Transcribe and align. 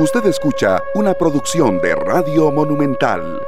Usted 0.00 0.24
escucha 0.24 0.82
una 0.94 1.12
producción 1.12 1.78
de 1.82 1.94
Radio 1.94 2.50
Monumental. 2.50 3.38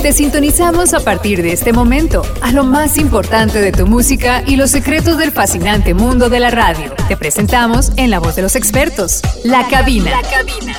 Te 0.00 0.10
sintonizamos 0.10 0.94
a 0.94 1.00
partir 1.00 1.42
de 1.42 1.52
este 1.52 1.74
momento 1.74 2.22
a 2.40 2.50
lo 2.52 2.64
más 2.64 2.96
importante 2.96 3.60
de 3.60 3.72
tu 3.72 3.86
música 3.86 4.42
y 4.46 4.56
los 4.56 4.70
secretos 4.70 5.18
del 5.18 5.32
fascinante 5.32 5.92
mundo 5.92 6.30
de 6.30 6.40
la 6.40 6.50
radio. 6.50 6.94
Te 7.08 7.18
presentamos 7.18 7.92
en 7.98 8.10
la 8.10 8.20
voz 8.20 8.36
de 8.36 8.40
los 8.40 8.56
expertos, 8.56 9.20
La 9.44 9.68
Cabina. 9.68 10.12
La 10.12 10.22
Cabina. 10.22 10.78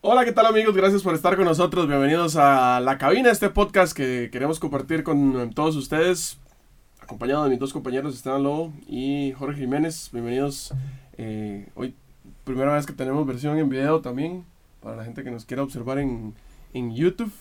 Hola, 0.00 0.24
¿qué 0.24 0.32
tal 0.32 0.46
amigos? 0.46 0.74
Gracias 0.74 1.02
por 1.02 1.14
estar 1.14 1.36
con 1.36 1.44
nosotros. 1.44 1.86
Bienvenidos 1.86 2.36
a 2.36 2.80
La 2.80 2.96
Cabina, 2.96 3.30
este 3.30 3.50
podcast 3.50 3.94
que 3.94 4.30
queremos 4.32 4.58
compartir 4.58 5.04
con 5.04 5.52
todos 5.52 5.76
ustedes 5.76 6.38
acompañado 7.10 7.42
de 7.42 7.50
mis 7.50 7.58
dos 7.58 7.72
compañeros, 7.72 8.14
Esteban 8.14 8.44
Lobo 8.44 8.72
y 8.86 9.32
Jorge 9.32 9.58
Jiménez. 9.58 10.10
Bienvenidos. 10.12 10.72
Eh, 11.18 11.68
hoy, 11.74 11.92
primera 12.44 12.72
vez 12.72 12.86
que 12.86 12.92
tenemos 12.92 13.26
versión 13.26 13.58
en 13.58 13.68
video 13.68 14.00
también, 14.00 14.44
para 14.80 14.94
la 14.94 15.04
gente 15.04 15.24
que 15.24 15.30
nos 15.32 15.44
quiera 15.44 15.64
observar 15.64 15.98
en, 15.98 16.34
en 16.72 16.94
YouTube. 16.94 17.32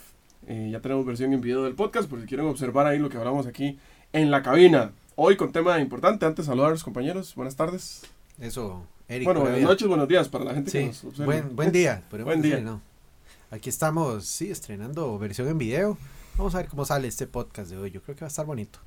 Eh, 0.47 0.69
ya 0.71 0.79
tenemos 0.81 1.05
versión 1.05 1.33
en 1.33 1.41
video 1.41 1.65
del 1.65 1.75
podcast, 1.75 2.09
por 2.09 2.19
si 2.19 2.25
quieren 2.25 2.47
observar 2.47 2.87
ahí 2.87 2.97
lo 2.97 3.11
que 3.11 3.17
hablamos 3.17 3.45
aquí 3.45 3.77
en 4.11 4.31
la 4.31 4.41
cabina. 4.41 4.91
Hoy 5.15 5.37
con 5.37 5.51
tema 5.51 5.79
importante, 5.79 6.25
antes 6.25 6.47
saludar 6.47 6.69
a 6.69 6.71
los 6.71 6.83
compañeros. 6.83 7.35
Buenas 7.35 7.55
tardes. 7.55 8.01
Eso, 8.39 8.87
Eric. 9.07 9.25
Bueno, 9.25 9.41
buenas 9.41 9.61
noches, 9.61 9.87
buenos 9.87 10.07
días 10.07 10.29
para 10.29 10.45
la 10.45 10.55
gente 10.55 10.71
que 10.71 10.87
nos 10.87 11.03
observa. 11.03 11.25
Buen, 11.25 11.55
buen 11.55 11.71
día. 11.71 12.01
Buen 12.23 12.41
día. 12.41 12.59
no. 12.59 12.81
Aquí 13.51 13.69
estamos, 13.69 14.25
sí, 14.25 14.49
estrenando 14.49 15.19
versión 15.19 15.47
en 15.47 15.59
video. 15.59 15.95
Vamos 16.37 16.55
a 16.55 16.57
ver 16.57 16.69
cómo 16.69 16.85
sale 16.85 17.07
este 17.07 17.27
podcast 17.27 17.69
de 17.69 17.77
hoy. 17.77 17.91
Yo 17.91 18.01
creo 18.01 18.15
que 18.15 18.21
va 18.21 18.27
a 18.27 18.29
estar 18.29 18.47
bonito. 18.47 18.79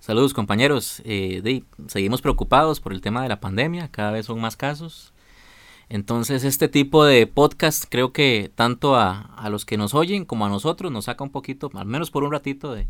Saludos 0.00 0.32
compañeros, 0.32 1.02
eh, 1.04 1.62
seguimos 1.88 2.22
preocupados 2.22 2.80
por 2.80 2.92
el 2.92 3.00
tema 3.00 3.22
de 3.22 3.28
la 3.28 3.40
pandemia, 3.40 3.88
cada 3.88 4.12
vez 4.12 4.26
son 4.26 4.40
más 4.40 4.56
casos. 4.56 5.12
Entonces 5.88 6.44
este 6.44 6.68
tipo 6.68 7.04
de 7.04 7.26
podcast 7.26 7.84
creo 7.88 8.12
que 8.12 8.50
tanto 8.54 8.94
a, 8.94 9.46
los 9.50 9.64
que 9.64 9.76
nos 9.76 9.94
oyen 9.94 10.24
como 10.24 10.46
a 10.46 10.48
nosotros 10.48 10.92
nos 10.92 11.06
saca 11.06 11.24
un 11.24 11.30
poquito, 11.30 11.70
al 11.74 11.86
menos 11.86 12.10
por 12.10 12.24
un 12.24 12.32
ratito 12.32 12.74
de, 12.74 12.86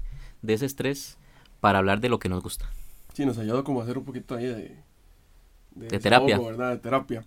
ese 0.46 0.66
estrés 0.66 1.16
para 1.60 1.78
hablar 1.78 2.00
de 2.00 2.08
lo 2.08 2.18
que 2.18 2.28
nos 2.28 2.42
gusta. 2.42 2.66
Sí, 3.14 3.24
nos 3.24 3.38
ayuda 3.38 3.62
como 3.62 3.80
a 3.80 3.84
hacer 3.84 3.98
un 3.98 4.04
poquito 4.04 4.34
ahí 4.34 4.46
de, 4.46 4.76
de, 5.74 5.98
terapia. 5.98 6.38
¿verdad? 6.38 6.72
De 6.72 6.78
terapia. 6.78 7.24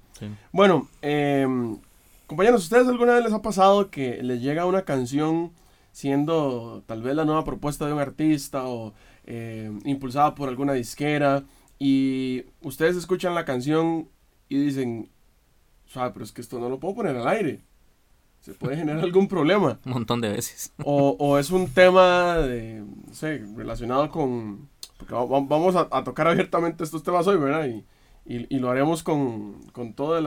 Bueno, 0.51 0.87
em, 1.01 1.77
compañeros, 2.27 2.63
¿ustedes 2.63 2.87
alguna 2.87 3.15
vez 3.15 3.23
les 3.23 3.33
ha 3.33 3.41
pasado 3.41 3.89
que 3.89 4.21
les 4.21 4.41
llega 4.41 4.65
una 4.65 4.83
canción 4.83 5.51
siendo 5.91 6.83
tal 6.85 7.01
vez 7.01 7.15
la 7.15 7.25
nueva 7.25 7.43
propuesta 7.43 7.85
de 7.85 7.93
un 7.93 7.99
artista 7.99 8.67
o 8.67 8.93
eh, 9.33 9.71
impulsada 9.85 10.35
por 10.35 10.49
alguna 10.49 10.73
disquera 10.73 11.45
y 11.79 12.43
ustedes 12.61 12.97
escuchan 12.97 13.33
la 13.33 13.45
canción 13.45 14.09
y 14.49 14.57
dicen, 14.57 15.09
pero 15.93 16.25
es 16.25 16.33
que 16.33 16.41
esto 16.41 16.59
no 16.59 16.67
lo 16.67 16.81
puedo 16.81 16.95
poner 16.95 17.15
al 17.15 17.29
aire. 17.29 17.61
Se 18.41 18.53
puede 18.53 18.75
generar 18.75 19.01
algún 19.01 19.29
problema. 19.29 19.79
Un 19.85 19.93
montón 19.93 20.19
de 20.19 20.27
veces. 20.33 20.73
O, 20.83 21.37
es 21.37 21.49
un 21.49 21.69
tema 21.69 22.39
de, 22.39 22.83
no 23.07 23.13
sé, 23.13 23.41
relacionado 23.55 24.09
con... 24.09 24.67
Porque 24.97 25.13
vamos 25.13 25.77
a, 25.77 26.03
tocar 26.03 26.27
abiertamente 26.27 26.83
estos 26.83 27.01
temas 27.01 27.25
hoy, 27.25 27.37
¿verdad? 27.37 27.67
Y, 27.67 27.85
y, 28.25 28.59
lo 28.59 28.69
haremos 28.69 29.01
con, 29.01 29.63
con 29.71 29.93
todo 29.93 30.17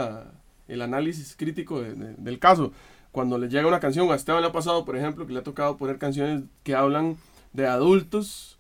el 0.67 0.81
análisis 0.83 1.37
crítico 1.37 1.83
del 1.83 2.39
caso. 2.39 2.73
Cuando 3.13 3.37
le 3.37 3.51
llega 3.51 3.69
una 3.69 3.81
canción, 3.81 4.11
a 4.11 4.15
Esteban 4.15 4.41
le 4.41 4.49
ha 4.49 4.53
pasado, 4.53 4.87
por 4.87 4.97
ejemplo, 4.97 5.27
que 5.27 5.35
le 5.35 5.41
ha 5.41 5.45
tocado 5.45 5.77
poner 5.77 5.99
canciones 5.99 6.45
que 6.63 6.75
hablan 6.75 7.19
de 7.53 7.67
adultos 7.67 8.54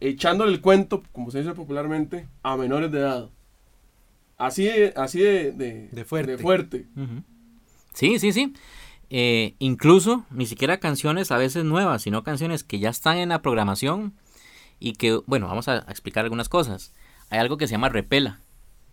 echándole 0.00 0.52
el 0.52 0.60
cuento, 0.60 1.02
como 1.12 1.30
se 1.30 1.38
dice 1.38 1.52
popularmente, 1.52 2.28
a 2.42 2.56
menores 2.56 2.90
de 2.92 2.98
edad. 3.00 3.30
Así 4.38 4.64
de, 4.64 4.92
así 4.96 5.20
de, 5.20 6.04
fuerte. 6.04 6.86
Sí, 7.94 8.18
sí, 8.18 8.32
sí. 8.32 8.54
Eh, 9.08 9.54
incluso 9.58 10.26
ni 10.30 10.46
siquiera 10.46 10.78
canciones 10.78 11.30
a 11.30 11.38
veces 11.38 11.64
nuevas, 11.64 12.02
sino 12.02 12.24
canciones 12.24 12.64
que 12.64 12.78
ya 12.78 12.90
están 12.90 13.18
en 13.18 13.30
la 13.30 13.40
programación 13.40 14.14
y 14.78 14.94
que, 14.94 15.20
bueno, 15.26 15.46
vamos 15.46 15.68
a, 15.68 15.78
explicar 15.88 16.24
algunas 16.24 16.48
cosas. 16.48 16.92
Hay 17.30 17.38
algo 17.38 17.56
que 17.56 17.66
se 17.66 17.72
llama 17.72 17.88
repela, 17.88 18.40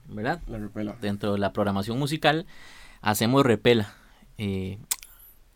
¿verdad? 0.08 0.42
La 0.48 0.60
repela. 0.60 0.96
Dentro 1.02 1.34
de 1.34 1.40
la 1.40 1.52
programación 1.52 2.00
musical 2.00 2.46
hacemos 3.02 3.46
repela. 3.46 3.94
Eh, 4.38 4.78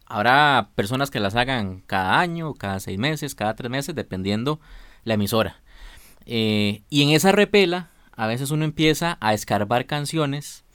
habrá 0.06 0.72
personas 0.76 1.12
que 1.12 1.20
las 1.20 1.36
hagan 1.36 1.82
cada 1.86 2.20
año, 2.20 2.54
cada 2.54 2.80
seis 2.80 3.00
meses, 3.00 3.36
cada 3.36 3.56
tres 3.56 3.72
meses, 3.72 3.96
dependiendo 3.96 4.60
la 5.08 5.16
emisora. 5.16 5.62
Eh, 6.26 6.82
y 6.90 7.04
en 7.04 7.10
esa 7.10 7.32
repela, 7.32 7.90
a 8.12 8.28
veces 8.28 8.52
uno 8.52 8.66
empieza 8.66 9.18
a 9.22 9.34
escarbar 9.34 9.86
canciones 9.86 10.66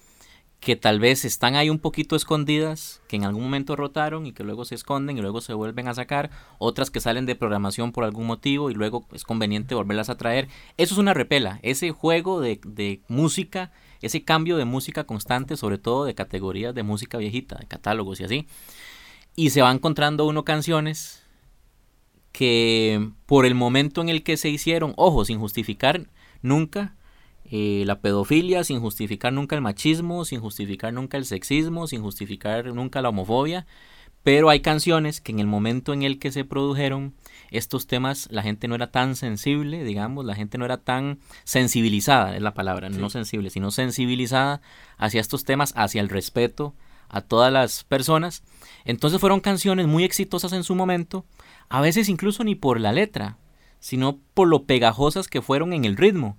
que 0.59 0.77
tal 0.77 1.01
vez 1.01 1.25
están 1.25 1.57
ahí 1.57 1.69
un 1.69 1.81
poquito 1.81 2.15
escondidas, 2.15 3.03
que 3.09 3.17
en 3.17 3.25
algún 3.25 3.43
momento 3.43 3.75
rotaron 3.75 4.27
y 4.27 4.33
que 4.33 4.45
luego 4.45 4.65
se 4.65 4.77
esconden 4.77 5.19
y 5.19 5.21
luego 5.21 5.41
se 5.41 5.55
vuelven 5.55 5.89
a 5.89 5.95
sacar, 5.95 6.31
otras 6.59 6.91
que 6.91 7.01
salen 7.01 7.27
de 7.27 7.35
programación 7.35 7.91
por 7.91 8.05
algún 8.05 8.27
motivo 8.27 8.71
y 8.71 8.75
luego 8.75 9.07
es 9.13 9.25
conveniente 9.25 9.75
volverlas 9.75 10.09
a 10.09 10.17
traer. 10.17 10.49
Eso 10.79 10.95
es 10.95 10.99
una 10.99 11.15
repela, 11.15 11.59
ese 11.63 11.91
juego 11.91 12.41
de, 12.41 12.61
de 12.65 13.03
música, 13.09 13.73
ese 14.01 14.23
cambio 14.23 14.57
de 14.57 14.65
música 14.65 15.05
constante, 15.05 15.57
sobre 15.57 15.79
todo 15.79 16.05
de 16.05 16.15
categorías 16.15 16.75
de 16.75 16.85
música 16.85 17.19
viejita, 17.19 17.57
de 17.57 17.67
catálogos 17.67 18.21
y 18.21 18.25
así. 18.25 18.47
Y 19.35 19.51
se 19.51 19.63
va 19.63 19.73
encontrando 19.73 20.27
uno 20.27 20.45
canciones 20.45 21.22
que 22.33 23.11
por 23.27 23.47
el 23.47 23.55
momento 23.55 24.01
en 24.01 24.09
el 24.09 24.23
que 24.23 24.37
se 24.37 24.49
hicieron, 24.49 24.95
ojo, 24.97 25.25
sin 25.25 25.39
justificar 25.39 26.07
nunca 26.41 26.95
eh, 27.45 27.85
la 27.87 28.01
pedofilia, 28.01 28.65
sin 28.65 28.81
justificar 28.81 29.33
nunca 29.33 29.55
el 29.55 29.63
machismo, 29.63 30.25
sin 30.25 30.41
justificar 30.41 30.93
nunca 30.93 31.19
el 31.19 31.27
sexismo, 31.27 31.87
sin 31.87 32.03
justificar 32.03 32.73
nunca 32.73 33.03
la 33.03 33.11
homofobia, 33.11 33.67
pero 34.23 34.49
hay 34.49 34.61
canciones 34.61 35.21
que 35.21 35.33
en 35.33 35.41
el 35.41 35.47
momento 35.47 35.93
en 35.93 36.03
el 36.03 36.19
que 36.19 36.33
se 36.33 36.45
produjeron 36.45 37.15
estos 37.51 37.87
temas 37.87 38.29
la 38.31 38.43
gente 38.43 38.69
no 38.69 38.75
era 38.75 38.91
tan 38.91 39.17
sensible, 39.17 39.85
digamos, 39.85 40.25
la 40.25 40.35
gente 40.35 40.57
no 40.59 40.65
era 40.65 40.79
tan 40.79 41.19
sensibilizada, 41.45 42.35
es 42.35 42.43
la 42.43 42.55
palabra, 42.55 42.89
no 42.89 43.11
sensible, 43.11 43.51
sino 43.51 43.71
sensibilizada 43.71 44.63
hacia 44.97 45.21
estos 45.21 45.45
temas, 45.45 45.75
hacia 45.77 46.01
el 46.01 46.09
respeto 46.09 46.75
a 47.09 47.21
todas 47.21 47.53
las 47.53 47.85
personas. 47.85 48.43
Entonces 48.85 49.21
fueron 49.21 49.41
canciones 49.41 49.87
muy 49.87 50.05
exitosas 50.05 50.53
en 50.55 50.65
su 50.65 50.75
momento, 50.75 51.27
a 51.73 51.81
veces 51.81 52.11
incluso 52.11 52.45
ni 52.45 52.55
por 52.55 52.79
la 52.79 52.93
letra, 52.93 53.39
sino 53.81 54.19
por 54.35 54.47
lo 54.47 54.65
pegajosas 54.65 55.27
que 55.27 55.41
fueron 55.41 55.73
en 55.73 55.87
el 55.87 55.97
ritmo 55.97 56.37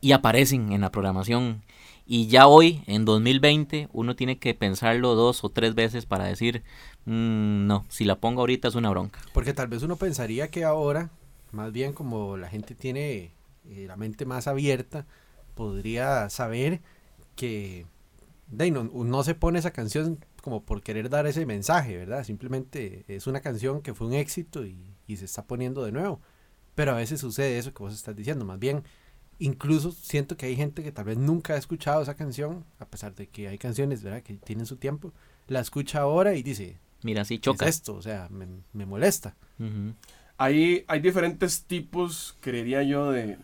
y 0.00 0.10
aparecen 0.10 0.72
en 0.72 0.80
la 0.80 0.90
programación. 0.90 1.62
Y 2.06 2.26
ya 2.26 2.48
hoy, 2.48 2.82
en 2.88 3.04
2020, 3.04 3.88
uno 3.92 4.16
tiene 4.16 4.40
que 4.40 4.52
pensarlo 4.52 5.14
dos 5.14 5.44
o 5.44 5.48
tres 5.48 5.76
veces 5.76 6.06
para 6.06 6.24
decir, 6.24 6.64
mm, 7.04 7.68
no, 7.68 7.86
si 7.88 8.04
la 8.04 8.16
pongo 8.16 8.40
ahorita 8.40 8.66
es 8.66 8.74
una 8.74 8.90
bronca. 8.90 9.20
Porque 9.32 9.54
tal 9.54 9.68
vez 9.68 9.84
uno 9.84 9.94
pensaría 9.94 10.50
que 10.50 10.64
ahora, 10.64 11.10
más 11.52 11.70
bien 11.70 11.92
como 11.92 12.36
la 12.36 12.48
gente 12.48 12.74
tiene 12.74 13.30
eh, 13.68 13.84
la 13.86 13.96
mente 13.96 14.26
más 14.26 14.48
abierta, 14.48 15.06
podría 15.54 16.28
saber 16.30 16.80
que 17.36 17.86
de, 18.48 18.72
no, 18.72 18.82
no 18.82 19.22
se 19.22 19.36
pone 19.36 19.60
esa 19.60 19.70
canción 19.70 20.18
como 20.44 20.62
por 20.62 20.82
querer 20.82 21.08
dar 21.08 21.26
ese 21.26 21.46
mensaje, 21.46 21.96
¿verdad? 21.96 22.22
Simplemente 22.22 23.06
es 23.08 23.26
una 23.26 23.40
canción 23.40 23.80
que 23.80 23.94
fue 23.94 24.08
un 24.08 24.12
éxito 24.12 24.66
y, 24.66 24.76
se 25.16 25.24
está 25.24 25.46
poniendo 25.46 25.82
de 25.82 25.90
nuevo. 25.90 26.20
Pero 26.74 26.92
a 26.92 26.96
veces 26.96 27.18
sucede 27.20 27.56
eso 27.56 27.72
que 27.72 27.82
vos 27.82 27.94
estás 27.94 28.14
diciendo. 28.14 28.44
Más 28.44 28.58
bien, 28.58 28.82
incluso 29.38 29.90
siento 29.90 30.36
que 30.36 30.44
hay 30.44 30.54
gente 30.54 30.82
que 30.82 30.92
tal 30.92 31.06
vez 31.06 31.16
nunca 31.16 31.54
ha 31.54 31.56
escuchado 31.56 32.02
esa 32.02 32.14
canción, 32.14 32.66
a 32.78 32.84
pesar 32.84 33.14
de 33.14 33.26
que 33.26 33.48
hay 33.48 33.56
canciones, 33.56 34.02
¿verdad? 34.02 34.22
Que 34.22 34.34
tienen 34.34 34.66
su 34.66 34.76
tiempo. 34.76 35.14
La 35.46 35.60
escucha 35.60 36.00
ahora 36.00 36.34
y 36.34 36.42
dice, 36.42 36.78
mira, 37.02 37.24
sí 37.24 37.38
choca. 37.38 37.66
esto, 37.66 37.94
o 37.94 38.02
sea, 38.02 38.28
me, 38.28 38.84
molesta. 38.84 39.36
hay, 40.36 40.84
hay 40.88 41.00
diferentes 41.00 41.64
tipos, 41.64 42.36
creería 42.40 42.82
yo, 42.82 43.12
de, 43.12 43.38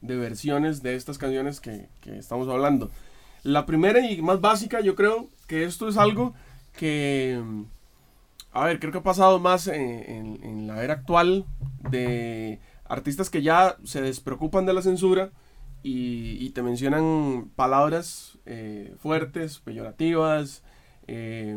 versiones 0.00 0.80
de 0.80 0.94
estas 0.94 1.18
canciones 1.18 1.58
que, 1.58 1.88
que 2.00 2.16
estamos 2.16 2.46
hablando. 2.46 2.88
La 3.42 3.66
primera 3.66 3.98
y 3.98 4.22
más 4.22 4.40
básica, 4.40 4.80
yo 4.80 4.94
creo 4.94 5.28
que 5.46 5.64
esto 5.64 5.88
es 5.88 5.96
algo 5.96 6.34
que, 6.76 7.42
a 8.52 8.64
ver, 8.64 8.78
creo 8.78 8.92
que 8.92 8.98
ha 8.98 9.02
pasado 9.02 9.38
más 9.40 9.66
en, 9.66 10.66
la 10.66 10.84
era 10.84 10.94
actual 10.94 11.46
de 11.90 12.60
artistas 12.84 13.30
que 13.30 13.42
ya 13.42 13.76
se 13.84 14.00
despreocupan 14.00 14.66
de 14.66 14.74
la 14.74 14.82
censura 14.82 15.30
y, 15.82 16.50
te 16.50 16.62
mencionan 16.62 17.50
palabras 17.54 18.38
eh, 18.46 18.94
fuertes, 18.98 19.60
peyorativas, 19.60 20.62
eh, 21.06 21.56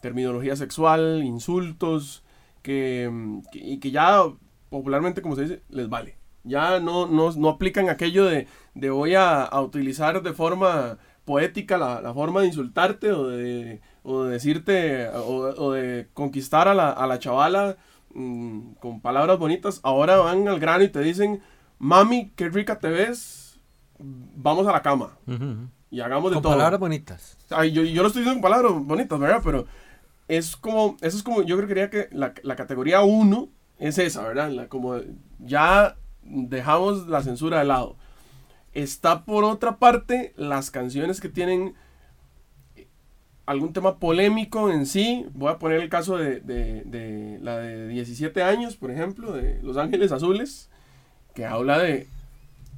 terminología 0.00 0.56
sexual, 0.56 1.22
insultos, 1.22 2.24
que, 2.62 3.10
y 3.52 3.78
que 3.78 3.90
ya 3.90 4.22
popularmente, 4.68 5.22
como 5.22 5.36
se 5.36 5.42
dice, 5.42 5.62
les 5.68 5.88
vale. 5.88 6.16
Ya 6.44 6.80
no, 6.80 7.06
no, 7.06 7.48
aplican 7.48 7.88
aquello 7.88 8.24
de, 8.24 8.48
de 8.74 8.90
voy 8.90 9.14
a 9.14 9.48
utilizar 9.60 10.22
de 10.22 10.32
forma 10.32 10.98
poética 11.24 11.78
la, 11.78 12.14
forma 12.14 12.40
de 12.40 12.48
insultarte 12.48 13.12
o 13.12 13.28
de, 13.28 13.80
o 14.02 14.24
de 14.24 14.32
decirte 14.32 15.08
o, 15.08 15.72
de 15.72 16.08
conquistar 16.14 16.68
a 16.68 16.74
la, 16.74 16.90
a 16.90 17.06
la 17.06 17.18
chavala 17.18 17.76
mm, 18.14 18.72
con 18.80 19.00
palabras 19.00 19.38
bonitas, 19.38 19.80
ahora 19.82 20.16
van 20.16 20.48
al 20.48 20.60
grano 20.60 20.84
y 20.84 20.88
te 20.88 21.00
dicen, 21.00 21.42
mami, 21.78 22.32
qué 22.36 22.48
rica 22.48 22.78
te 22.78 22.88
ves, 22.88 23.60
vamos 23.98 24.66
a 24.66 24.72
la 24.72 24.82
cama 24.82 25.16
y 25.92 26.00
hagamos 26.00 26.30
de 26.30 26.36
Con 26.36 26.42
todo. 26.42 26.52
palabras 26.54 26.80
bonitas. 26.80 27.36
Ay, 27.50 27.70
yo, 27.72 27.82
yo 27.82 28.00
lo 28.02 28.08
estoy 28.08 28.22
diciendo 28.22 28.40
con 28.42 28.50
palabras 28.50 28.72
bonitas, 28.84 29.18
¿verdad? 29.18 29.42
Pero 29.44 29.66
es 30.26 30.56
como, 30.56 30.96
eso 31.02 31.16
es 31.18 31.22
como, 31.22 31.42
yo 31.42 31.58
creo 31.58 31.90
que 31.90 32.08
la, 32.12 32.32
la 32.42 32.56
categoría 32.56 33.02
1 33.02 33.48
es 33.78 33.98
esa, 33.98 34.22
¿verdad? 34.22 34.50
La, 34.50 34.68
como 34.68 34.96
ya 35.38 35.96
dejamos 36.22 37.08
la 37.08 37.22
censura 37.22 37.58
de 37.58 37.66
lado. 37.66 37.96
Está 38.74 39.24
por 39.24 39.44
otra 39.44 39.76
parte 39.76 40.32
las 40.36 40.70
canciones 40.70 41.20
que 41.20 41.28
tienen 41.28 41.74
algún 43.46 43.72
tema 43.72 43.98
polémico 43.98 44.70
en 44.70 44.86
sí. 44.86 45.26
Voy 45.34 45.50
a 45.52 45.58
poner 45.58 45.80
el 45.82 45.88
caso 45.88 46.16
de, 46.16 46.40
de- 46.40 46.82
de 46.84 47.38
la 47.42 47.58
de 47.58 47.88
17 47.88 48.42
años, 48.42 48.76
por 48.76 48.90
ejemplo, 48.90 49.32
de 49.32 49.60
Los 49.62 49.76
Ángeles 49.76 50.12
Azules, 50.12 50.70
que 51.34 51.44
habla 51.44 51.78
de 51.78 52.06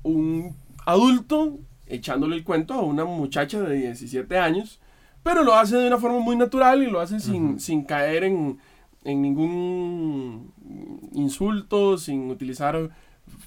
un 0.02 0.55
adulto 0.87 1.58
echándole 1.87 2.37
el 2.37 2.44
cuento 2.44 2.75
a 2.75 2.81
una 2.82 3.05
muchacha 3.05 3.61
de 3.61 3.76
17 3.76 4.38
años, 4.38 4.81
pero 5.23 5.43
lo 5.44 5.55
hace 5.55 5.76
de 5.76 5.87
una 5.87 5.99
forma 5.99 6.19
muy 6.20 6.37
natural 6.37 6.82
y 6.82 6.87
lo 6.91 7.00
hace 7.00 7.20
sin, 7.20 7.61
sin 7.61 7.85
caer 7.85 8.25
en, 8.25 8.58
en 9.05 9.23
ningún 9.23 10.52
insulto, 11.12 11.99
sin 11.99 12.31
utilizar 12.31 12.91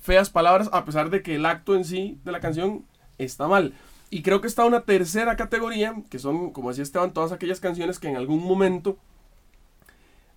feas 0.01 0.29
palabras, 0.29 0.69
a 0.71 0.85
pesar 0.85 1.09
de 1.09 1.21
que 1.21 1.35
el 1.35 1.45
acto 1.45 1.75
en 1.75 1.83
sí 1.85 2.19
de 2.23 2.31
la 2.31 2.39
canción 2.39 2.85
está 3.17 3.47
mal. 3.47 3.73
Y 4.09 4.21
creo 4.21 4.39
que 4.41 4.47
está 4.47 4.65
una 4.65 4.81
tercera 4.81 5.35
categoría, 5.35 5.93
que 6.09 6.19
son, 6.19 6.51
como 6.51 6.69
decía 6.69 6.83
Esteban, 6.83 7.11
todas 7.13 7.31
aquellas 7.31 7.59
canciones 7.59 7.99
que 7.99 8.07
en 8.07 8.15
algún 8.15 8.43
momento 8.43 8.97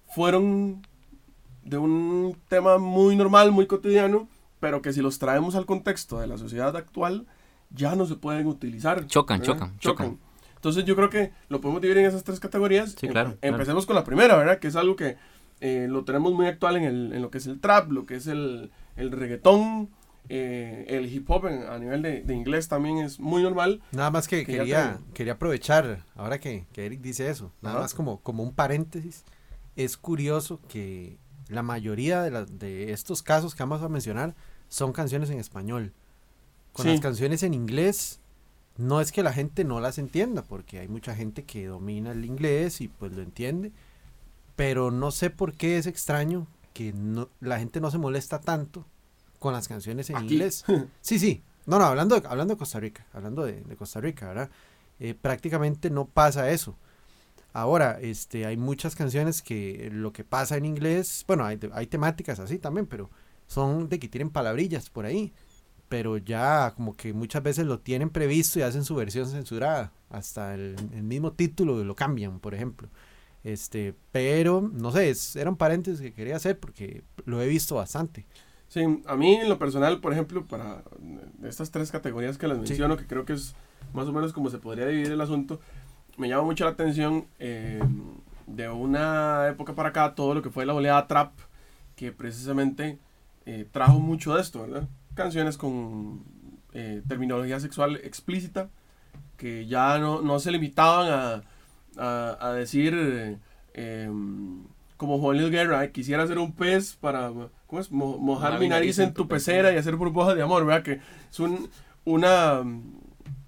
fueron 0.08 0.82
de 1.64 1.78
un 1.78 2.36
tema 2.48 2.78
muy 2.78 3.16
normal, 3.16 3.52
muy 3.52 3.66
cotidiano, 3.66 4.28
pero 4.58 4.82
que 4.82 4.92
si 4.92 5.00
los 5.00 5.18
traemos 5.18 5.54
al 5.54 5.66
contexto 5.66 6.18
de 6.18 6.26
la 6.26 6.36
sociedad 6.38 6.76
actual, 6.76 7.26
ya 7.70 7.94
no 7.94 8.06
se 8.06 8.16
pueden 8.16 8.46
utilizar. 8.46 9.06
Chocan, 9.06 9.42
chocan, 9.42 9.78
chocan. 9.78 10.18
Entonces 10.56 10.84
yo 10.84 10.96
creo 10.96 11.08
que 11.08 11.32
lo 11.48 11.60
podemos 11.60 11.80
dividir 11.80 12.02
en 12.02 12.06
esas 12.08 12.24
tres 12.24 12.40
categorías. 12.40 12.96
Sí, 12.98 13.06
Em- 13.06 13.12
claro, 13.12 13.36
claro. 13.40 13.54
Empecemos 13.54 13.86
con 13.86 13.94
la 13.96 14.04
primera, 14.04 14.36
¿verdad? 14.36 14.58
Que 14.58 14.68
es 14.68 14.76
algo 14.76 14.96
que 14.96 15.16
eh, 15.60 15.86
lo 15.88 16.04
tenemos 16.04 16.32
muy 16.32 16.46
actual 16.46 16.76
en, 16.76 16.84
el, 16.84 17.12
en 17.12 17.22
lo 17.22 17.30
que 17.30 17.38
es 17.38 17.46
el 17.46 17.60
trap, 17.60 17.90
lo 17.92 18.04
que 18.04 18.16
es 18.16 18.26
el, 18.26 18.70
el 19.00 19.10
reggaetón, 19.12 19.90
eh, 20.28 20.84
el 20.88 21.12
hip 21.12 21.28
hop 21.30 21.46
en- 21.46 21.64
a 21.64 21.78
nivel 21.78 22.02
de, 22.02 22.22
de 22.22 22.34
inglés 22.34 22.68
también 22.68 22.98
es 22.98 23.18
muy 23.18 23.42
normal. 23.42 23.82
Nada 23.92 24.10
más 24.10 24.28
que, 24.28 24.44
quería, 24.46 24.98
te- 25.08 25.12
quería 25.14 25.32
aprovechar, 25.34 26.04
ahora 26.14 26.38
que, 26.38 26.66
que 26.72 26.86
Eric 26.86 27.00
dice 27.00 27.28
eso, 27.28 27.52
nada 27.62 27.76
Ajá. 27.76 27.82
más 27.84 27.94
como, 27.94 28.20
como 28.20 28.42
un 28.42 28.52
paréntesis, 28.54 29.24
es 29.76 29.96
curioso 29.96 30.60
que 30.68 31.18
la 31.48 31.62
mayoría 31.62 32.22
de, 32.22 32.46
de 32.46 32.92
estos 32.92 33.22
casos 33.22 33.54
que 33.54 33.62
vamos 33.62 33.82
a 33.82 33.88
mencionar 33.88 34.34
son 34.68 34.92
canciones 34.92 35.30
en 35.30 35.40
español. 35.40 35.92
Con 36.72 36.84
Sí. 36.84 36.92
las 36.92 37.00
canciones 37.00 37.42
en 37.42 37.54
inglés, 37.54 38.20
no 38.76 39.00
es 39.00 39.10
que 39.10 39.24
la 39.24 39.32
gente 39.32 39.64
no 39.64 39.80
las 39.80 39.98
entienda, 39.98 40.42
porque 40.42 40.78
hay 40.78 40.86
mucha 40.86 41.16
gente 41.16 41.42
que 41.44 41.66
domina 41.66 42.12
el 42.12 42.24
inglés 42.24 42.80
y 42.80 42.86
pues 42.88 43.12
lo 43.12 43.22
entiende, 43.22 43.72
pero 44.54 44.90
no 44.92 45.10
sé 45.10 45.30
por 45.30 45.54
qué 45.54 45.76
es 45.78 45.86
extraño 45.86 46.46
que 46.72 46.92
no, 46.92 47.28
la 47.40 47.58
gente 47.58 47.80
no 47.80 47.90
se 47.90 47.98
molesta 47.98 48.40
tanto 48.40 48.84
con 49.40 49.52
las 49.52 49.66
canciones 49.66 50.08
en 50.10 50.16
Aquí. 50.16 50.34
inglés. 50.34 50.64
Sí, 51.00 51.18
sí. 51.18 51.42
No, 51.66 51.78
no, 51.80 51.86
hablando 51.86 52.18
de, 52.20 52.26
hablando 52.28 52.54
de 52.54 52.58
Costa 52.58 52.78
Rica, 52.78 53.06
hablando 53.12 53.44
de, 53.44 53.62
de 53.62 53.76
Costa 53.76 54.00
Rica, 54.00 54.28
¿verdad? 54.28 54.50
Eh, 55.00 55.14
prácticamente 55.20 55.90
no 55.90 56.04
pasa 56.06 56.50
eso. 56.50 56.76
Ahora, 57.52 57.98
este, 58.00 58.46
hay 58.46 58.56
muchas 58.56 58.94
canciones 58.94 59.42
que 59.42 59.88
lo 59.92 60.12
que 60.12 60.22
pasa 60.24 60.56
en 60.56 60.64
inglés, 60.64 61.24
bueno, 61.26 61.44
hay, 61.44 61.58
hay 61.72 61.86
temáticas 61.88 62.38
así 62.38 62.58
también, 62.58 62.86
pero 62.86 63.10
son 63.46 63.88
de 63.88 63.98
que 63.98 64.08
tienen 64.08 64.30
palabrillas 64.30 64.88
por 64.88 65.04
ahí. 65.06 65.32
Pero 65.88 66.16
ya 66.18 66.72
como 66.76 66.94
que 66.96 67.12
muchas 67.12 67.42
veces 67.42 67.66
lo 67.66 67.80
tienen 67.80 68.10
previsto 68.10 68.60
y 68.60 68.62
hacen 68.62 68.84
su 68.84 68.94
versión 68.94 69.26
censurada. 69.28 69.92
Hasta 70.08 70.54
el, 70.54 70.76
el 70.94 71.02
mismo 71.02 71.32
título 71.32 71.82
lo 71.82 71.96
cambian, 71.96 72.38
por 72.38 72.54
ejemplo. 72.54 72.88
Este, 73.42 73.94
pero, 74.12 74.60
no 74.72 74.92
sé, 74.92 75.10
es- 75.10 75.34
era 75.34 75.50
un 75.50 75.56
paréntesis 75.56 76.00
que 76.00 76.12
quería 76.12 76.36
hacer 76.36 76.60
porque 76.60 77.02
lo 77.24 77.42
he 77.42 77.48
visto 77.48 77.74
bastante. 77.74 78.26
Sí, 78.70 79.02
a 79.06 79.16
mí 79.16 79.34
en 79.34 79.48
lo 79.48 79.58
personal, 79.58 79.98
por 80.00 80.12
ejemplo, 80.12 80.46
para 80.46 80.82
estas 81.42 81.72
tres 81.72 81.90
categorías 81.90 82.38
que 82.38 82.46
les 82.46 82.56
Sí. 82.58 82.62
menciono, 82.68 82.96
que 82.96 83.04
creo 83.04 83.24
que 83.24 83.32
es 83.32 83.56
más 83.92 84.06
o 84.06 84.12
menos 84.12 84.32
como 84.32 84.48
se 84.48 84.58
podría 84.58 84.86
dividir 84.86 85.10
el 85.10 85.20
asunto, 85.20 85.58
me 86.16 86.28
llama 86.28 86.44
mucho 86.44 86.64
la 86.64 86.70
atención 86.70 87.26
eh, 87.40 87.80
de 88.46 88.68
una 88.68 89.48
época 89.48 89.74
para 89.74 89.88
acá 89.88 90.14
todo 90.14 90.34
lo 90.34 90.42
que 90.42 90.50
fue 90.50 90.66
la 90.66 90.74
oleada 90.74 91.08
trap, 91.08 91.32
que 91.96 92.12
precisamente 92.12 92.98
eh, 93.44 93.66
trajo 93.72 93.98
mucho 93.98 94.36
de 94.36 94.40
esto, 94.42 94.62
¿verdad? 94.62 94.88
Canciones 95.14 95.56
con 95.56 96.22
eh, 96.72 97.02
terminología 97.08 97.58
sexual 97.58 97.96
explícita, 98.04 98.68
que 99.36 99.66
ya 99.66 99.98
no, 99.98 100.22
no 100.22 100.38
se 100.38 100.52
limitaban 100.52 101.10
a, 101.10 101.42
a, 101.98 102.36
a 102.48 102.52
decir, 102.52 103.38
em, 103.74 104.62
como 104.96 105.18
Juan 105.18 105.38
Luis 105.38 105.50
Guerra, 105.50 105.88
quisiera 105.90 106.24
ser 106.28 106.38
un 106.38 106.52
pez 106.52 106.94
para 106.94 107.32
¿cómo 107.70 107.80
es? 107.80 107.90
Mo- 107.90 108.18
mojar 108.18 108.58
mi 108.60 108.68
nariz 108.68 108.98
en 108.98 109.14
tu 109.14 109.28
pecera 109.28 109.72
y 109.72 109.76
hacer 109.76 109.96
burbujas 109.96 110.34
de 110.36 110.42
amor, 110.42 110.66
¿verdad? 110.66 110.82
Que 110.82 111.00
es 111.30 111.40
un- 111.40 111.70
una, 112.04 112.60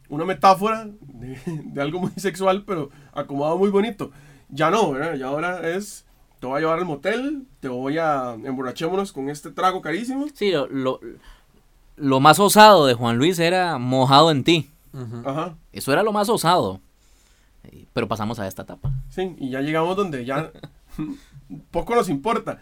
una 0.09 0.25
metáfora 0.25 0.89
de, 1.01 1.39
de 1.47 1.83
algo 1.83 1.99
muy 2.01 2.13
sexual, 2.17 2.65
pero 2.65 2.89
acomodado 3.13 3.59
muy 3.59 3.69
bonito. 3.71 4.11
Ya 4.49 4.71
no, 4.71 4.93
¿verdad? 4.93 5.15
Ya 5.17 5.27
ahora 5.27 5.69
es, 5.69 6.05
te 6.41 6.47
voy 6.47 6.59
a 6.59 6.61
llevar 6.61 6.79
al 6.79 6.85
motel, 6.85 7.47
te 7.61 7.69
voy 7.69 7.99
a 7.99 8.35
emborrachémonos 8.35 9.13
con 9.13 9.29
este 9.29 9.51
trago 9.51 9.83
carísimo. 9.83 10.27
Sí, 10.35 10.51
lo, 10.53 10.67
lo, 10.69 11.01
lo 11.97 12.21
más 12.21 12.39
osado 12.39 12.87
de 12.87 12.95
Juan 12.95 13.17
Luis 13.19 13.39
era 13.39 13.79
mojado 13.79 14.31
en 14.31 14.45
ti. 14.45 14.71
Ajá. 15.25 15.57
Eso 15.73 15.93
era 15.93 16.03
lo 16.03 16.13
más 16.13 16.29
osado. 16.29 16.81
Pero 17.95 18.09
pasamos 18.09 18.39
a 18.39 18.47
esta 18.47 18.63
etapa. 18.63 18.91
Sí, 19.11 19.35
y 19.39 19.51
ya 19.51 19.61
llegamos 19.61 19.97
donde 19.97 20.25
ya 20.25 20.51
poco 21.71 21.95
nos 21.95 22.09
importa. 22.09 22.61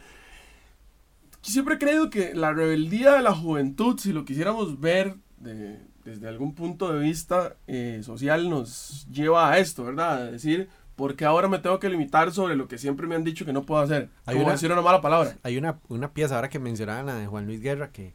Yo 1.43 1.53
siempre 1.53 1.77
he 1.77 1.79
creído 1.79 2.11
que 2.11 2.35
la 2.35 2.53
rebeldía 2.53 3.13
de 3.15 3.23
la 3.23 3.35
juventud, 3.35 3.99
si 3.99 4.13
lo 4.13 4.25
quisiéramos 4.25 4.79
ver 4.81 5.17
de- 5.39 5.81
desde 6.05 6.29
algún 6.29 6.55
punto 6.55 6.93
de 6.93 6.99
vista 7.01 7.57
eh, 7.67 8.01
social, 8.03 8.49
nos 8.51 9.07
lleva 9.11 9.51
a 9.51 9.59
esto, 9.59 9.85
¿verdad? 9.85 10.23
A 10.23 10.31
decir, 10.33 10.69
¿por 10.97 11.15
qué 11.17 11.25
ahora 11.25 11.49
me 11.49 11.59
tengo 11.59 11.79
que 11.79 11.89
limitar 11.89 12.33
sobre 12.33 12.57
lo 12.57 12.69
que 12.69 12.79
siempre 12.79 13.07
me 13.07 13.15
han 13.15 13.25
dicho 13.25 13.45
que 13.47 13.53
no 13.53 13.63
puedo 13.65 13.81
hacer? 13.83 14.11
Hay 14.27 14.37
una- 14.37 14.53
decir 14.53 14.71
una 14.73 14.83
mala 14.83 15.01
palabra. 15.01 15.37
Hay 15.43 15.57
una, 15.57 15.79
una 15.89 16.13
pieza 16.13 16.35
ahora 16.37 16.49
que 16.49 16.59
mencionaban 16.59 17.07
la 17.07 17.15
de 17.15 17.27
Juan 17.27 17.47
Luis 17.47 17.61
Guerra 17.61 17.91
que 17.91 18.15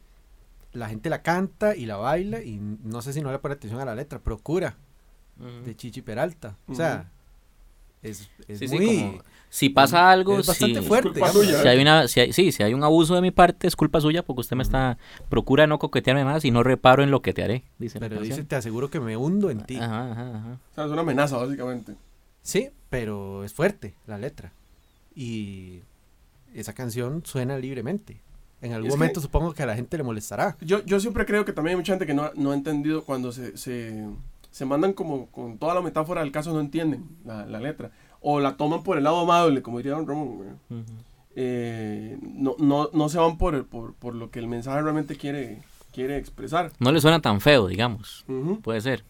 la 0.72 0.88
gente 0.88 1.08
la 1.10 1.22
canta 1.22 1.74
y 1.74 1.86
la 1.86 1.96
baila 1.96 2.42
y 2.42 2.58
no 2.60 3.00
sé 3.02 3.12
si 3.12 3.22
no 3.22 3.32
le 3.32 3.38
pone 3.38 3.54
atención 3.54 3.80
a 3.80 3.84
la 3.84 3.94
letra. 3.94 4.18
Procura 4.20 4.76
de 5.64 5.74
Chichi 5.76 6.02
Peralta. 6.02 6.56
O 6.66 6.74
sea, 6.74 7.10
es, 8.02 8.28
es 8.48 8.58
Sí, 8.58 8.68
sí, 8.68 8.74
muy... 8.76 8.86
como 9.00 9.22
si 9.48 9.68
pasa 9.70 10.10
algo, 10.10 10.38
es 10.38 10.46
bastante 10.46 10.80
si, 10.80 10.86
fuerte. 10.86 11.20
suya. 11.32 11.62
si 11.62 11.68
hay 11.68 11.80
una, 11.80 12.08
si 12.08 12.20
hay, 12.20 12.32
sí, 12.32 12.52
si 12.52 12.62
hay 12.62 12.74
un 12.74 12.82
abuso 12.84 13.14
de 13.14 13.20
mi 13.22 13.30
parte, 13.30 13.66
es 13.66 13.76
culpa 13.76 14.00
suya 14.00 14.22
porque 14.22 14.40
usted 14.40 14.56
me 14.56 14.62
está, 14.62 14.98
procura 15.28 15.66
no 15.66 15.78
coquetearme 15.78 16.24
más 16.24 16.44
y 16.44 16.50
no 16.50 16.62
reparo 16.62 17.02
en 17.02 17.10
lo 17.10 17.22
que 17.22 17.32
te 17.32 17.42
haré, 17.42 17.64
dice 17.78 17.98
la 18.00 18.08
Pero 18.08 18.20
dice, 18.20 18.44
te 18.44 18.56
aseguro 18.56 18.90
que 18.90 19.00
me 19.00 19.16
hundo 19.16 19.50
en 19.50 19.64
ti. 19.64 19.76
Ajá, 19.76 20.12
ajá, 20.12 20.36
ajá. 20.36 20.58
O 20.72 20.74
sea, 20.74 20.84
es 20.84 20.90
una 20.90 21.00
amenaza, 21.02 21.36
básicamente. 21.38 21.94
Sí, 22.42 22.68
pero 22.90 23.44
es 23.44 23.52
fuerte 23.52 23.94
la 24.06 24.18
letra. 24.18 24.52
Y 25.14 25.80
esa 26.54 26.72
canción 26.74 27.22
suena 27.24 27.58
libremente. 27.58 28.20
En 28.62 28.72
algún 28.72 28.88
Es 28.88 28.94
que- 28.94 28.98
momento 28.98 29.20
supongo 29.20 29.52
que 29.52 29.62
a 29.62 29.66
la 29.66 29.74
gente 29.74 29.96
le 29.96 30.02
molestará. 30.02 30.56
Yo, 30.60 30.84
yo 30.84 30.98
siempre 31.00 31.26
creo 31.26 31.44
que 31.44 31.52
también 31.52 31.72
hay 31.72 31.76
mucha 31.76 31.92
gente 31.92 32.06
que 32.06 32.14
no, 32.14 32.30
no 32.34 32.52
ha 32.52 32.54
entendido 32.54 33.04
cuando 33.04 33.30
se, 33.32 33.56
se, 33.56 34.06
se 34.50 34.64
mandan 34.64 34.92
como 34.92 35.26
con 35.26 35.58
toda 35.58 35.74
la 35.74 35.82
metáfora 35.82 36.22
del 36.22 36.32
caso, 36.32 36.52
no 36.52 36.60
entienden 36.60 37.04
la, 37.24 37.44
la 37.46 37.60
letra. 37.60 37.90
O 38.28 38.40
la 38.40 38.56
toman 38.56 38.82
por 38.82 38.98
el 38.98 39.04
lado 39.04 39.20
amable, 39.20 39.62
como 39.62 39.76
diría 39.78 39.92
Don 39.92 40.06
Ramón. 40.08 40.58
Eh, 41.36 42.18
no, 42.22 42.56
no, 42.58 42.90
no 42.92 43.08
se 43.08 43.18
van 43.18 43.36
por, 43.38 43.54
el- 43.54 43.64
por, 43.64 43.94
por 43.94 44.14
lo 44.14 44.30
que 44.30 44.38
el 44.38 44.48
mensaje 44.48 44.80
realmente 44.82 45.16
quiere, 45.16 45.62
quiere 45.92 46.16
expresar. 46.16 46.72
No 46.78 46.90
le 46.92 47.00
suena 47.00 47.20
tan 47.20 47.40
feo, 47.40 47.66
digamos. 47.68 48.24
Puede 48.62 48.80
ser. 48.80 49.04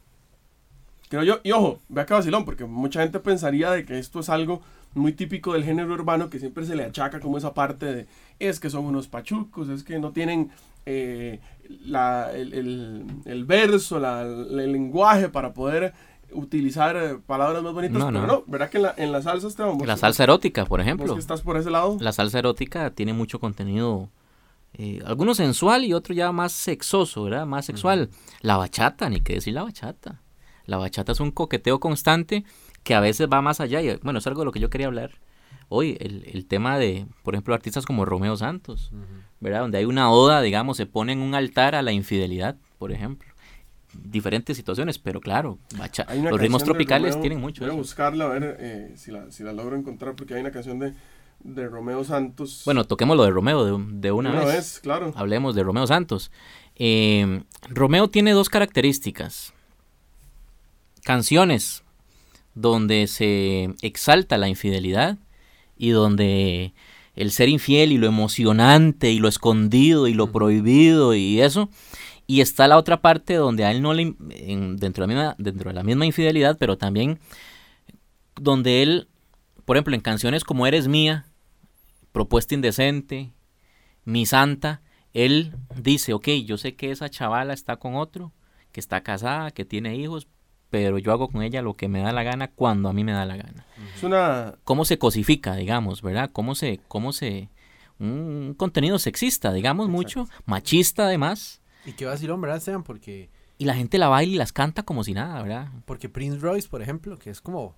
Creo 1.09 1.23
yo, 1.23 1.39
y 1.45 1.53
ojo, 1.53 1.79
vea 1.89 2.05
que 2.05 2.15
vacilón, 2.15 2.45
porque 2.45 2.65
mucha 2.65 3.01
gente 3.01 3.21
pensaría 3.21 3.71
de 3.71 3.85
que 3.85 3.99
esto 3.99 4.21
es 4.21 4.29
algo 4.29 4.61
muy 4.93 5.13
típico 5.13 5.53
del 5.53 5.63
género 5.65 5.95
urbano 5.95 6.29
que 6.31 6.39
siempre 6.41 6.67
se 6.67 6.75
le 6.75 6.83
achaca 6.85 7.21
como 7.21 7.39
esa 7.39 7.55
parte 7.55 7.87
de 7.87 8.07
es 8.41 8.59
que 8.59 8.71
son 8.71 8.85
unos 8.87 9.07
pachucos, 9.07 9.69
es 9.69 9.85
que 9.85 9.99
no 10.01 10.11
tienen 10.11 10.51
eh, 10.85 11.41
la- 11.85 12.33
el, 12.35 12.53
el- 12.53 13.07
el 13.25 13.45
verso, 13.45 13.99
la- 14.01 14.23
el 14.23 14.73
lenguaje 14.73 15.29
para 15.29 15.53
poder 15.55 15.93
utilizar 16.33 16.97
eh, 16.97 17.19
palabras 17.27 17.63
más 17.63 17.73
bonitas, 17.73 17.97
No, 17.99 18.07
pero 18.09 18.27
no. 18.27 18.45
¿verdad 18.47 18.71
que 18.71 18.77
en 18.79 18.83
la, 18.85 18.95
en 18.97 19.13
la 19.13 19.23
salsa 19.23 19.47
Esteban, 19.49 19.79
vos- 19.79 19.87
La 19.87 19.97
salsa 19.97 20.25
erótica, 20.25 20.65
por 20.67 20.81
ejemplo. 20.81 21.15
que 21.15 21.21
estás 21.21 21.43
por 21.43 21.57
ese 21.57 21.71
lado? 21.71 21.97
La 22.01 22.13
salsa 22.13 22.39
erótica 22.39 22.91
tiene 22.91 23.13
mucho 23.13 23.39
contenido, 23.41 24.11
eh, 24.75 25.01
algunos 25.07 25.37
sensual 25.39 25.85
y 25.85 25.95
otro 25.95 26.15
ya 26.15 26.33
más 26.33 26.53
sexoso, 26.53 27.25
¿verdad? 27.25 27.47
Más 27.47 27.65
sexual. 27.65 28.11
La 28.43 28.57
bachata, 28.57 29.09
ni 29.09 29.21
qué 29.21 29.35
decir 29.35 29.55
la 29.55 29.63
bachata. 29.63 30.21
La 30.67 30.77
bachata 30.77 31.13
es 31.13 31.21
un 31.21 31.31
coqueteo 31.31 31.79
constante 31.81 32.45
que 32.83 32.95
a 32.95 33.01
veces 33.01 33.29
va 33.33 33.41
más 33.41 33.61
allá. 33.61 33.81
Y, 33.81 33.97
bueno, 34.03 34.19
es 34.19 34.27
algo 34.27 34.41
de 34.41 34.47
lo 34.47 34.53
que 34.53 34.61
yo 34.61 34.69
quería 34.69 34.89
hablar. 34.89 35.13
hoy 35.69 35.97
el, 36.01 36.25
el 36.33 36.47
tema 36.47 36.79
de, 36.79 37.07
por 37.23 37.35
ejemplo, 37.35 37.55
artistas 37.55 37.87
como 37.87 38.05
Romeo 38.05 38.37
Santos, 38.37 38.91
¿verdad? 39.41 39.61
Donde 39.61 39.79
hay 39.79 39.85
una 39.85 40.11
oda, 40.11 40.41
digamos, 40.43 40.77
se 40.77 40.87
pone 40.87 41.13
en 41.13 41.21
un 41.21 41.35
altar 41.35 41.75
a 41.75 41.83
la 41.83 41.93
infidelidad, 41.93 42.57
por 42.79 42.93
ejemplo. 42.93 43.29
Diferentes 44.05 44.57
situaciones, 44.57 44.99
pero 44.99 45.21
claro, 45.21 45.59
bacha- 45.77 46.07
los 46.15 46.41
ritmos 46.41 46.65
tropicales 46.65 47.11
Romeo, 47.15 47.23
tienen 47.23 47.41
mucho. 47.41 47.61
Voy 47.63 47.71
a 47.71 47.73
eso. 47.73 47.79
buscarla 47.79 48.25
a 48.25 48.29
ver 48.29 48.57
eh, 48.61 48.93
si, 48.97 49.11
la, 49.11 49.31
si 49.31 49.43
la 49.43 49.53
logro 49.53 49.77
encontrar, 49.77 50.15
porque 50.17 50.35
hay 50.35 50.41
una 50.41 50.51
canción 50.51 50.79
de, 50.79 50.95
de 51.41 51.69
Romeo 51.69 52.05
Santos. 52.05 52.63
Bueno, 52.65 52.85
toquemos 52.85 53.17
lo 53.17 53.25
de 53.25 53.31
Romeo 53.31 53.65
de, 53.65 53.85
de 54.01 54.13
una, 54.13 54.31
una 54.31 54.41
vez. 54.45 54.55
vez, 54.55 54.81
claro. 54.81 55.13
Hablemos 55.17 55.55
de 55.55 55.63
Romeo 55.63 55.87
Santos. 55.87 56.31
Eh, 56.77 57.43
Romeo 57.69 58.09
tiene 58.09 58.33
dos 58.33 58.49
características. 58.49 59.53
Canciones 61.05 61.83
donde 62.55 63.07
se 63.07 63.75
exalta 63.83 64.39
la 64.39 64.49
infidelidad 64.49 65.19
y 65.77 65.91
donde 65.91 66.73
el 67.15 67.31
ser 67.31 67.49
infiel 67.49 67.93
y 67.93 67.99
lo 67.99 68.07
emocionante 68.07 69.11
y 69.13 69.19
lo 69.19 69.29
escondido 69.29 70.09
y 70.09 70.15
lo 70.15 70.33
prohibido 70.33 71.15
y 71.15 71.41
eso. 71.41 71.69
Y 72.27 72.41
está 72.41 72.67
la 72.67 72.77
otra 72.77 73.01
parte 73.01 73.35
donde 73.35 73.65
a 73.65 73.71
él 73.71 73.83
no 73.83 73.95
le... 73.95 74.15
en- 74.31 74.77
dentro, 74.77 75.07
de 75.07 75.15
la 75.15 75.21
misma, 75.21 75.35
dentro 75.39 75.71
de 75.71 75.75
la 75.75 75.83
misma 75.85 76.07
infidelidad, 76.07 76.57
pero 76.59 76.77
también 76.77 77.21
donde 78.41 78.83
él, 78.83 79.09
por 79.65 79.77
ejemplo, 79.77 79.95
en 79.95 80.01
canciones 80.01 80.45
como 80.45 80.67
Eres 80.67 80.89
Mía, 80.89 81.27
Propuesta 82.13 82.55
Indecente, 82.55 83.33
Mi 84.05 84.27
Santa, 84.27 84.83
él 85.13 85.55
dice, 85.81 86.13
ok, 86.13 86.29
yo 86.45 86.59
sé 86.59 86.75
que 86.75 86.91
esa 86.91 87.09
chavala 87.09 87.53
está 87.55 87.77
con 87.77 87.95
otro, 87.95 88.33
que 88.73 88.81
está 88.81 89.03
casada, 89.03 89.51
que 89.53 89.65
tiene 89.65 89.97
hijos, 89.97 90.29
pero 90.69 90.99
yo 90.99 91.13
hago 91.13 91.29
con 91.29 91.43
ella 91.43 91.63
lo 91.63 91.75
que 91.75 91.89
me 91.89 92.01
da 92.01 92.13
la 92.13 92.23
gana 92.23 92.49
cuando 92.49 92.89
a 92.89 92.93
mí 92.93 93.05
me 93.05 93.13
da 93.13 93.25
la 93.25 93.37
gana. 93.37 93.65
Es 93.95 94.03
una... 94.03 94.57
¿Cómo 94.65 94.85
se 94.85 94.99
cosifica, 94.99 95.55
digamos, 95.55 96.03
verdad? 96.03 96.31
¿Cómo 96.33 96.55
se, 96.55 96.81
cómo 96.89 97.13
se, 97.13 97.49
un 97.99 98.55
contenido 98.57 98.99
sexista, 98.99 99.53
digamos, 99.53 99.89
mucho, 99.89 100.29
machista 100.45 101.07
además, 101.07 101.63
Y 101.87 101.93
qué 101.93 102.05
vacilón, 102.05 102.41
¿verdad, 102.41 102.61
Sean? 102.61 102.83
Porque, 102.83 103.31
y 103.59 103.65
la 103.65 103.75
gente 103.75 103.99
la 103.99 104.09
baila 104.09 104.35
y 104.35 104.37
las 104.39 104.53
canta 104.53 104.83
como 104.83 105.05
si 105.05 105.15
nada, 105.15 105.41
¿verdad? 105.43 105.69
porque 105.85 106.09
Prince 106.09 106.39
Royce, 106.39 106.69
por 106.69 106.83
ejemplo, 106.83 107.19
que 107.19 107.31
es 107.31 107.41
como 107.41 107.77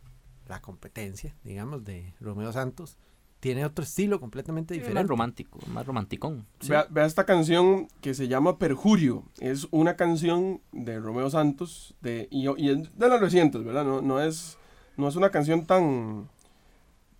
la 0.48 0.60
competencia, 0.62 1.36
digamos, 1.44 1.84
de 1.84 2.14
Romeo 2.20 2.52
Santos, 2.52 2.96
tiene 3.40 3.64
otro 3.64 3.84
estilo 3.84 4.18
completamente 4.18 4.74
Es 4.74 4.80
más 4.80 4.86
diferente. 4.88 5.08
romántico, 5.08 5.58
más 5.68 5.86
romanticón. 5.86 6.46
Vea, 6.66 6.86
vea 6.90 7.04
esta 7.06 7.24
canción 7.24 7.86
que 8.00 8.14
se 8.14 8.26
llama 8.26 8.58
Perjurio. 8.58 9.22
Es 9.38 9.68
una 9.70 9.94
canción 9.94 10.60
de 10.72 10.98
Romeo 10.98 11.30
Santos 11.30 11.94
de, 12.00 12.26
y, 12.32 12.48
y 12.60 12.70
es 12.70 12.98
de 12.98 13.08
las 13.08 13.20
recientes, 13.20 13.62
¿verdad? 13.62 13.84
No, 13.84 14.02
no, 14.02 14.20
es, 14.20 14.58
no 14.96 15.06
es 15.06 15.14
una 15.14 15.30
canción 15.30 15.66
tan, 15.66 16.28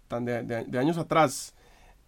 tan 0.09 0.25
de, 0.25 0.43
de- 0.43 0.65
de 0.65 0.79
años 0.79 0.99
atrás. 0.99 1.55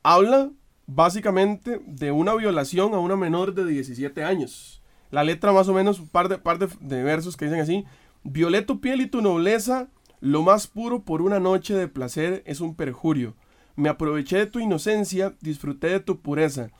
Habla 0.03 0.51
básicamente 0.93 1.81
de 1.87 2.11
una 2.11 2.35
violación 2.35 2.95
a 2.95 2.99
una 2.99 3.15
menor 3.15 3.55
de 3.55 3.65
17 3.65 4.25
años. 4.25 4.83
La 5.11 5.23
letra 5.23 5.53
más 5.53 5.69
o 5.69 5.73
menos, 5.73 6.01
un 6.01 6.09
par 6.09 6.29
de, 6.29 6.39
de 6.81 7.03
versos 7.03 7.37
que 7.37 7.45
dicen 7.45 7.61
así. 7.61 7.85
Violé 8.25 8.63
tu 8.63 8.81
piel 8.81 9.01
y 9.01 9.07
tu 9.07 9.23
nobleza, 9.23 9.89
lo 10.21 10.43
más 10.43 10.67
puro 10.67 11.05
por 11.05 11.23
una 11.23 11.39
noche 11.39 11.75
de 11.75 11.89
placer 11.89 12.43
es 12.45 12.61
un 12.61 12.75
perjurio. 12.75 13.37
Me 13.77 13.89
aproveché 13.89 14.39
de 14.39 14.47
tu 14.47 14.59
inocencia, 14.59 15.37
disfruté 15.41 15.89
de 15.89 16.01
tu 16.01 16.21
pureza. 16.21 16.71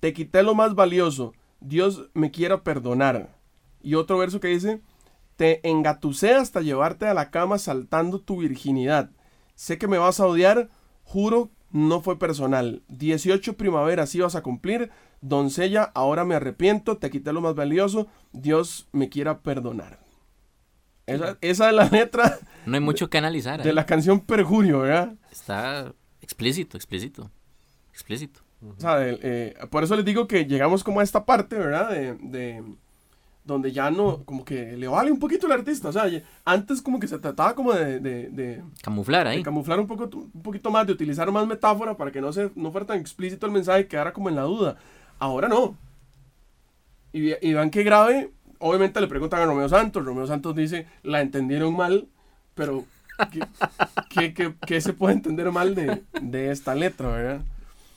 Te 0.00 0.12
quité 0.12 0.42
lo 0.42 0.54
más 0.54 0.74
valioso. 0.74 1.34
Dios 1.60 2.08
me 2.14 2.30
quiera 2.30 2.62
perdonar. 2.62 3.36
Y 3.82 3.94
otro 3.94 4.18
verso 4.18 4.40
que 4.40 4.48
dice, 4.48 4.80
te 5.36 5.68
engatusé 5.68 6.34
hasta 6.34 6.60
llevarte 6.60 7.06
a 7.06 7.14
la 7.14 7.30
cama 7.30 7.58
saltando 7.58 8.20
tu 8.20 8.38
virginidad. 8.38 9.10
Sé 9.54 9.76
que 9.76 9.88
me 9.88 9.98
vas 9.98 10.20
a 10.20 10.26
odiar, 10.26 10.70
juro, 11.02 11.50
no 11.70 12.00
fue 12.00 12.18
personal. 12.18 12.82
18 12.88 13.56
primaveras 13.56 14.14
ibas 14.14 14.34
a 14.34 14.42
cumplir. 14.42 14.90
Doncella, 15.20 15.90
ahora 15.94 16.24
me 16.24 16.34
arrepiento, 16.34 16.98
te 16.98 17.10
quité 17.10 17.32
lo 17.32 17.40
más 17.40 17.54
valioso. 17.54 18.06
Dios 18.32 18.88
me 18.92 19.08
quiera 19.08 19.40
perdonar. 19.40 19.98
Esa, 21.06 21.38
esa 21.40 21.68
es 21.68 21.74
la 21.74 21.84
letra 21.88 22.38
No 22.66 22.74
hay 22.74 22.80
mucho 22.80 23.08
que 23.08 23.18
analizar. 23.18 23.62
de 23.62 23.68
ahí. 23.68 23.74
la 23.74 23.86
canción 23.86 24.20
Perjurio, 24.20 24.80
¿verdad? 24.80 25.14
Está 25.30 25.92
explícito, 26.20 26.76
explícito. 26.76 27.30
Explícito. 27.92 28.40
O 28.62 28.80
sea, 28.80 28.96
eh, 29.00 29.54
por 29.70 29.84
eso 29.84 29.94
les 29.96 30.04
digo 30.04 30.26
que 30.26 30.46
llegamos 30.46 30.82
como 30.82 31.00
a 31.00 31.02
esta 31.04 31.24
parte, 31.24 31.56
¿verdad? 31.56 31.90
De, 31.90 32.14
de- 32.14 32.64
donde 33.46 33.70
ya 33.72 33.90
no, 33.90 34.24
como 34.24 34.44
que 34.44 34.76
le 34.76 34.88
vale 34.88 35.10
un 35.12 35.18
poquito 35.18 35.46
el 35.46 35.52
artista. 35.52 35.88
O 35.88 35.92
sea, 35.92 36.04
antes 36.44 36.82
como 36.82 36.98
que 37.00 37.06
se 37.08 37.18
trataba 37.18 37.54
como 37.54 37.72
de, 37.72 38.00
de- 38.00 38.28
de- 38.28 38.62
Camuflar 38.82 39.24
de 39.24 39.30
ahí. 39.30 39.42
camuflar 39.42 39.78
un, 39.80 39.86
poco, 39.86 40.10
un 40.12 40.42
poquito 40.42 40.70
más, 40.70 40.86
de 40.86 40.92
utilizar 40.92 41.30
más 41.30 41.46
metáfora 41.46 41.96
para 41.96 42.10
que 42.10 42.20
no, 42.20 42.32
se, 42.32 42.50
no 42.56 42.70
fuera 42.72 42.86
tan 42.86 42.98
explícito 42.98 43.46
el 43.46 43.52
mensaje 43.52 43.80
y 43.82 43.84
quedara 43.86 44.12
como 44.12 44.28
en 44.28 44.34
la 44.36 44.42
duda. 44.42 44.76
Ahora 45.18 45.48
no. 45.48 45.76
Y, 47.12 47.32
y 47.46 47.54
vean 47.54 47.70
qué 47.70 47.82
grave. 47.82 48.32
Obviamente 48.58 49.00
le 49.00 49.06
preguntan 49.06 49.40
a 49.40 49.46
Romeo 49.46 49.68
Santos. 49.68 50.04
Romeo 50.04 50.26
Santos 50.26 50.54
dice, 50.56 50.86
la 51.02 51.20
entendieron 51.20 51.74
mal, 51.76 52.08
pero 52.54 52.84
¿qué, 53.30 53.40
qué- 54.10 54.34
qué- 54.34 54.54
qué 54.66 54.80
se 54.80 54.92
puede 54.92 55.14
entender 55.14 55.50
mal 55.52 55.74
de, 55.74 56.02
de 56.20 56.50
esta 56.50 56.74
letra, 56.74 57.08
verdad? 57.08 57.40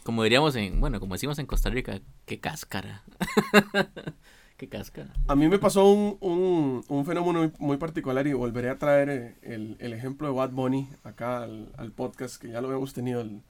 Como 0.04 0.24
diríamos 0.24 0.56
en, 0.56 0.80
bueno, 0.80 1.00
como 1.00 1.14
decimos 1.16 1.40
en 1.40 1.46
Costa 1.46 1.70
Rica, 1.70 2.00
qué 2.26 2.40
cáscara. 2.40 3.04
qué 4.60 4.68
cáscara. 4.68 5.14
A 5.28 5.36
mí 5.36 5.48
me 5.48 5.58
pasó 5.58 5.86
un, 5.90 6.84
un- 6.90 7.06
fenómeno 7.06 7.50
muy, 7.60 7.78
particular 7.78 8.28
y 8.28 8.34
volveré 8.34 8.70
a 8.70 8.78
traer 8.78 9.10
eh, 9.10 9.36
el, 9.42 9.78
el 9.80 9.94
ejemplo 9.94 10.28
de 10.28 10.34
Bad 10.34 10.52
Bunny 10.52 10.90
acá 11.04 11.44
al, 11.44 11.92
podcast, 11.96 12.40
que 12.42 12.50
ya 12.50 12.60
lo 12.60 12.68
habíamos 12.68 12.94
tenido, 12.94 13.22
el- 13.22 13.42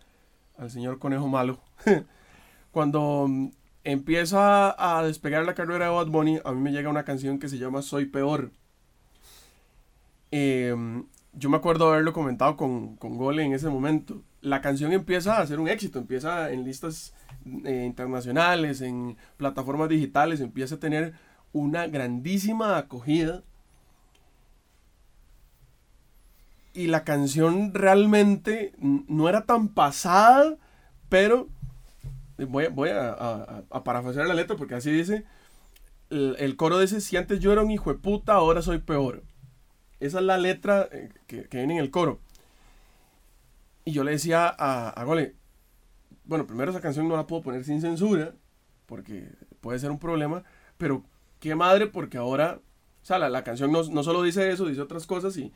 al 0.58 0.70
señor 0.70 1.00
Conejo 1.00 1.28
Malo. 1.28 1.60
Cuando 2.72 3.26
mm, 3.28 3.50
empieza 3.84 4.76
a 4.78 5.04
despegar 5.04 5.44
la 5.46 5.56
carrera 5.56 5.86
de 5.86 5.92
Bad 5.92 6.08
Bunny, 6.08 6.40
a 6.46 6.52
mí 6.52 6.62
me 6.62 6.72
llega 6.72 6.90
una 6.92 7.04
canción 7.06 7.40
que 7.40 7.50
se 7.50 7.58
llama 7.58 7.82
Soy 7.82 8.06
Peor. 8.06 8.52
Eh, 10.32 10.76
yo 11.34 11.50
me 11.50 11.58
acuerdo 11.58 11.90
haberlo 11.92 12.14
comentado 12.14 12.56
con, 12.56 12.96
con 12.98 13.18
Gole 13.18 13.44
en 13.44 13.54
ese 13.54 13.70
momento. 13.70 14.22
La 14.42 14.62
canción 14.62 14.94
empieza 14.94 15.40
a 15.40 15.48
ser 15.48 15.60
un 15.60 15.68
éxito, 15.68 15.98
empieza 15.98 16.52
en 16.52 16.64
listas 16.66 17.14
eh, 17.66 17.84
internacionales, 17.86 18.82
en 18.82 19.18
plataformas 19.38 19.90
digitales, 19.90 20.42
empieza 20.42 20.76
a 20.76 20.80
tener 20.80 21.14
una 21.54 21.88
grandísima 21.88 22.78
acogida. 22.78 23.44
Y 26.74 26.88
la 26.88 27.04
canción 27.04 27.74
realmente 27.74 28.74
no 28.80 29.28
era 29.28 29.46
tan 29.46 29.70
pasada, 29.70 30.56
pero 31.10 31.48
voy, 32.38 32.66
a- 32.66 32.70
voy 32.70 32.90
a, 32.90 33.12
a, 33.72 33.84
parafrasear 33.84 34.28
la 34.28 34.34
letra 34.36 34.56
porque 34.58 34.76
así 34.76 34.92
dice. 34.92 35.26
El, 36.12 36.56
coro 36.58 36.80
dice, 36.80 37.02
si 37.02 37.18
antes 37.18 37.40
yo 37.40 37.54
era 37.54 37.64
un 37.64 37.72
hijo 37.72 37.92
de 37.94 38.00
puta, 38.00 38.34
ahora 38.34 38.62
soy 38.62 38.80
peor. 38.80 39.24
Esa 40.02 40.20
es 40.20 40.26
la 40.26 40.38
letra 40.38 40.90
eh, 40.92 41.10
que, 41.28 41.46
que 41.46 41.58
viene 41.60 41.76
en 41.76 41.82
el 41.82 41.92
coro. 41.92 42.20
Y 43.86 43.92
yo 43.94 44.04
le 44.04 44.12
decía 44.12 44.48
a, 44.48 44.90
a 44.90 45.04
Gole, 45.04 45.36
bueno, 46.30 46.46
primero 46.46 46.70
esa 46.70 46.80
canción 46.80 47.08
no 47.08 47.18
la 47.18 47.26
puedo 47.26 47.42
poner 47.42 47.64
sin 47.64 47.82
censura, 47.82 48.36
porque 48.86 49.32
puede 49.62 49.80
ser 49.80 49.90
un 49.90 49.98
problema, 49.98 50.44
pero 50.78 51.04
qué 51.40 51.56
madre, 51.56 51.88
porque 51.88 52.20
ahora, 52.20 52.60
o 53.10 53.18
la 53.18 53.44
canción 53.44 53.72
no, 53.72 53.82
no 53.84 54.04
solo 54.04 54.22
dice 54.22 54.52
eso, 54.52 54.68
dice 54.68 54.80
otras 54.80 55.08
cosas 55.08 55.36
y 55.38 55.52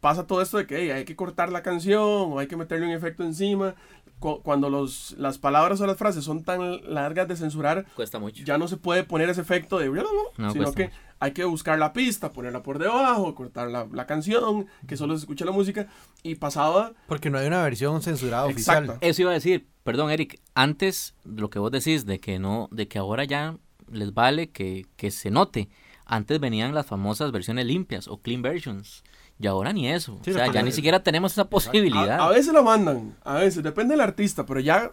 pasa 0.00 0.28
todo 0.28 0.42
esto 0.42 0.58
de 0.58 0.66
que 0.68 0.76
hey, 0.76 0.90
hay 0.90 1.04
que 1.04 1.16
cortar 1.16 1.50
la 1.50 1.64
canción 1.64 2.04
o 2.04 2.38
hay 2.38 2.46
que 2.46 2.56
meterle 2.56 2.86
un 2.86 2.92
efecto 2.92 3.24
encima. 3.24 3.74
Cu- 4.18 4.40
cuando 4.42 4.70
los, 4.70 5.14
las 5.18 5.36
palabras 5.38 5.80
o 5.82 5.86
las 5.86 5.98
frases 5.98 6.24
son 6.24 6.42
tan 6.42 6.80
largas 6.92 7.28
de 7.28 7.36
censurar, 7.36 7.84
Cuesta 7.94 8.18
mucho. 8.18 8.42
ya 8.44 8.56
no 8.56 8.66
se 8.66 8.76
puede 8.78 9.04
poner 9.04 9.28
ese 9.28 9.42
efecto 9.42 9.78
de... 9.78 9.90
No, 9.90 10.52
sino 10.52 10.72
que 10.72 10.84
mucho. 10.84 10.96
hay 11.20 11.32
que 11.32 11.44
buscar 11.44 11.78
la 11.78 11.92
pista, 11.92 12.32
ponerla 12.32 12.62
por 12.62 12.78
debajo, 12.78 13.34
cortar 13.34 13.68
la, 13.68 13.86
la 13.92 14.06
canción, 14.06 14.66
que 14.88 14.96
solo 14.96 15.14
se 15.14 15.20
escuche 15.20 15.44
la 15.44 15.52
música. 15.52 15.88
Y 16.22 16.36
pasaba... 16.36 16.92
Porque 17.08 17.28
no 17.28 17.36
hay 17.38 17.46
una 17.46 17.62
versión 17.62 18.00
censurada 18.02 18.46
oficial. 18.46 18.84
Exacto. 18.84 19.06
Eso 19.06 19.22
iba 19.22 19.32
a 19.32 19.34
decir, 19.34 19.66
perdón 19.84 20.10
Eric, 20.10 20.40
antes 20.54 21.14
lo 21.24 21.50
que 21.50 21.58
vos 21.58 21.70
decís 21.70 22.06
de 22.06 22.18
que 22.18 22.38
no, 22.38 22.68
de 22.72 22.88
que 22.88 22.98
ahora 22.98 23.24
ya 23.24 23.56
les 23.90 24.14
vale 24.14 24.48
que, 24.50 24.86
que 24.96 25.10
se 25.10 25.30
note. 25.30 25.68
Antes 26.06 26.38
venían 26.40 26.72
las 26.74 26.86
famosas 26.86 27.32
versiones 27.32 27.66
limpias 27.66 28.08
o 28.08 28.18
clean 28.18 28.40
versions. 28.40 29.02
Y 29.38 29.46
ahora 29.46 29.72
ni 29.72 29.88
eso. 29.88 30.18
Sí, 30.24 30.30
o 30.30 30.34
sea, 30.34 30.46
ya 30.52 30.62
ni 30.62 30.72
siquiera 30.72 31.02
tenemos 31.02 31.32
esa 31.32 31.48
posibilidad. 31.48 32.20
A, 32.20 32.26
a 32.26 32.30
veces 32.30 32.52
la 32.54 32.62
mandan, 32.62 33.14
a 33.22 33.34
veces, 33.34 33.62
depende 33.62 33.92
del 33.92 34.00
artista, 34.00 34.46
pero 34.46 34.60
ya 34.60 34.92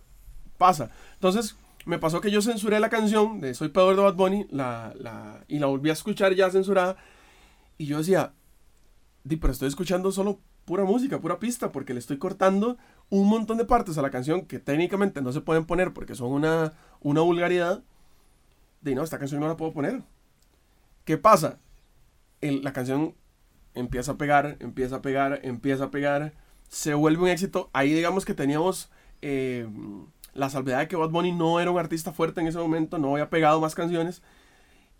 pasa. 0.58 0.90
Entonces, 1.14 1.56
me 1.86 1.98
pasó 1.98 2.20
que 2.22 2.30
yo 2.32 2.42
censuré 2.42 2.80
la 2.80 2.90
canción 2.90 3.40
de 3.42 3.54
Soy 3.54 3.70
Peor 3.70 3.96
de 3.96 4.02
Bad 4.02 4.16
Bunny 4.16 4.46
la, 4.52 4.94
la, 5.00 5.44
y 5.48 5.60
la 5.60 5.68
volví 5.68 5.90
a 5.90 5.94
escuchar 5.94 6.34
ya 6.36 6.50
censurada. 6.50 6.98
Y 7.78 7.86
yo 7.86 7.98
decía, 8.00 8.34
di, 9.24 9.38
pero 9.38 9.54
estoy 9.54 9.70
escuchando 9.70 10.12
solo 10.12 10.40
pura 10.66 10.84
música, 10.84 11.20
pura 11.20 11.40
pista, 11.40 11.72
porque 11.72 11.94
le 11.94 12.00
estoy 12.00 12.18
cortando 12.18 12.78
un 13.10 13.28
montón 13.28 13.58
de 13.58 13.66
partes 13.66 13.98
a 13.98 14.02
la 14.02 14.10
canción 14.12 14.46
que 14.46 14.60
técnicamente 14.60 15.22
no 15.22 15.32
se 15.32 15.42
pueden 15.42 15.66
poner 15.66 15.94
porque 15.94 16.16
son 16.16 16.32
una, 16.32 16.74
una 17.02 17.22
vulgaridad. 17.22 17.82
De 18.82 18.94
no, 18.96 19.04
esta 19.04 19.20
canción 19.20 19.40
no 19.40 19.48
la 19.48 19.56
puedo 19.58 19.72
poner. 19.72 20.02
¿Qué 21.06 21.18
pasa? 21.18 21.60
El- 22.42 22.62
la 22.64 22.74
canción 22.74 23.16
empieza 23.76 24.14
a 24.14 24.18
pegar, 24.18 24.58
empieza 24.60 24.98
a 24.98 25.02
pegar, 25.02 25.40
empieza 25.44 25.86
a 25.86 25.92
pegar. 25.92 26.34
se 26.68 26.94
vuelve 26.94 27.24
un 27.24 27.30
éxito. 27.30 27.70
Ahí 27.74 27.94
digamos 27.94 28.26
que 28.26 28.34
teníamos 28.34 28.92
eh, 29.22 29.68
la 30.34 30.50
salvedad 30.50 30.80
de 30.80 30.88
que 30.88 30.96
Bad 30.96 31.10
Bunny 31.10 31.32
no 31.32 31.60
era 31.60 31.72
un 31.72 31.80
artista 31.80 32.12
fuerte 32.12 32.42
en 32.42 32.48
ese 32.48 32.58
momento, 32.58 32.98
no 32.98 33.14
había 33.14 33.30
pegado 33.30 33.62
más 33.62 33.76
canciones. 33.76 34.22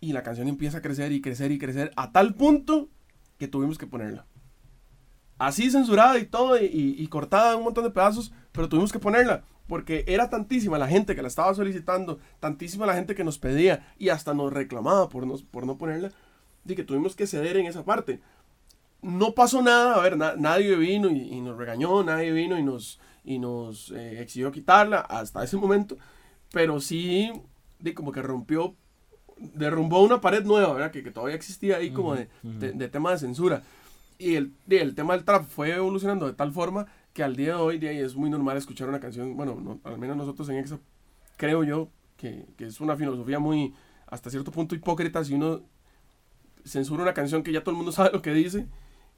Y 0.00 0.12
la 0.12 0.22
canción 0.22 0.48
empieza 0.48 0.78
a 0.78 0.82
crecer 0.82 1.12
y 1.12 1.20
crecer 1.20 1.50
y 1.50 1.58
crecer 1.58 1.92
a 1.96 2.12
tal 2.12 2.34
punto 2.34 2.88
que 3.38 3.48
tuvimos 3.48 3.78
que 3.78 3.86
ponerla. 3.86 4.26
Así 5.38 5.70
censurada 5.70 6.18
y 6.18 6.26
todo 6.26 6.58
y, 6.60 7.06
cortada 7.08 7.52
en 7.52 7.58
un 7.58 7.64
montón 7.64 7.84
de 7.84 7.90
pedazos, 7.90 8.32
pero 8.52 8.68
tuvimos 8.68 8.92
que 8.92 8.98
ponerla 8.98 9.44
porque 9.66 10.04
era 10.06 10.28
tantísima 10.28 10.78
la 10.78 10.88
gente 10.88 11.16
que 11.16 11.22
la 11.22 11.28
estaba 11.28 11.54
solicitando, 11.54 12.18
tantísima 12.38 12.86
la 12.86 12.94
gente 12.94 13.14
que 13.14 13.24
nos 13.24 13.38
pedía 13.38 13.86
y 13.98 14.10
hasta 14.10 14.34
nos 14.34 14.52
reclamaba 14.52 15.08
por, 15.08 15.26
por 15.46 15.66
no 15.66 15.78
ponerla, 15.78 16.10
de 16.64 16.76
que 16.76 16.84
tuvimos 16.84 17.16
que 17.16 17.26
ceder 17.26 17.56
en 17.56 17.66
esa 17.66 17.84
parte. 17.84 18.20
No 19.04 19.34
pasó 19.34 19.60
nada, 19.60 19.96
a 19.96 20.00
ver, 20.00 20.16
nadie 20.16 20.74
vino 20.76 21.10
y, 21.10 21.38
nos 21.42 21.58
regañó, 21.58 22.02
nadie 22.02 22.32
vino 22.32 22.58
y 22.58 22.62
nos, 22.62 22.98
y 23.22 23.38
nos 23.38 23.90
eh, 23.90 24.22
exigió 24.22 24.50
quitarla 24.50 25.00
hasta 25.00 25.44
ese 25.44 25.58
momento, 25.58 25.98
pero 26.50 26.80
sí, 26.80 27.30
de 27.78 27.92
como 27.92 28.12
que 28.12 28.22
rompió, 28.22 28.76
derrumbó 29.36 30.02
una 30.02 30.22
pared 30.22 30.42
nueva, 30.42 30.72
¿verdad? 30.72 30.90
Que, 30.90 31.02
que 31.02 31.10
todavía 31.10 31.36
existía 31.36 31.76
ahí 31.76 31.90
como 31.90 32.14
de, 32.14 32.28
de, 32.42 32.88
tema 32.88 33.10
de 33.10 33.18
censura. 33.18 33.62
Y 34.16 34.36
el, 34.36 34.54
el 34.70 34.94
tema 34.94 35.14
del 35.14 35.24
trap 35.26 35.44
fue 35.44 35.74
evolucionando 35.74 36.26
de 36.26 36.32
tal 36.32 36.52
forma 36.52 36.86
que 37.12 37.22
al 37.22 37.36
día 37.36 37.56
de 37.56 37.60
hoy 37.60 37.78
de 37.78 38.00
es 38.00 38.14
muy 38.16 38.30
normal 38.30 38.56
escuchar 38.56 38.88
una 38.88 39.00
canción, 39.00 39.36
bueno, 39.36 39.80
al 39.84 39.98
menos 39.98 40.16
nosotros 40.16 40.48
en 40.48 40.56
Exa, 40.56 40.80
creo 41.36 41.62
yo 41.62 41.90
que, 42.16 42.46
que, 42.56 42.64
es 42.64 42.80
una 42.80 42.96
filosofía 42.96 43.38
muy, 43.38 43.74
hasta 44.06 44.30
cierto 44.30 44.50
punto 44.50 44.74
hipócrita, 44.74 45.22
si 45.24 45.34
uno 45.34 45.60
censura 46.64 47.02
una 47.02 47.12
canción 47.12 47.42
que 47.42 47.52
ya 47.52 47.60
todo 47.60 47.72
el 47.72 47.76
mundo 47.76 47.92
sabe 47.92 48.10
lo 48.12 48.22
que 48.22 48.32
dice, 48.32 48.66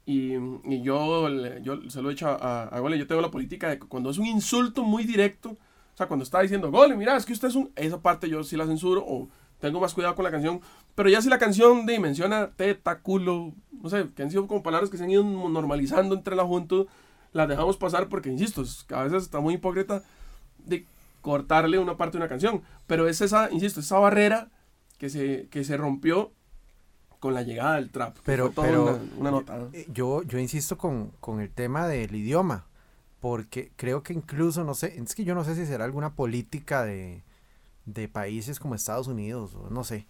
y, 0.07 0.35
y 0.63 0.81
yo, 0.81 1.27
yo 1.59 1.89
se 1.89 2.01
lo 2.01 2.09
he 2.09 2.15
a, 2.21 2.63
a, 2.63 2.79
Gole, 2.79 2.97
yo 2.97 3.07
tengo 3.07 3.21
la 3.21 3.29
política 3.29 3.67
de 3.67 3.77
que 3.77 3.87
cuando 3.87 4.09
es 4.09 4.17
un 4.17 4.25
insulto 4.25 4.83
muy 4.83 5.03
directo, 5.03 5.49
o 5.49 5.97
sea, 5.97 6.07
cuando 6.07 6.23
está 6.23 6.39
diciendo, 6.39 6.71
Gole, 6.71 6.95
mira, 6.95 7.17
es 7.17 7.25
que 7.25 7.33
usted 7.33 7.49
es 7.49 7.55
un, 7.55 7.73
esa 7.75 8.01
parte 8.01 8.29
yo 8.29 8.41
sí 8.45 8.55
la 8.55 8.65
censuro, 8.65 9.03
o 9.05 9.27
tengo 9.59 9.81
más 9.81 9.93
cuidado 9.93 10.15
con 10.15 10.23
la 10.23 10.31
canción, 10.31 10.61
pero 10.95 11.09
ya 11.09 11.21
si 11.21 11.27
la 11.27 11.37
canción 11.37 11.85
de 11.85 11.99
menciona 11.99 12.51
teta, 12.55 12.99
culo, 13.01 13.53
no 13.69 13.89
sé, 13.89 14.07
que 14.15 14.23
han 14.23 14.31
sido 14.31 14.47
como 14.47 14.63
palabras 14.63 14.89
que 14.89 14.97
se 14.97 15.03
han 15.03 15.11
ido 15.11 15.25
normalizando 15.25 16.15
entre 16.15 16.37
la 16.37 16.45
juventud, 16.45 16.87
las 17.33 17.49
dejamos 17.49 17.75
pasar 17.75 18.07
porque, 18.07 18.29
insisto, 18.29 18.63
a 18.95 19.03
veces 19.03 19.23
está 19.23 19.41
muy 19.41 19.55
hipócrita 19.55 20.03
de 20.59 20.85
cortarle 21.19 21.79
una 21.79 21.97
parte 21.97 22.17
de 22.17 22.23
una 22.23 22.29
canción. 22.29 22.61
Pero 22.87 23.09
es 23.09 23.19
esa, 23.19 23.51
insisto, 23.51 23.81
esa 23.81 23.99
barrera 23.99 24.49
que 24.97 25.09
se, 25.09 25.49
que 25.49 25.65
se 25.65 25.75
rompió 25.75 26.31
con 27.19 27.33
la 27.33 27.41
llegada 27.43 27.75
del 27.75 27.89
trap. 27.89 28.17
Pero, 28.23 28.51
pero 28.51 28.99
una, 29.17 29.31
nota. 29.31 29.67
Yo, 29.91 30.23
yo 30.23 30.39
insisto 30.39 30.77
con, 30.77 31.11
con 31.19 31.41
el 31.41 31.49
tema 31.49 31.87
del 31.87 32.15
idioma, 32.15 32.65
porque 33.19 33.71
creo 33.75 34.03
que 34.03 34.13
incluso, 34.13 34.63
no 34.63 34.73
sé, 34.73 34.99
es 34.99 35.15
que 35.15 35.23
yo 35.23 35.35
no 35.35 35.43
sé 35.43 35.55
si 35.55 35.65
será 35.65 35.85
alguna 35.85 36.13
política 36.13 36.83
de, 36.83 37.23
de 37.85 38.07
países 38.07 38.59
como 38.59 38.75
Estados 38.75 39.07
Unidos, 39.07 39.55
o 39.55 39.69
no 39.69 39.83
sé, 39.83 40.05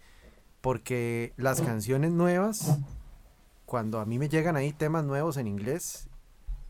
porque 0.60 1.32
las 1.36 1.60
canciones 1.60 2.10
nuevas, 2.12 2.78
cuando 3.64 4.00
a 4.00 4.04
mí 4.04 4.18
me 4.18 4.28
llegan 4.28 4.56
ahí 4.56 4.72
temas 4.72 5.04
nuevos 5.04 5.36
en 5.36 5.46
inglés, 5.46 6.08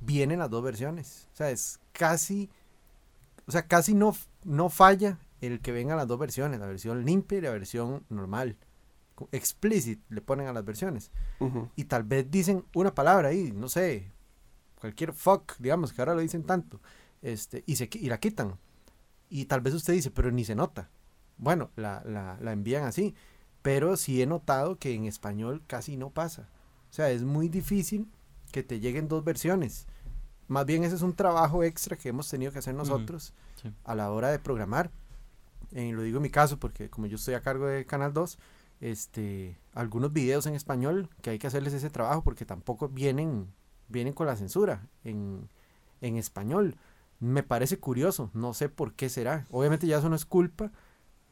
vienen 0.01 0.39
las 0.39 0.51
dos 0.51 0.63
versiones. 0.63 1.29
O 1.33 1.37
sea, 1.37 1.51
es 1.51 1.81
casi, 1.93 2.51
o 3.47 3.53
sea, 3.53 3.67
casi 3.67 3.95
no, 3.95 4.15
no 4.45 4.69
falla 4.69 5.19
el 5.41 5.61
que 5.61 5.73
vengan 5.73 5.97
las 5.97 6.07
dos 6.07 6.19
versiones, 6.19 6.61
la 6.61 6.67
versión 6.67 7.05
limpia 7.05 7.39
y 7.39 7.43
la 7.43 7.51
versión 7.51 8.05
normal. 8.09 8.57
Explicit 9.33 10.01
le 10.11 10.21
ponen 10.21 10.47
a 10.47 10.53
las 10.53 10.65
versiones. 10.65 11.11
Y 11.77 11.85
tal 11.85 12.05
vez 12.05 12.31
dicen 12.31 12.65
una 12.75 12.95
palabra 12.95 13.29
ahí, 13.29 13.53
no 13.53 13.69
sé, 13.69 14.13
cualquier 14.81 15.13
fuck, 15.13 15.57
digamos, 15.59 15.93
que 15.93 16.01
ahora 16.01 16.15
lo 16.15 16.21
dicen 16.21 16.45
tanto, 16.45 16.81
este, 17.23 17.65
y, 17.67 17.77
se, 17.77 17.89
y 17.93 18.09
la 18.09 18.19
quitan. 18.19 18.59
Y 19.29 19.47
tal 19.47 19.61
vez 19.61 19.75
usted 19.75 19.93
dice, 19.93 20.11
pero 20.11 20.31
ni 20.31 20.45
se 20.45 20.55
nota. 20.55 20.91
Bueno, 21.37 21.71
la, 21.77 22.03
la, 22.05 22.39
la 22.41 22.53
envían 22.53 22.85
así. 22.85 23.15
Pero 23.63 23.97
sí 23.97 24.23
he 24.23 24.27
notado 24.27 24.79
que 24.79 24.95
en 24.95 25.05
español 25.05 25.63
casi 25.67 25.97
no 25.97 26.11
pasa. 26.11 26.49
O 26.91 26.93
sea, 26.93 27.11
es 27.11 27.25
muy 27.25 27.49
difícil 27.49 28.09
que 28.53 28.63
te 28.63 28.81
lleguen 28.81 29.09
dos 29.09 29.25
versiones. 29.25 29.87
Más 30.47 30.65
bien 30.65 30.85
ese 30.85 30.95
es 30.97 31.03
un 31.03 31.15
trabajo 31.15 31.63
extra 31.63 31.97
que 31.97 32.09
hemos 32.09 32.29
tenido 32.31 32.53
que 32.53 32.61
hacer 32.61 32.75
nosotros 32.75 33.35
a 33.85 33.95
la 33.95 34.11
hora 34.11 34.29
de 34.31 34.39
programar. 34.39 34.91
Eh, 35.73 35.93
lo 35.93 36.03
digo 36.03 36.17
en 36.17 36.23
mi 36.23 36.31
caso 36.31 36.59
porque 36.59 36.89
como 36.89 37.07
yo 37.07 37.17
estoy 37.17 37.35
a 37.35 37.43
cargo 37.43 37.67
de 37.67 37.85
Canal 37.85 38.15
2, 38.15 38.39
este, 38.81 39.59
algunos 39.73 40.13
videos 40.13 40.47
en 40.47 40.55
español 40.55 41.09
que 41.23 41.31
hay 41.31 41.39
que 41.39 41.47
hacerles 41.47 41.73
ese 41.73 41.91
trabajo 41.91 42.23
porque 42.23 42.45
tampoco 42.45 42.89
vienen, 42.89 43.53
vienen 43.89 44.13
con 44.13 44.27
la 44.27 44.37
censura 44.37 44.89
en, 45.05 45.49
en 46.01 46.17
español. 46.17 46.77
Me 47.21 47.43
parece 47.43 47.79
curioso, 47.79 48.31
no 48.35 48.55
sé 48.55 48.69
por 48.69 48.95
qué 48.95 49.09
será. 49.09 49.47
Obviamente 49.51 49.87
ya 49.87 49.99
eso 49.99 50.09
no 50.09 50.17
es 50.17 50.25
culpa 50.25 50.71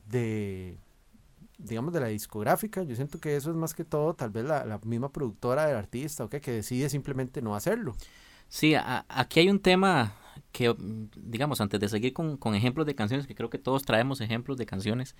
de, 0.08 0.78
digamos, 1.58 1.92
de 1.92 2.00
la 2.00 2.08
discográfica. 2.08 2.82
Yo 2.82 2.96
siento 2.96 3.18
que 3.20 3.36
eso 3.36 3.50
es 3.50 3.56
más 3.56 3.74
que 3.74 3.84
todo, 3.84 4.14
tal 4.14 4.30
vez 4.30 4.44
la, 4.44 4.80
misma 4.84 5.12
productora 5.12 5.66
del 5.66 5.76
artista, 5.76 6.24
¿ok? 6.24 6.36
Que 6.36 6.52
decide 6.52 6.88
simplemente 6.88 7.42
no 7.42 7.54
hacerlo. 7.54 7.94
Sí, 8.48 8.74
aquí 8.76 9.40
hay 9.40 9.48
un 9.48 9.60
tema 9.60 10.14
que, 10.52 10.74
digamos, 11.16 11.60
antes 11.60 11.80
de 11.80 11.88
seguir 11.88 12.12
con, 12.12 12.38
ejemplos 12.54 12.86
de 12.86 12.94
canciones, 12.94 13.26
que 13.26 13.34
creo 13.34 13.50
que 13.50 13.58
todos 13.58 13.84
traemos 13.84 14.20
ejemplos 14.20 14.56
de 14.56 14.66
canciones 14.66 15.16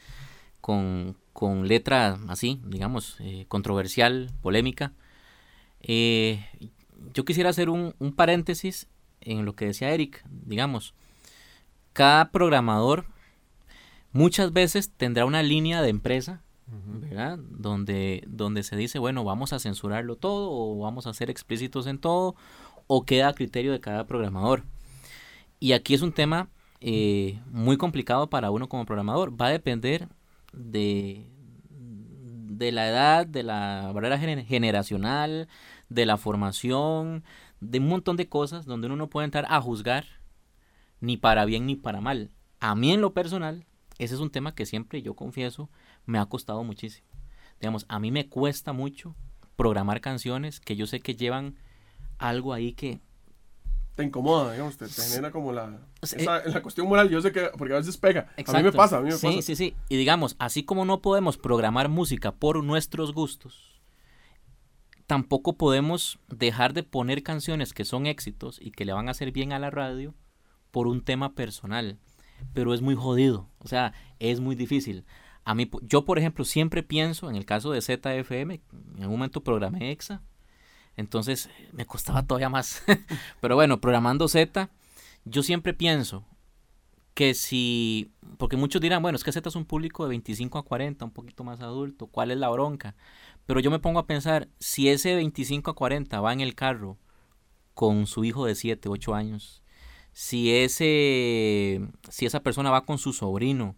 con, 0.61 1.17
con 1.33 1.69
letra 1.69 2.19
así, 2.29 2.61
digamos, 2.65 3.17
eh, 3.21 3.47
controversial, 3.49 4.31
polémica. 4.43 4.93
Eh, 5.81 6.45
yo 7.15 7.25
quisiera 7.25 7.51
hacer 7.51 7.69
un, 7.69 7.95
un 7.99 8.13
paréntesis 8.15 8.89
en 9.21 9.45
lo 9.45 9.55
que 9.55 9.67
decía 9.67 9.91
Eric, 9.91 10.25
digamos, 10.29 10.95
cada 11.93 12.31
programador 12.31 13.07
muchas 14.13 14.53
veces 14.53 14.91
tendrá 14.97 15.25
una 15.25 15.43
línea 15.43 15.83
de 15.83 15.91
empresa, 15.91 16.43
¿verdad? 16.67 17.39
Donde, 17.39 18.25
donde 18.27 18.63
se 18.63 18.77
dice, 18.77 18.99
bueno, 18.99 19.25
vamos 19.25 19.53
a 19.53 19.59
censurarlo 19.59 20.17
todo 20.17 20.51
o 20.51 20.79
vamos 20.79 21.07
a 21.07 21.15
ser 21.15 21.31
explícitos 21.31 21.87
en 21.87 21.99
todo 21.99 22.35
o 22.87 23.05
queda 23.05 23.29
a 23.29 23.35
criterio 23.35 23.73
de 23.73 23.81
cada 23.81 24.07
programador. 24.07 24.65
Y 25.61 25.73
aquí 25.73 25.95
es 25.95 26.03
un 26.03 26.13
tema 26.13 26.49
eh, 26.81 27.41
muy 27.51 27.77
complicado 27.77 28.29
para 28.29 28.51
uno 28.51 28.69
como 28.69 28.85
programador. 28.85 29.41
Va 29.41 29.47
a 29.47 29.51
depender 29.51 30.09
de, 30.57 31.31
de 31.71 32.73
la 32.73 32.89
edad, 32.89 33.27
de 33.27 33.43
la 33.43 33.93
barrera 33.95 34.19
generacional, 34.19 35.49
de 35.89 36.07
la 36.07 36.17
formación, 36.17 37.23
de 37.61 37.79
un 37.79 37.89
montón 37.89 38.17
de 38.17 38.29
cosas 38.29 38.67
donde 38.67 38.87
uno 38.87 38.97
no 38.97 39.09
puede 39.09 39.27
entrar 39.27 39.47
a 39.49 39.61
juzgar 39.61 40.05
ni 41.01 41.17
para 41.17 41.45
bien 41.45 41.67
ni 41.67 41.77
para 41.77 42.01
mal. 42.01 42.31
A 42.59 42.75
mí 42.75 42.93
en 42.93 43.01
lo 43.01 43.13
personal 43.13 43.67
ese 43.99 44.15
es 44.15 44.21
un 44.21 44.31
tema 44.31 44.55
que 44.55 44.67
siempre, 44.67 45.03
yo 45.03 45.15
confieso, 45.15 45.71
me 46.05 46.19
ha 46.19 46.27
costado 46.27 46.63
muchísimo. 46.65 47.09
Digamos, 47.61 47.87
a 47.89 47.99
mí 47.99 48.11
me 48.11 48.29
cuesta 48.29 48.73
mucho 48.73 49.15
programar 49.57 50.01
canciones 50.01 50.61
que 50.61 50.77
yo 50.77 50.87
sé 50.87 51.01
que 51.01 51.17
llevan 51.17 51.57
algo 52.19 52.53
ahí 52.53 52.73
que... 52.73 53.01
Te 53.97 54.05
incomoda, 54.05 54.53
digamos, 54.53 54.77
te, 54.77 54.87
genera 54.89 55.31
como 55.31 55.53
la, 55.53 55.81
la 56.21 56.63
cuestión 56.63 56.87
moral, 56.87 57.09
yo 57.09 57.23
sé 57.23 57.33
que, 57.33 57.49
porque 57.57 57.73
a 57.73 57.79
veces 57.79 57.97
pega. 57.97 58.29
A 58.47 58.53
mí 58.53 58.63
me 58.63 58.71
pasa, 58.71 58.99
a 58.99 59.01
mí 59.01 59.07
me 59.07 59.17
sí, 59.17 59.41
Sí, 59.41 59.57
sí, 59.57 59.75
Y 59.89 59.97
digamos, 59.97 60.37
así 60.39 60.65
como 60.65 60.85
no 60.85 61.01
podemos 61.01 61.39
programar 61.39 61.89
música 61.89 62.33
por 62.33 62.63
nuestros 62.63 63.15
gustos, 63.15 63.81
tampoco 65.07 65.55
podemos 65.57 66.19
dejar 66.29 66.75
de 66.75 66.83
poner 66.83 67.23
canciones 67.23 67.73
que 67.73 67.87
son 67.87 68.07
éxitos 68.07 68.59
y 68.61 68.71
que 68.71 68.85
le 68.85 68.93
van 68.93 69.09
a 69.09 69.13
hacer 69.13 69.33
bien 69.33 69.55
a 69.55 69.59
la 69.59 69.71
radio 69.71 70.15
por 70.71 70.89
un 70.89 71.03
tema 71.03 71.35
personal. 71.35 71.99
Pero 72.53 72.75
es 72.75 72.83
muy 72.83 72.97
jodido, 72.97 73.49
o 73.61 73.67
sea, 73.67 73.95
es 74.19 74.41
muy 74.41 74.57
difícil. 74.57 75.07
A 75.45 75.55
mí, 75.55 75.71
yo 75.81 76.05
por 76.05 76.19
ejemplo 76.19 76.45
siempre 76.45 76.83
pienso, 76.83 77.31
en 77.31 77.37
el 77.37 77.47
caso 77.47 77.71
de 77.71 77.81
ZFM, 77.81 78.61
en 78.99 79.05
un 79.05 79.11
momento 79.11 79.43
programé 79.43 79.91
EXA, 79.91 80.23
entonces 80.97 81.51
me 81.73 81.87
costaba 81.87 82.23
todavía 82.23 82.49
más. 82.49 82.83
pero 83.41 83.55
bueno, 83.55 83.81
programando 83.81 84.29
Z, 84.29 84.71
yo 85.25 85.43
siempre 85.43 85.75
pienso 85.75 86.25
que 87.15 87.35
si, 87.35 88.13
porque 88.37 88.57
muchos 88.57 88.81
dirán, 88.81 89.01
bueno, 89.03 89.17
es 89.17 89.25
que 89.25 89.33
Z 89.33 89.49
es 89.49 89.57
un 89.57 89.65
público 89.65 90.05
de 90.05 90.11
25 90.11 90.59
a 90.59 90.65
40, 90.65 91.05
un 91.05 91.11
poquito 91.11 91.45
más 91.45 91.61
adulto, 91.63 92.09
¿cuál 92.09 92.31
es 92.31 92.37
la 92.37 92.51
bronca? 92.51 92.95
Pero 93.47 93.61
yo 93.61 93.71
me 93.71 93.79
pongo 93.79 93.99
a 93.99 94.07
pensar, 94.07 94.49
si 94.59 94.89
ese 94.89 95.15
25 95.15 95.71
a 95.71 95.75
40 95.75 96.21
va 96.21 96.33
en 96.33 96.41
el 96.41 96.55
carro 96.55 96.99
con 97.73 98.07
su 98.07 98.25
hijo 98.25 98.45
de 98.45 98.55
7, 98.55 98.89
8 98.89 99.15
años, 99.15 99.63
si 100.13 100.53
ese 100.53 101.81
si 102.11 102.27
esa 102.27 102.41
persona 102.41 102.71
va 102.71 102.87
con 102.87 102.99
su 102.99 103.13
sobrino 103.13 103.77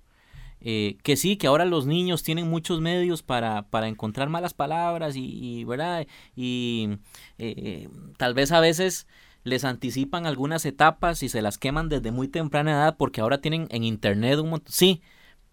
eh, 0.61 0.99
que 1.03 1.17
sí 1.17 1.37
que 1.37 1.47
ahora 1.47 1.65
los 1.65 1.87
niños 1.87 2.23
tienen 2.23 2.49
muchos 2.49 2.81
medios 2.81 3.23
para, 3.23 3.69
para 3.71 3.89
encontrar 3.89 4.29
malas 4.29 4.55
palabras 4.55 5.15
y, 5.17 5.65
verdad 5.65 6.07
y 6.35 6.99
eh, 7.39 7.89
tal 8.17 8.35
vez 8.35 8.51
a 8.51 8.61
veces 8.61 9.07
les 9.45 9.65
anticipan 9.65 10.27
algunas 10.27 10.67
etapas 10.67 11.23
y 11.23 11.29
se 11.29 11.43
las 11.43 11.59
queman 11.59 11.89
desde 11.89 12.11
muy 12.11 12.27
temprana 12.27 12.73
edad 12.73 12.97
porque 12.97 13.21
ahora 13.21 13.41
tienen 13.41 13.69
en 13.71 13.85
internet 13.85 14.39
un 14.41 14.51
montón 14.51 14.73
sí 14.73 15.01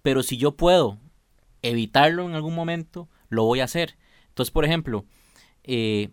pero 0.01 0.23
si 0.23 0.37
yo 0.37 0.55
puedo 0.55 0.97
evitarlo 1.61 2.27
en 2.27 2.35
algún 2.35 2.55
momento 2.55 3.09
lo 3.29 3.43
voy 3.43 3.59
a 3.59 3.65
hacer. 3.65 3.97
Entonces 4.29 4.51
por 4.51 4.65
ejemplo 4.65 5.05
eh, 5.63 6.09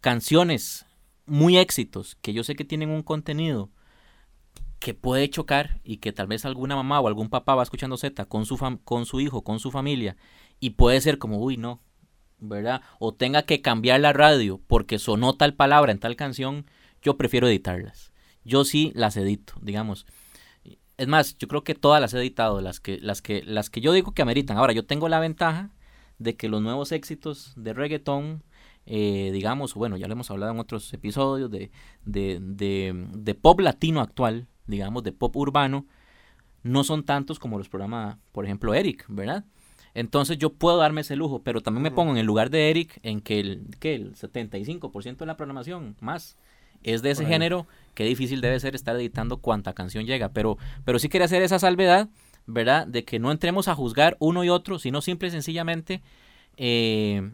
canciones 0.00 0.86
muy 1.26 1.56
éxitos 1.56 2.16
que 2.20 2.34
yo 2.34 2.44
sé 2.44 2.54
que 2.56 2.64
tienen 2.64 2.90
un 2.90 3.02
contenido 3.02 3.70
que 4.84 4.92
puede 4.92 5.30
chocar 5.30 5.80
y 5.82 5.96
que 5.96 6.12
tal 6.12 6.26
vez 6.26 6.44
alguna 6.44 6.76
mamá 6.76 7.00
o 7.00 7.08
algún 7.08 7.30
papá 7.30 7.54
va 7.54 7.62
escuchando 7.62 7.96
Z 7.96 8.26
con 8.26 8.44
su, 8.44 8.58
con 8.84 9.06
su 9.06 9.18
hijo, 9.18 9.42
con 9.42 9.58
su 9.58 9.70
familia, 9.70 10.18
y 10.60 10.70
puede 10.70 11.00
ser 11.00 11.16
como, 11.16 11.38
uy, 11.38 11.56
no, 11.56 11.80
¿verdad? 12.38 12.82
O 12.98 13.14
tenga 13.14 13.44
que 13.44 13.62
cambiar 13.62 14.00
la 14.00 14.12
radio 14.12 14.60
porque 14.66 14.98
sonó 14.98 15.36
tal 15.38 15.54
palabra 15.54 15.90
en 15.90 16.00
tal 16.00 16.16
canción, 16.16 16.66
yo 17.00 17.16
prefiero 17.16 17.48
editarlas. 17.48 18.12
Yo 18.44 18.66
sí 18.66 18.92
las 18.94 19.16
edito, 19.16 19.54
digamos. 19.62 20.04
Es 20.98 21.08
más, 21.08 21.38
yo 21.38 21.48
creo 21.48 21.64
que 21.64 21.74
todas 21.74 21.98
las 21.98 22.12
he 22.12 22.18
editado, 22.18 22.60
las 22.60 22.78
que, 22.78 22.98
las 23.00 23.22
que, 23.22 23.42
las 23.42 23.70
que 23.70 23.80
yo 23.80 23.90
digo 23.94 24.12
que 24.12 24.20
ameritan. 24.20 24.58
Ahora, 24.58 24.74
yo 24.74 24.84
tengo 24.84 25.08
la 25.08 25.18
ventaja 25.18 25.70
de 26.18 26.36
que 26.36 26.50
los 26.50 26.60
nuevos 26.60 26.92
éxitos 26.92 27.54
de 27.56 27.72
reggaetón, 27.72 28.44
eh, 28.84 29.30
digamos, 29.32 29.72
bueno, 29.72 29.96
ya 29.96 30.08
lo 30.08 30.12
hemos 30.12 30.30
hablado 30.30 30.52
en 30.52 30.58
otros 30.58 30.92
episodios, 30.92 31.50
de, 31.50 31.70
de, 32.04 32.38
de, 32.38 33.08
de 33.14 33.34
pop 33.34 33.60
latino 33.60 34.02
actual, 34.02 34.46
digamos, 34.66 35.02
de 35.02 35.12
pop 35.12 35.34
urbano, 35.36 35.86
no 36.62 36.84
son 36.84 37.04
tantos 37.04 37.38
como 37.38 37.58
los 37.58 37.68
programas, 37.68 38.16
por 38.32 38.44
ejemplo, 38.44 38.74
Eric, 38.74 39.04
¿verdad? 39.08 39.44
Entonces 39.94 40.38
yo 40.38 40.50
puedo 40.50 40.78
darme 40.78 41.02
ese 41.02 41.14
lujo, 41.14 41.42
pero 41.42 41.60
también 41.60 41.82
me 41.82 41.90
pongo 41.90 42.10
en 42.12 42.18
el 42.18 42.26
lugar 42.26 42.50
de 42.50 42.70
Eric 42.70 42.98
en 43.02 43.20
que 43.20 43.38
el, 43.38 43.66
que 43.78 43.94
el 43.94 44.14
75% 44.14 45.18
de 45.18 45.26
la 45.26 45.36
programación 45.36 45.96
más 46.00 46.36
es 46.82 47.00
de 47.00 47.12
ese 47.12 47.24
género, 47.24 47.66
qué 47.94 48.04
difícil 48.04 48.40
debe 48.40 48.60
ser 48.60 48.74
estar 48.74 48.94
editando 48.96 49.38
cuánta 49.38 49.72
canción 49.72 50.04
llega, 50.04 50.30
pero, 50.30 50.58
pero 50.84 50.98
sí 50.98 51.08
quería 51.08 51.26
hacer 51.26 51.42
esa 51.42 51.58
salvedad, 51.58 52.08
¿verdad? 52.46 52.86
De 52.86 53.04
que 53.04 53.18
no 53.18 53.30
entremos 53.30 53.68
a 53.68 53.74
juzgar 53.74 54.16
uno 54.18 54.44
y 54.44 54.50
otro, 54.50 54.78
sino 54.78 55.00
simple 55.00 55.28
y 55.28 55.30
sencillamente 55.30 56.02
eh, 56.56 57.32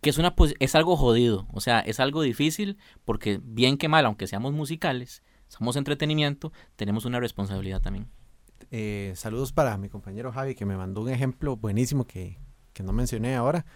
que 0.00 0.10
es, 0.10 0.18
una, 0.18 0.34
es 0.60 0.74
algo 0.74 0.96
jodido, 0.96 1.46
o 1.52 1.60
sea, 1.60 1.80
es 1.80 1.98
algo 1.98 2.22
difícil 2.22 2.78
porque 3.04 3.40
bien 3.42 3.76
que 3.76 3.88
mal, 3.88 4.06
aunque 4.06 4.26
seamos 4.26 4.52
musicales, 4.52 5.22
somos 5.50 5.74
entretenimiento, 5.74 6.52
tenemos 6.76 7.04
una 7.04 7.18
responsabilidad 7.18 7.82
también. 7.82 8.06
Eh, 8.70 9.12
saludos 9.16 9.52
para 9.52 9.76
mi 9.78 9.88
compañero 9.88 10.30
Javi 10.30 10.54
que 10.54 10.64
me 10.64 10.76
mandó 10.76 11.00
un 11.00 11.08
ejemplo 11.08 11.56
buenísimo 11.56 12.06
que, 12.06 12.38
que 12.72 12.84
no 12.84 12.92
mencioné 12.92 13.34
ahora. 13.34 13.66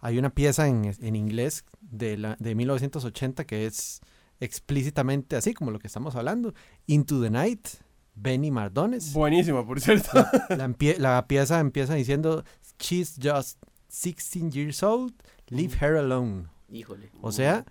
Hay 0.00 0.16
una 0.16 0.30
pieza 0.30 0.68
en, 0.68 0.94
en 1.00 1.16
inglés 1.16 1.64
de, 1.80 2.16
la, 2.16 2.36
de 2.38 2.54
1980 2.54 3.44
que 3.46 3.66
es 3.66 4.00
explícitamente 4.38 5.34
así 5.34 5.54
como 5.54 5.72
lo 5.72 5.80
que 5.80 5.88
estamos 5.88 6.14
hablando. 6.14 6.54
Into 6.86 7.20
the 7.20 7.30
Night, 7.30 7.66
Benny 8.14 8.52
Mardones. 8.52 9.12
Buenísima, 9.12 9.66
por 9.66 9.80
cierto. 9.80 10.24
La, 10.50 10.72
la, 10.98 11.26
pieza 11.26 11.58
empieza 11.58 11.94
diciendo, 11.94 12.44
She's 12.78 13.18
just 13.20 13.58
16 13.88 14.52
years 14.54 14.84
old, 14.84 15.12
leave 15.48 15.74
her 15.80 15.96
alone. 15.96 16.44
Híjole. 16.70 17.10
O 17.20 17.32
sea, 17.32 17.64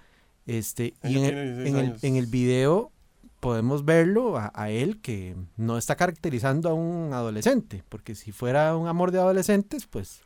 este, 0.45 0.95
y 1.01 1.17
en 1.17 1.23
el, 1.23 1.67
en, 1.67 1.75
el, 1.77 1.95
en 2.01 2.15
el 2.17 2.25
video 2.25 2.91
podemos 3.47 3.85
verlo 3.85 4.37
a, 4.37 4.69
él 4.69 4.99
que 4.99 5.37
no 5.55 5.77
está 5.77 5.95
caracterizando 5.95 6.67
a 6.67 6.73
un 6.73 7.13
adolescente, 7.13 7.81
porque 7.87 8.13
si 8.13 8.33
fuera 8.33 8.75
un 8.75 8.89
amor 8.89 9.11
de 9.11 9.19
adolescentes, 9.19 9.87
pues 9.87 10.21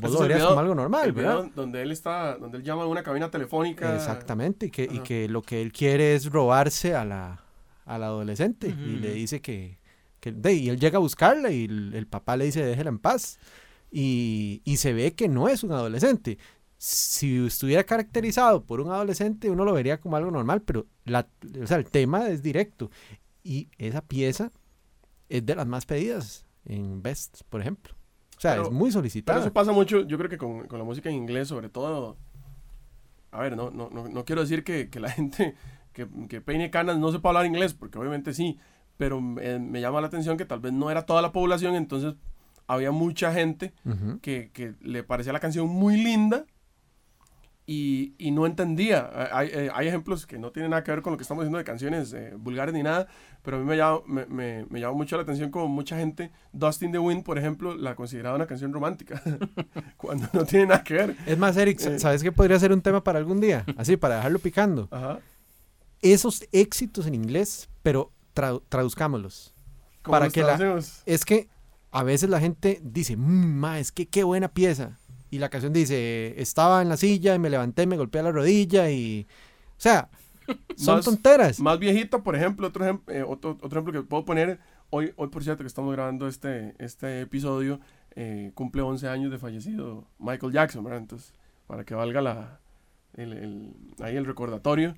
vos 0.00 0.12
lo 0.12 0.20
verías 0.20 0.44
como 0.44 0.60
algo 0.60 0.76
normal, 0.76 1.10
¿verdad? 1.10 1.50
Donde 1.56 1.82
él 1.82 1.90
está, 1.90 2.36
donde 2.36 2.58
él 2.58 2.62
llama 2.62 2.84
a 2.84 2.86
una 2.86 3.02
cabina 3.02 3.28
telefónica. 3.28 3.92
Exactamente, 3.92 4.66
y 4.66 4.70
que, 4.70 4.84
y 4.84 5.00
que 5.00 5.28
lo 5.28 5.42
que 5.42 5.60
él 5.60 5.72
quiere 5.72 6.14
es 6.14 6.30
robarse 6.30 6.94
a 6.94 7.04
la, 7.04 7.42
a 7.84 7.98
la 7.98 8.06
adolescente 8.06 8.68
y 8.68 9.00
le 9.00 9.14
dice 9.14 9.40
que, 9.40 9.80
que 10.20 10.30
de, 10.30 10.54
y 10.54 10.68
él 10.68 10.78
llega 10.78 10.98
a 10.98 11.00
buscarla 11.00 11.50
y 11.50 11.64
el, 11.64 12.06
papá 12.08 12.36
le 12.36 12.44
dice 12.44 12.64
déjela 12.64 12.90
en 12.90 13.00
paz. 13.00 13.40
Y, 13.90 14.62
y 14.64 14.76
se 14.76 14.92
ve 14.92 15.14
que 15.14 15.28
no 15.28 15.48
es 15.48 15.64
un 15.64 15.72
adolescente 15.72 16.38
si 16.78 17.44
estuviera 17.44 17.84
caracterizado 17.84 18.64
por 18.64 18.80
un 18.80 18.90
adolescente, 18.90 19.50
uno 19.50 19.64
lo 19.64 19.72
vería 19.72 20.00
como 20.00 20.16
algo 20.16 20.30
normal, 20.30 20.62
pero 20.62 20.86
la, 21.04 21.28
o 21.60 21.66
sea, 21.66 21.76
el 21.76 21.90
tema 21.90 22.28
es 22.28 22.42
directo. 22.42 22.90
Y 23.42 23.68
esa 23.78 24.00
pieza 24.00 24.52
es 25.28 25.44
de 25.44 25.54
las 25.56 25.66
más 25.66 25.86
pedidas 25.86 26.46
en 26.64 27.02
Best, 27.02 27.42
por 27.48 27.60
ejemplo. 27.60 27.94
O 28.36 28.40
sea, 28.40 28.62
es 28.62 28.70
muy 28.70 28.92
solicitada. 28.92 29.38
Pero 29.38 29.46
eso 29.46 29.52
pasa 29.52 29.72
mucho, 29.72 30.06
yo 30.06 30.16
creo 30.16 30.30
que 30.30 30.38
con, 30.38 30.68
con, 30.68 30.78
la 30.78 30.84
música 30.84 31.08
en 31.08 31.16
inglés, 31.16 31.48
sobre 31.48 31.68
todo. 31.68 32.16
A 33.32 33.40
ver, 33.40 33.56
no, 33.56 33.70
no, 33.70 33.90
no, 33.90 34.08
no 34.08 34.24
quiero 34.24 34.42
decir 34.42 34.62
que, 34.62 34.88
que 34.88 35.00
la 35.00 35.10
gente 35.10 35.56
que, 35.92 36.08
que, 36.28 36.40
peine 36.40 36.70
canas 36.70 36.98
no 36.98 37.10
sepa 37.10 37.30
hablar 37.30 37.46
inglés, 37.46 37.74
porque 37.74 37.98
obviamente 37.98 38.32
sí, 38.32 38.58
pero 38.96 39.20
me, 39.20 39.58
me 39.58 39.80
llama 39.80 40.00
la 40.00 40.06
atención 40.06 40.36
que 40.36 40.44
tal 40.44 40.60
vez 40.60 40.72
no 40.72 40.92
era 40.92 41.06
toda 41.06 41.22
la 41.22 41.32
población, 41.32 41.74
entonces 41.74 42.14
había 42.68 42.92
mucha 42.92 43.32
gente 43.32 43.72
que, 44.22 44.50
que 44.52 44.74
le 44.80 45.02
parecía 45.02 45.32
la 45.32 45.40
canción 45.40 45.66
muy 45.66 45.96
linda, 45.96 46.44
y, 47.70 48.14
y, 48.16 48.30
no 48.30 48.46
entendía. 48.46 49.10
Hay, 49.30 49.48
eh, 49.52 49.70
hay, 49.74 49.88
ejemplos 49.88 50.26
que 50.26 50.38
no 50.38 50.50
tienen 50.52 50.70
nada 50.70 50.82
que 50.82 50.90
ver 50.90 51.02
con 51.02 51.12
lo 51.12 51.18
que 51.18 51.22
estamos 51.22 51.42
diciendo 51.42 51.58
de 51.58 51.64
canciones 51.64 52.14
eh, 52.14 52.32
vulgares 52.34 52.72
ni 52.72 52.82
nada, 52.82 53.08
pero 53.42 53.58
a 53.58 53.60
mí 53.60 53.66
me 53.66 53.76
llama, 53.76 54.00
me, 54.06 54.24
me, 54.24 54.64
me 54.70 54.80
llama 54.80 54.94
mucho 54.94 55.16
la 55.16 55.22
atención 55.22 55.50
como 55.50 55.68
mucha 55.68 55.98
gente, 55.98 56.32
Dustin 56.50 56.92
the 56.92 56.98
Wind, 56.98 57.24
por 57.24 57.36
ejemplo, 57.36 57.74
la 57.74 57.94
consideraba 57.94 58.36
una 58.36 58.46
canción 58.46 58.72
romántica, 58.72 59.22
cuando 59.98 60.26
no 60.32 60.46
tiene 60.46 60.64
nada 60.64 60.82
que 60.82 60.94
ver. 60.94 61.16
Es 61.26 61.36
más, 61.36 61.58
Eric, 61.58 61.78
eh, 61.82 61.98
¿sabes 61.98 62.22
qué 62.22 62.32
podría 62.32 62.58
ser 62.58 62.72
un 62.72 62.80
tema 62.80 63.04
para 63.04 63.18
algún 63.18 63.38
día? 63.38 63.66
Así, 63.76 63.98
para 63.98 64.16
dejarlo 64.16 64.38
picando. 64.38 64.88
Ajá. 64.90 65.18
Esos 66.00 66.48
éxitos 66.52 67.06
en 67.06 67.16
inglés, 67.16 67.68
pero 67.82 68.12
tradu 68.32 68.62
traduzcámoslos. 68.70 69.52
Para 70.04 70.30
que 70.30 70.42
la, 70.42 70.80
es 71.04 71.24
que 71.26 71.48
a 71.90 72.02
veces 72.02 72.30
la 72.30 72.40
gente 72.40 72.80
dice, 72.82 73.14
mmm, 73.14 73.62
es 73.76 73.92
que 73.92 74.06
qué 74.06 74.24
buena 74.24 74.48
pieza 74.48 74.98
y 75.30 75.38
la 75.38 75.48
canción 75.48 75.72
dice, 75.72 76.40
estaba 76.40 76.82
en 76.82 76.88
la 76.88 76.96
silla 76.96 77.34
y 77.34 77.38
me 77.38 77.50
levanté, 77.50 77.86
me 77.86 77.96
golpeé 77.96 78.22
la 78.22 78.32
rodilla 78.32 78.90
y... 78.90 79.26
O 79.76 79.80
sea, 79.80 80.08
son 80.76 81.02
tonteras. 81.02 81.60
Más 81.60 81.78
viejito, 81.78 82.22
por 82.22 82.34
ejemplo, 82.34 82.68
otro, 82.68 82.84
ejemplo, 82.84 83.14
eh, 83.14 83.22
otro, 83.22 83.50
otro, 83.50 83.68
ejemplo 83.80 83.92
que 83.92 84.02
puedo 84.02 84.24
poner, 84.24 84.58
hoy, 84.90 85.12
hoy 85.16 85.28
por 85.28 85.44
cierto 85.44 85.62
que 85.62 85.68
estamos 85.68 85.92
grabando 85.92 86.28
este, 86.28 86.74
este 86.78 87.20
episodio, 87.20 87.80
eh, 88.16 88.52
cumple 88.54 88.82
11 88.82 89.08
años 89.08 89.30
de 89.30 89.38
fallecido 89.38 90.06
Michael 90.18 90.52
Jackson, 90.52 90.82
¿verdad? 90.82 91.00
Entonces, 91.00 91.34
para 91.66 91.84
que 91.84 91.94
valga 91.94 92.22
la, 92.22 92.60
el, 93.14 93.32
el, 93.32 93.76
ahí 94.00 94.16
el 94.16 94.24
recordatorio, 94.24 94.96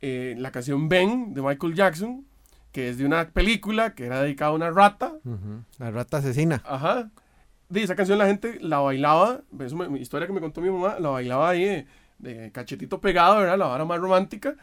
eh, 0.00 0.34
la 0.38 0.50
canción 0.50 0.88
Ben 0.88 1.32
de 1.34 1.42
Michael 1.42 1.74
Jackson, 1.74 2.26
que 2.72 2.90
es 2.90 2.98
de 2.98 3.06
una 3.06 3.30
película 3.30 3.94
que 3.94 4.06
era 4.06 4.22
dedicada 4.22 4.50
a 4.50 4.54
una 4.54 4.70
rata. 4.70 5.14
Uh 5.24 5.30
-huh. 5.30 5.64
La 5.78 5.90
rata 5.90 6.18
asesina. 6.18 6.62
Ajá 6.64 7.10
de 7.70 7.82
esa 7.84 7.94
canción 7.94 8.18
la 8.18 8.26
gente 8.26 8.58
la 8.60 8.80
bailaba, 8.80 9.42
es 9.60 9.72
una 9.72 9.96
historia 9.96 10.26
que 10.26 10.32
me 10.32 10.40
contó 10.40 10.60
mi 10.60 10.70
mamá, 10.70 10.98
la 10.98 11.08
bailaba 11.08 11.48
ahí 11.48 11.86
de, 12.18 12.50
cachetito 12.52 13.00
pegado, 13.00 13.38
¿verdad? 13.38 13.56
La 13.56 13.66
vara 13.66 13.84
más 13.84 13.98
romántica. 14.00 14.56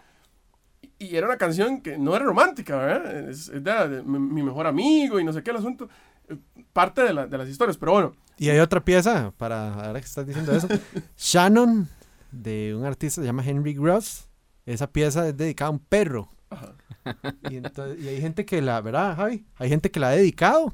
Y, 1.00 1.16
era 1.16 1.26
una 1.26 1.38
canción 1.38 1.82
que 1.82 1.98
no 1.98 2.16
era 2.16 2.26
romántica, 2.26 2.76
¿verdad? 2.76 3.30
Es, 3.30 3.48
de, 3.50 4.04
mi, 4.04 4.44
mejor 4.44 4.68
amigo 4.68 5.20
y 5.20 5.24
no 5.24 5.32
sé 5.32 5.42
qué 5.42 5.52
el 5.52 5.58
asunto. 5.58 5.90
Eh, 6.28 6.38
parte 6.74 7.02
de, 7.02 7.14
la, 7.14 7.28
de, 7.28 7.38
las 7.38 7.48
historias, 7.48 7.78
pero 7.78 7.94
bueno. 7.94 8.14
Y 8.38 8.50
hay 8.50 8.60
otra 8.60 8.84
pieza, 8.84 9.34
para 9.38 9.74
ahora 9.74 10.00
que 10.00 10.06
estás 10.06 10.28
diciendo 10.28 10.52
eso. 10.52 10.68
Shannon, 11.18 11.88
de 12.32 12.76
un 12.76 12.84
artista 12.84 13.22
que 13.22 13.24
se 13.24 13.28
llama 13.28 13.44
Henry 13.46 13.74
Gross. 13.74 14.28
Esa 14.66 14.92
pieza 14.92 15.30
es 15.30 15.38
dedicada 15.38 15.70
a 15.70 15.72
un 15.72 15.80
perro. 15.80 16.30
Ajá. 16.50 16.76
Y, 17.50 17.56
entonces, 17.56 18.04
y 18.04 18.10
hay 18.10 18.20
gente 18.20 18.46
que 18.46 18.62
la, 18.62 18.82
¿verdad, 18.82 19.16
Javi? 19.16 19.46
Hay 19.56 19.70
gente 19.70 19.90
que 19.92 20.02
la 20.02 20.10
ha 20.10 20.12
dedicado 20.12 20.74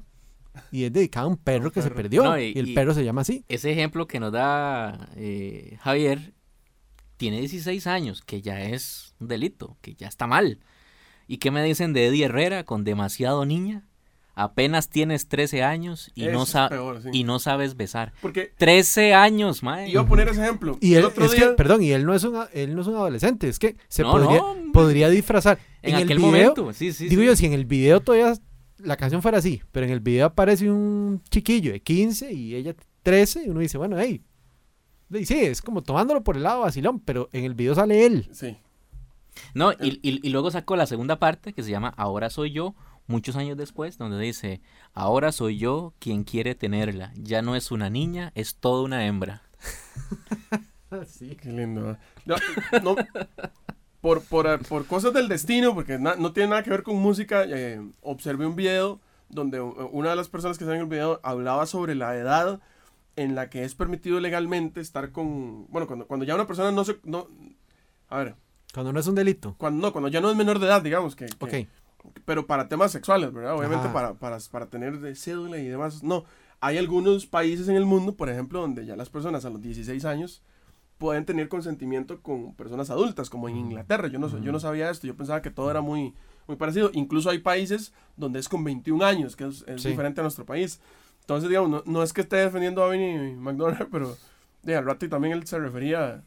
y 0.72 0.86
es 0.86 0.94
dedicado 0.94 1.28
a 1.28 1.30
un 1.30 1.38
perro 1.38 1.72
que 1.72 1.82
se 1.82 1.92
perdió. 1.92 2.24
No, 2.24 2.40
y, 2.40 2.54
y, 2.56 2.60
el 2.60 2.74
perro 2.74 2.94
se 2.94 3.04
llama 3.04 3.22
así. 3.22 3.46
Ese 3.48 3.72
ejemplo 3.72 4.08
que 4.08 4.20
nos 4.20 4.32
da 4.32 5.10
eh, 5.16 5.78
Javier 5.82 6.34
tiene 7.18 7.40
16 7.40 7.88
años, 7.88 8.22
que 8.22 8.42
ya 8.42 8.62
es 8.62 9.16
un 9.20 9.28
delito, 9.28 9.78
que 9.82 9.96
ya 9.96 10.08
está 10.08 10.28
mal. 10.28 10.60
¿Y 11.28 11.38
qué 11.38 11.52
me 11.52 11.64
dicen 11.64 11.94
de 11.94 12.08
Eddie 12.08 12.26
Herrera 12.26 12.66
con 12.66 12.84
demasiado 12.84 13.46
niña? 13.46 13.88
Apenas 14.36 14.90
tienes 14.90 15.28
13 15.28 15.62
años 15.62 16.12
y, 16.16 16.26
no, 16.26 16.48
sa 16.48 16.68
peor, 16.68 17.04
sí. 17.04 17.10
y 17.14 17.24
no 17.24 17.38
sabes 17.38 17.78
besar. 17.78 18.14
Porque 18.20 18.52
13 18.58 19.14
años, 19.14 19.62
mae. 19.62 19.88
Iba 19.90 20.02
a 20.02 20.08
poner 20.08 20.28
ese 20.28 20.42
ejemplo. 20.42 20.78
Y 20.82 20.96
él, 20.96 21.06
es 21.06 21.32
día... 21.32 21.50
que, 21.50 21.54
perdón, 21.54 21.84
y 21.84 21.92
él 21.92 22.04
no 22.04 22.16
es 22.16 22.24
un 22.24 22.44
él 22.52 22.76
no 22.76 22.82
es 22.82 22.88
un 22.88 22.96
adolescente, 22.96 23.48
es 23.48 23.60
que 23.60 23.78
se 23.88 24.02
no, 24.02 24.12
podría, 24.12 24.40
no, 24.40 24.72
podría 24.74 25.10
disfrazar. 25.10 25.60
En, 25.84 25.92
en 25.92 25.96
aquel 25.98 26.12
el 26.14 26.18
video, 26.18 26.32
momento, 26.32 26.74
sí, 26.74 26.94
sí. 26.94 27.10
Digo 27.10 27.22
sí. 27.22 27.28
yo, 27.28 27.36
si 27.36 27.46
en 27.46 27.54
el 27.54 27.66
video 27.66 28.00
todavía 28.00 28.34
la 28.78 28.98
canción 28.98 29.22
fuera 29.22 29.38
así, 29.38 29.62
pero 29.72 29.86
en 29.86 29.92
el 29.92 30.00
video 30.00 30.28
aparece 30.28 30.70
un 30.70 31.22
chiquillo 31.30 31.72
de 31.72 31.82
15 31.82 32.34
y 32.34 32.56
ella 32.56 32.76
13, 33.04 33.44
y 33.46 33.50
uno 33.50 33.60
dice, 33.60 33.78
bueno, 33.78 33.98
hey, 34.00 34.24
sí, 35.26 35.40
es 35.42 35.62
como 35.62 35.84
tomándolo 35.84 36.24
por 36.24 36.38
el 36.38 36.44
lado 36.44 36.62
vacilón, 36.62 37.00
pero 37.00 37.30
en 37.34 37.44
el 37.46 37.54
video 37.54 37.76
sale 37.76 38.06
él. 38.06 38.28
Sí. 38.32 38.58
No, 39.54 39.72
y, 39.74 40.00
y, 40.02 40.20
y, 40.26 40.30
luego 40.30 40.52
sacó 40.52 40.76
la 40.76 40.86
segunda 40.86 41.18
parte 41.18 41.54
que 41.54 41.64
se 41.64 41.72
llama 41.72 41.94
Ahora 41.98 42.30
soy 42.30 42.52
yo, 42.52 42.76
muchos 43.08 43.36
años 43.36 43.58
después, 43.58 43.98
donde 43.98 44.20
dice, 44.20 44.62
ahora 44.94 45.32
soy 45.32 45.58
yo 45.58 45.94
quien 46.00 46.24
quiere 46.24 46.56
tenerla, 46.56 47.12
ya 47.16 47.42
no 47.42 47.56
es 47.56 47.72
una 47.72 47.90
niña, 47.90 48.32
es 48.36 48.56
toda 48.56 48.84
una 48.84 49.06
hembra. 49.06 49.42
sí. 51.08 51.36
Qué 51.36 51.50
lindo. 51.52 51.98
No, 52.26 52.36
no, 52.84 52.96
por, 54.04 54.22
por, 54.22 54.60
por, 54.66 54.86
cosas 54.86 55.14
del 55.14 55.30
destino, 55.30 55.74
porque 55.74 55.98
na, 55.98 56.18
no 56.18 56.34
tiene 56.34 56.50
nada 56.50 56.62
que 56.62 56.70
ver 56.70 56.84
con 56.84 56.98
música, 56.98 57.46
eh, 57.48 57.82
observé 58.02 58.46
un 58.46 58.58
video 58.58 59.00
donde 59.30 59.62
una 59.62 60.10
de 60.10 60.18
las 60.18 60.28
personas 60.28 60.58
que 60.58 60.66
salen 60.66 60.82
en 60.82 60.84
el 60.84 60.90
video 60.90 61.22
hablaba 61.24 61.66
sobre 61.66 61.96
la 61.96 62.14
edad 62.18 62.60
en 63.16 63.34
la 63.34 63.50
que 63.50 63.64
es 63.64 63.76
permitido 63.76 64.20
legalmente 64.20 64.82
estar 64.82 65.14
con... 65.14 65.68
Bueno, 65.70 65.88
cuando, 65.88 66.06
cuando 66.06 66.26
ya 66.26 66.36
una 66.36 66.46
persona 66.46 66.70
no 66.74 66.84
se... 66.84 66.98
No, 67.06 67.28
a 68.10 68.18
ver, 68.18 68.36
Cuando 68.74 68.92
no 68.92 69.00
es 69.00 69.08
un 69.08 69.16
delito. 69.16 69.56
Cuando 69.58 69.88
no, 69.88 69.94
cuando 69.94 70.10
ya 70.10 70.20
no 70.20 70.30
es 70.30 70.36
menor 70.36 70.60
de 70.60 70.66
edad, 70.66 70.82
digamos. 70.82 71.16
que, 71.16 71.28
que- 71.28 71.68
Ok. 71.98 72.12
Pero 72.26 72.46
para 72.46 72.68
temas 72.68 72.92
sexuales, 72.92 73.32
¿verdad? 73.32 73.58
Obviamente 73.58 73.88
para, 73.88 74.16
para, 74.16 74.38
para 74.52 74.66
tener 74.66 75.00
de 75.00 75.16
cédula 75.16 75.60
y 75.60 75.68
demás. 75.70 76.04
No, 76.04 76.26
hay 76.60 76.78
algunos 76.78 77.26
países 77.26 77.70
en 77.70 77.78
el 77.78 77.86
mundo, 77.86 78.16
por 78.16 78.28
ejemplo, 78.28 78.60
donde 78.60 78.86
ya 78.86 78.98
las 78.98 79.10
personas 79.10 79.46
a 79.46 79.50
los 79.50 79.62
16 79.62 80.04
años 80.04 80.42
pueden 80.98 81.26
tener 81.26 81.50
consentimiento 81.50 82.22
con 82.22 82.54
personas 82.56 82.90
adultas, 82.90 83.30
como 83.30 83.50
en 83.50 83.58
Inglaterra. 83.58 84.08
Yo 84.08 84.20
no, 84.20 84.28
yo 84.42 84.52
no 84.52 84.60
sabía 84.60 84.90
esto, 84.90 85.08
yo 85.08 85.16
pensaba 85.16 85.42
que 85.42 85.50
todo 85.52 85.70
era 85.72 85.82
muy, 85.82 86.14
muy 86.48 86.56
parecido. 86.58 86.90
Incluso 86.94 87.30
hay 87.30 87.40
países 87.40 87.94
donde 88.16 88.40
es 88.40 88.48
con 88.48 88.64
21 88.64 89.04
años, 89.06 89.36
que 89.36 89.46
es, 89.48 89.64
es 89.68 89.82
Sí. 89.82 89.90
diferente 89.90 90.22
a 90.22 90.24
nuestro 90.24 90.46
país. 90.46 90.80
Entonces, 91.22 91.50
digamos, 91.50 91.70
no, 91.70 91.84
no 91.86 92.04
es 92.04 92.14
que 92.14 92.22
esté 92.22 92.38
defendiendo 92.38 92.84
a 92.84 92.90
Vinnie 92.90 93.36
McDonald, 93.36 93.88
pero 93.92 94.18
de, 94.62 94.76
al 94.76 94.86
rato 94.86 95.06
y 95.06 95.10
también 95.10 95.34
él 95.34 95.46
se 95.48 95.60
refería 95.60 96.24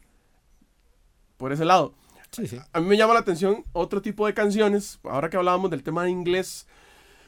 por 1.37 1.51
ese 1.53 1.65
lado. 1.65 1.93
Sí, 2.31 2.45
sí. 2.47 2.57
A 2.73 2.79
mí 2.81 2.87
me 2.87 2.97
llama 2.97 3.13
la 3.13 3.21
atención 3.21 3.63
otro 3.73 4.01
tipo 4.01 4.25
de 4.27 4.33
canciones, 4.33 4.99
ahora 5.03 5.29
que 5.29 5.37
hablábamos 5.37 5.71
del 5.71 5.83
tema 5.83 6.03
de 6.03 6.09
inglés, 6.09 6.67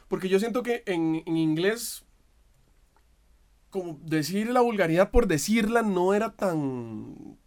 porque 0.07 0.27
yo 0.29 0.39
siento 0.39 0.61
que 0.61 0.83
en, 0.87 1.23
en 1.25 1.37
inglés, 1.37 2.03
como 3.69 3.99
decir 4.03 4.49
la 4.49 4.61
vulgaridad 4.61 5.11
por 5.11 5.27
decirla 5.27 5.81
no 5.81 6.13
era 6.13 6.31
tan, 6.35 7.37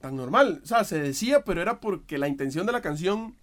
tan 0.00 0.16
normal. 0.16 0.60
O 0.62 0.66
sea, 0.66 0.84
se 0.84 1.00
decía, 1.00 1.44
pero 1.44 1.60
era 1.62 1.80
porque 1.80 2.18
la 2.18 2.28
intención 2.28 2.66
de 2.66 2.72
la 2.72 2.82
canción 2.82 3.34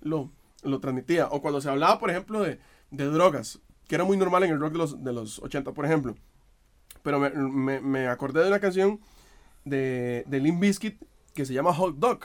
lo, 0.00 0.30
lo 0.62 0.80
transmitía. 0.80 1.26
O 1.28 1.40
cuando 1.42 1.60
se 1.60 1.68
hablaba, 1.70 1.98
por 1.98 2.10
ejemplo, 2.10 2.40
de, 2.42 2.58
de 2.90 3.04
drogas, 3.06 3.60
que 3.88 3.94
era 3.94 4.04
muy 4.04 4.16
normal 4.16 4.44
en 4.44 4.50
el 4.52 4.60
rock 4.60 4.72
de 4.72 4.78
los, 4.78 5.04
de 5.04 5.12
los 5.12 5.38
80, 5.40 5.72
por 5.72 5.84
ejemplo. 5.86 6.14
Pero 7.02 7.18
me, 7.18 7.30
me- 7.30 7.80
me 7.80 8.08
acordé 8.08 8.42
de 8.42 8.48
una 8.48 8.60
canción 8.60 9.00
de, 9.64 10.24
de 10.26 10.40
Limp 10.40 10.60
Bizkit 10.60 11.00
que 11.34 11.46
se 11.46 11.54
llama 11.54 11.72
Hot 11.74 11.96
Dog. 11.96 12.20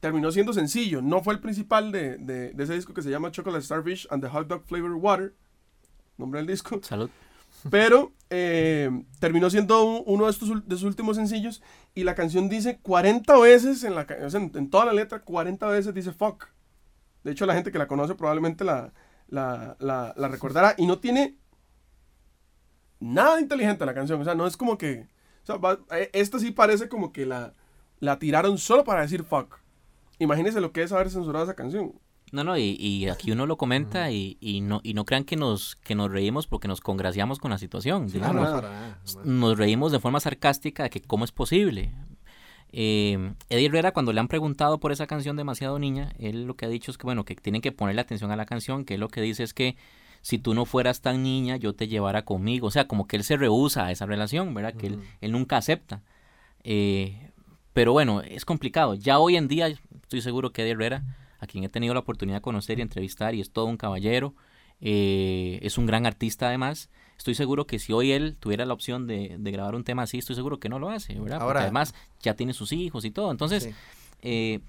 Terminó 0.00 0.30
siendo 0.32 0.52
sencillo, 0.52 1.00
no 1.02 1.22
fue 1.22 1.34
el 1.34 1.40
principal 1.40 1.92
de, 1.92 2.16
de- 2.18 2.50
de 2.52 2.64
ese 2.64 2.74
disco 2.74 2.94
que 2.94 3.02
se 3.02 3.10
llama 3.10 3.30
Chocolate 3.30 3.64
Starfish 3.64 4.06
and 4.10 4.22
the 4.22 4.28
Hot 4.30 4.46
Dog 4.48 4.64
Flavored 4.66 4.96
Water, 5.00 5.34
nombre 6.18 6.40
del 6.40 6.46
disco. 6.46 6.80
Salud. 6.82 7.10
Pero 7.70 8.12
eh, 8.30 8.90
terminó 9.20 9.48
siendo 9.50 9.84
un- 9.84 10.02
uno 10.06 10.26
de, 10.26 10.32
sus 10.32 10.82
últimos 10.82 11.16
sencillos 11.16 11.62
y 11.94 12.04
la 12.04 12.14
canción 12.14 12.48
dice 12.48 12.78
40 12.80 13.38
veces, 13.38 13.84
en, 13.84 13.94
la, 13.94 14.06
en, 14.08 14.52
en 14.54 14.70
toda 14.70 14.84
la 14.86 14.92
letra, 14.92 15.20
40 15.22 15.66
veces 15.68 15.94
dice 15.94 16.12
fuck. 16.12 16.46
De 17.24 17.32
hecho, 17.32 17.46
la 17.46 17.54
gente 17.54 17.72
que 17.72 17.78
la 17.78 17.88
conoce 17.88 18.14
probablemente 18.14 18.64
la, 18.64 18.92
recordará 20.28 20.74
y 20.76 20.86
no 20.86 20.98
tiene 20.98 21.38
nada 23.00 23.40
inteligente 23.40 23.86
la 23.86 23.94
canción. 23.94 24.20
O 24.20 24.24
sea, 24.24 24.34
no 24.34 24.46
es 24.46 24.56
como 24.56 24.78
que... 24.78 25.08
O 25.42 25.46
sea, 25.46 25.58
eh, 25.98 26.10
esta 26.12 26.38
sí 26.38 26.50
parece 26.50 26.88
como 26.88 27.12
que 27.12 27.26
la, 27.26 27.54
la 28.00 28.18
tiraron 28.18 28.58
solo 28.58 28.84
para 28.84 29.02
decir 29.02 29.24
fuck. 29.24 29.56
Imagínense 30.18 30.60
lo 30.60 30.72
que 30.72 30.82
es 30.82 30.92
haber 30.92 31.10
censurado 31.10 31.44
esa 31.44 31.54
canción. 31.54 31.92
No, 32.34 32.42
no, 32.42 32.58
y, 32.58 32.76
y 32.80 33.08
aquí 33.08 33.30
uno 33.30 33.46
lo 33.46 33.56
comenta 33.56 34.10
y, 34.10 34.36
y 34.40 34.60
no, 34.60 34.80
y 34.82 34.94
no 34.94 35.04
crean 35.04 35.22
que 35.22 35.36
nos, 35.36 35.76
que 35.76 35.94
nos 35.94 36.10
reímos 36.10 36.48
porque 36.48 36.66
nos 36.66 36.80
congraciamos 36.80 37.38
con 37.38 37.52
la 37.52 37.58
situación. 37.58 38.06
No, 38.06 38.12
digamos. 38.12 38.34
no, 38.34 38.42
nada, 38.42 38.98
jamás. 39.06 39.24
nos 39.24 39.56
reímos 39.56 39.92
de 39.92 40.00
forma 40.00 40.18
sarcástica 40.18 40.82
de 40.82 40.90
que 40.90 41.00
cómo 41.00 41.24
es 41.24 41.30
posible. 41.30 41.92
Eh, 42.72 43.34
Eddie 43.50 43.66
Herrera, 43.66 43.92
cuando 43.92 44.12
le 44.12 44.18
han 44.18 44.26
preguntado 44.26 44.80
por 44.80 44.90
esa 44.90 45.06
canción 45.06 45.36
Demasiado 45.36 45.78
Niña, 45.78 46.12
él 46.18 46.42
lo 46.42 46.56
que 46.56 46.66
ha 46.66 46.68
dicho 46.68 46.90
es 46.90 46.98
que, 46.98 47.04
bueno, 47.04 47.24
que 47.24 47.36
tienen 47.36 47.62
que 47.62 47.70
ponerle 47.70 48.00
atención 48.00 48.32
a 48.32 48.36
la 48.36 48.46
canción, 48.46 48.84
que 48.84 48.94
él 48.94 49.00
lo 49.00 49.10
que 49.10 49.20
dice 49.20 49.44
es 49.44 49.54
que 49.54 49.76
si 50.20 50.40
tú 50.40 50.54
no 50.54 50.64
fueras 50.64 51.02
tan 51.02 51.22
niña, 51.22 51.56
yo 51.56 51.72
te 51.72 51.86
llevara 51.86 52.24
conmigo. 52.24 52.66
O 52.66 52.70
sea, 52.72 52.88
como 52.88 53.06
que 53.06 53.14
él 53.14 53.22
se 53.22 53.36
rehúsa 53.36 53.86
a 53.86 53.92
esa 53.92 54.06
relación, 54.06 54.54
¿verdad? 54.54 54.74
Que 54.74 54.88
él, 54.88 54.98
él 55.20 55.30
nunca 55.30 55.56
acepta. 55.56 56.02
Eh, 56.64 57.30
pero 57.72 57.92
bueno, 57.92 58.22
es 58.22 58.44
complicado. 58.44 58.94
Ya 58.96 59.20
hoy 59.20 59.36
en 59.36 59.46
día, 59.46 59.68
estoy 59.68 60.20
seguro 60.20 60.50
que 60.50 60.62
Eddie 60.62 60.72
Herrera, 60.72 61.04
a 61.44 61.46
quien 61.46 61.64
he 61.64 61.68
tenido 61.68 61.94
la 61.94 62.00
oportunidad 62.00 62.38
de 62.38 62.42
conocer 62.42 62.78
y 62.78 62.82
entrevistar, 62.82 63.34
y 63.34 63.40
es 63.40 63.50
todo 63.50 63.66
un 63.66 63.76
caballero, 63.76 64.34
eh, 64.80 65.58
es 65.62 65.78
un 65.78 65.86
gran 65.86 66.06
artista 66.06 66.48
además. 66.48 66.90
Estoy 67.16 67.34
seguro 67.36 67.66
que 67.66 67.78
si 67.78 67.92
hoy 67.92 68.10
él 68.12 68.36
tuviera 68.40 68.66
la 68.66 68.74
opción 68.74 69.06
de, 69.06 69.36
de 69.38 69.50
grabar 69.52 69.74
un 69.76 69.84
tema 69.84 70.02
así, 70.02 70.18
estoy 70.18 70.34
seguro 70.34 70.58
que 70.58 70.68
no 70.68 70.78
lo 70.80 70.90
hace, 70.90 71.14
¿verdad? 71.14 71.36
Porque 71.38 71.42
Ahora- 71.44 71.60
además 71.62 71.94
ya 72.20 72.34
tiene 72.34 72.52
sus 72.52 72.72
hijos 72.72 73.04
y 73.04 73.10
todo. 73.12 73.30
Entonces, 73.30 73.62
Sí. 73.64 73.70
eh, 74.22 74.60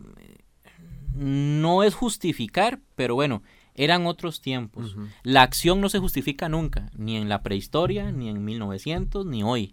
no 1.16 1.84
es 1.84 1.96
justificar, 1.96 2.80
pero 2.96 3.16
bueno, 3.16 3.42
eran 3.74 4.06
otros 4.06 4.42
tiempos. 4.42 4.96
La 5.24 5.42
acción 5.42 5.82
no 5.82 5.90
se 5.90 6.00
justifica 6.00 6.50
nunca, 6.50 6.90
ni 6.98 7.18
en 7.18 7.30
la 7.30 7.42
prehistoria, 7.42 8.12
ni 8.12 8.30
en 8.30 8.44
1900, 8.44 9.26
ni 9.26 9.44
hoy. 9.44 9.72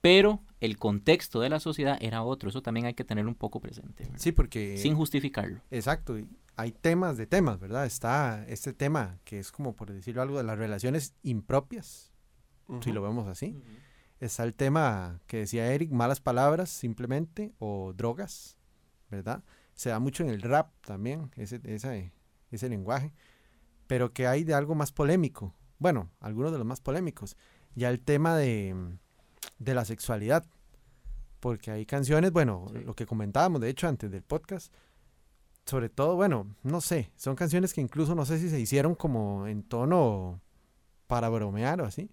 Pero 0.00 0.40
el 0.64 0.78
contexto 0.78 1.40
de 1.40 1.50
la 1.50 1.60
sociedad 1.60 1.98
era 2.00 2.22
otro, 2.22 2.48
eso 2.48 2.62
también 2.62 2.86
hay 2.86 2.94
que 2.94 3.04
tenerlo 3.04 3.30
un 3.30 3.36
poco 3.36 3.60
presente, 3.60 4.04
¿verdad? 4.04 4.18
Sí, 4.18 4.32
porque... 4.32 4.78
sin 4.78 4.94
justificarlo. 4.94 5.60
Exacto, 5.70 6.18
y 6.18 6.26
hay 6.56 6.72
temas 6.72 7.16
de 7.16 7.26
temas, 7.26 7.60
¿verdad? 7.60 7.84
Está 7.84 8.44
este 8.48 8.72
tema 8.72 9.18
que 9.24 9.38
es 9.38 9.52
como, 9.52 9.74
por 9.74 9.92
decirlo 9.92 10.22
algo, 10.22 10.38
de 10.38 10.44
las 10.44 10.58
relaciones 10.58 11.14
impropias, 11.22 12.12
si 12.82 12.92
lo 12.92 13.02
vemos 13.02 13.28
así. 13.28 13.60
Está 14.20 14.44
el 14.44 14.54
tema 14.54 15.20
que 15.26 15.38
decía 15.38 15.70
Eric, 15.72 15.90
malas 15.90 16.20
palabras 16.20 16.70
simplemente, 16.70 17.52
o 17.58 17.92
drogas, 17.94 18.56
¿verdad? 19.10 19.42
Se 19.74 19.90
da 19.90 19.98
mucho 19.98 20.22
en 20.22 20.30
el 20.30 20.40
rap 20.40 20.72
también, 20.80 21.30
ese, 21.36 21.60
ese, 21.64 22.12
ese 22.50 22.68
lenguaje, 22.68 23.12
pero 23.86 24.12
que 24.12 24.26
hay 24.26 24.44
de 24.44 24.54
algo 24.54 24.74
más 24.74 24.92
polémico. 24.92 25.54
Bueno, 25.78 26.10
algunos 26.20 26.52
de 26.52 26.58
los 26.58 26.66
más 26.66 26.80
polémicos. 26.80 27.36
Ya 27.74 27.90
el 27.90 28.00
tema 28.00 28.36
de, 28.36 28.96
de 29.58 29.74
la 29.74 29.84
sexualidad, 29.84 30.46
porque 31.44 31.70
hay 31.70 31.84
canciones, 31.84 32.32
bueno, 32.32 32.64
Sí. 32.72 32.78
lo 32.86 32.94
que 32.96 33.04
comentábamos 33.04 33.60
de 33.60 33.68
hecho 33.68 33.86
antes 33.86 34.10
del 34.10 34.22
podcast, 34.22 34.72
sobre 35.66 35.90
todo, 35.90 36.16
bueno, 36.16 36.56
no 36.62 36.80
sé, 36.80 37.10
son 37.16 37.36
canciones 37.36 37.74
que 37.74 37.82
incluso 37.82 38.14
no 38.14 38.24
sé 38.24 38.38
si 38.38 38.48
se 38.48 38.58
hicieron 38.58 38.94
como 38.94 39.46
en 39.46 39.62
tono 39.62 40.40
para 41.06 41.28
bromear 41.28 41.82
o 41.82 41.84
así. 41.84 42.10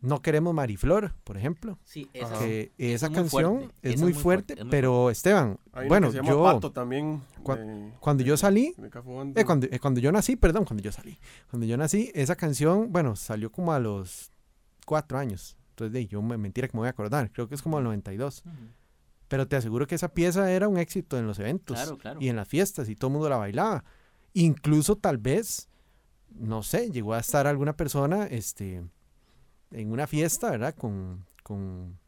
No 0.00 0.22
queremos 0.22 0.54
Mariflor, 0.54 1.14
por 1.22 1.36
ejemplo. 1.36 1.78
Sí, 1.84 2.08
esa- 2.12 2.36
Que 2.40 2.72
es 2.78 2.94
esa 2.96 3.08
muy 3.10 3.14
canción 3.16 3.58
fuerte, 3.60 3.74
es 3.82 3.94
esa 3.94 4.02
muy 4.02 4.10
es 4.10 4.16
muy 4.16 4.22
fuerte, 4.22 4.22
fuerte, 4.22 4.52
es 4.54 4.64
muy 4.64 4.70
pero 4.72 5.10
Esteban, 5.10 5.58
Hay 5.72 5.86
bueno, 5.88 6.08
que 6.08 6.12
se 6.12 6.16
llama 6.18 6.28
yo 6.30 6.42
Pato 6.42 6.72
también. 6.72 7.22
Cua- 7.44 7.58
de- 7.64 7.92
cuando 8.00 8.24
yo 8.24 8.36
salí, 8.36 8.74
eh, 8.76 9.44
cuando, 9.44 9.66
eh, 9.70 9.78
cuando 9.78 10.00
yo 10.00 10.10
nací, 10.10 10.34
perdón, 10.34 10.64
cuando 10.64 10.82
yo 10.82 10.90
salí, 10.90 11.16
cuando 11.48 11.64
yo 11.64 11.76
nací, 11.76 12.10
esa 12.14 12.34
canción, 12.34 12.90
bueno, 12.92 13.14
salió 13.14 13.52
como 13.52 13.72
a 13.72 13.78
los 13.78 14.32
cuatro 14.84 15.16
años. 15.18 15.56
Entonces, 15.84 15.92
de, 15.92 16.06
yo 16.08 16.20
me 16.22 16.36
mentira 16.36 16.66
que 16.66 16.76
me 16.76 16.80
voy 16.80 16.86
a 16.88 16.90
acordar, 16.90 17.30
creo 17.30 17.48
que 17.48 17.54
es 17.54 17.62
como 17.62 17.78
el 17.78 17.84
92. 17.84 18.42
Ujú. 18.44 18.54
Pero 19.28 19.46
te 19.46 19.56
aseguro 19.56 19.86
que 19.86 19.94
esa 19.94 20.08
pieza 20.12 20.50
era 20.50 20.66
un 20.68 20.76
éxito 20.78 21.18
en 21.18 21.26
los 21.26 21.38
eventos 21.38 21.76
Claro, 21.76 21.98
claro. 21.98 22.20
y 22.20 22.28
en 22.28 22.36
las 22.36 22.48
fiestas 22.48 22.88
y 22.88 22.96
todo 22.96 23.08
el 23.08 23.12
mundo 23.12 23.28
la 23.28 23.36
bailaba. 23.36 23.84
Incluso 24.32 24.96
tal 24.96 25.18
vez, 25.18 25.68
no 26.30 26.62
sé, 26.62 26.90
llegó 26.90 27.14
a 27.14 27.20
estar 27.20 27.46
alguna 27.46 27.76
persona 27.76 28.24
este, 28.26 28.82
en 29.70 29.92
una 29.92 30.06
fiesta, 30.06 30.50
¿verdad? 30.50 30.74
Con, 30.74 31.24
con 31.42 31.98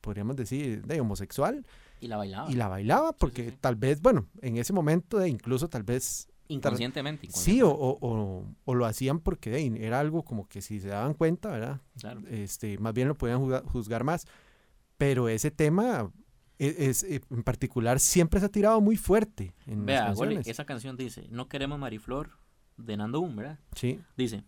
podríamos 0.00 0.36
decir, 0.36 0.84
de 0.86 1.00
homosexual 1.00 1.66
Y 2.00 2.08
la 2.08 2.16
bailaba. 2.18 2.50
y 2.50 2.54
la 2.54 2.68
bailaba 2.68 3.12
porque 3.12 3.50
sí. 3.50 3.56
tal 3.60 3.74
vez, 3.76 4.00
bueno, 4.02 4.26
en 4.42 4.56
ese 4.58 4.72
momento 4.72 5.18
de 5.18 5.28
incluso 5.28 5.68
tal 5.68 5.82
vez 5.82 6.28
Inconscientemente. 6.48 7.28
sí 7.30 7.60
o, 7.62 7.66
inconscientemente, 7.66 7.72
o, 7.72 7.98
o- 8.40 8.54
o 8.64 8.74
lo 8.74 8.86
hacían 8.86 9.20
porque 9.20 9.50
de, 9.50 9.76
era 9.76 10.00
algo 10.00 10.24
como 10.24 10.48
que 10.48 10.62
si 10.62 10.80
se 10.80 10.88
daban 10.88 11.14
cuenta, 11.14 11.50
¿verdad? 11.50 11.80
claro. 11.98 12.22
este, 12.28 12.78
más 12.78 12.94
bien 12.94 13.08
lo 13.08 13.14
podían 13.16 13.40
juzgar, 13.40 13.64
juzgar 13.64 14.04
más. 14.04 14.26
Pero 14.98 15.28
ese 15.28 15.50
tema 15.50 16.10
e- 16.58 16.74
es, 16.88 17.02
eh, 17.02 17.20
en 17.30 17.42
particular 17.42 18.00
siempre 18.00 18.40
se 18.40 18.46
ha 18.46 18.48
tirado 18.50 18.80
muy 18.80 18.96
fuerte 18.96 19.54
en 19.66 19.80
las 19.80 19.86
Vea, 19.86 20.02
Gole, 20.14 20.16
canciones. 20.34 20.46
esa 20.48 20.64
canción 20.64 20.96
dice, 20.96 21.26
no 21.30 21.48
queremos 21.48 21.78
Mariflor 21.78 22.30
de 22.78 22.96
Nando 22.96 23.20
Boom, 23.20 23.36
¿verdad? 23.36 23.58
Sí, 23.74 24.00
Dice, 24.16 24.44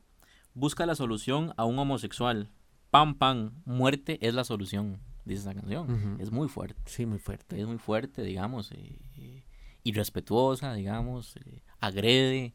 busca 0.55 0.87
la 0.87 0.95
solución 0.95 1.53
a 1.57 1.65
un 1.65 1.79
homosexual. 1.79 2.51
Pam, 2.91 3.19
pam, 3.19 3.53
muerte 3.67 4.19
es 4.27 4.33
la 4.35 4.45
solución, 4.45 5.01
dice 5.27 5.43
esa 5.43 5.55
canción. 5.55 5.91
Ujú. 5.93 6.23
Es 6.23 6.31
muy 6.31 6.49
fuerte, 6.49 6.81
sí, 6.87 7.05
muy 7.05 7.19
fuerte. 7.19 7.61
es 7.61 7.67
muy 7.67 7.77
fuerte, 7.79 8.23
digamos, 8.23 8.73
eh, 8.73 8.99
eh, 9.17 9.45
irrespetuosa, 9.85 10.73
digamos, 10.75 11.37
eh, 11.37 11.63
agrede, 11.81 12.55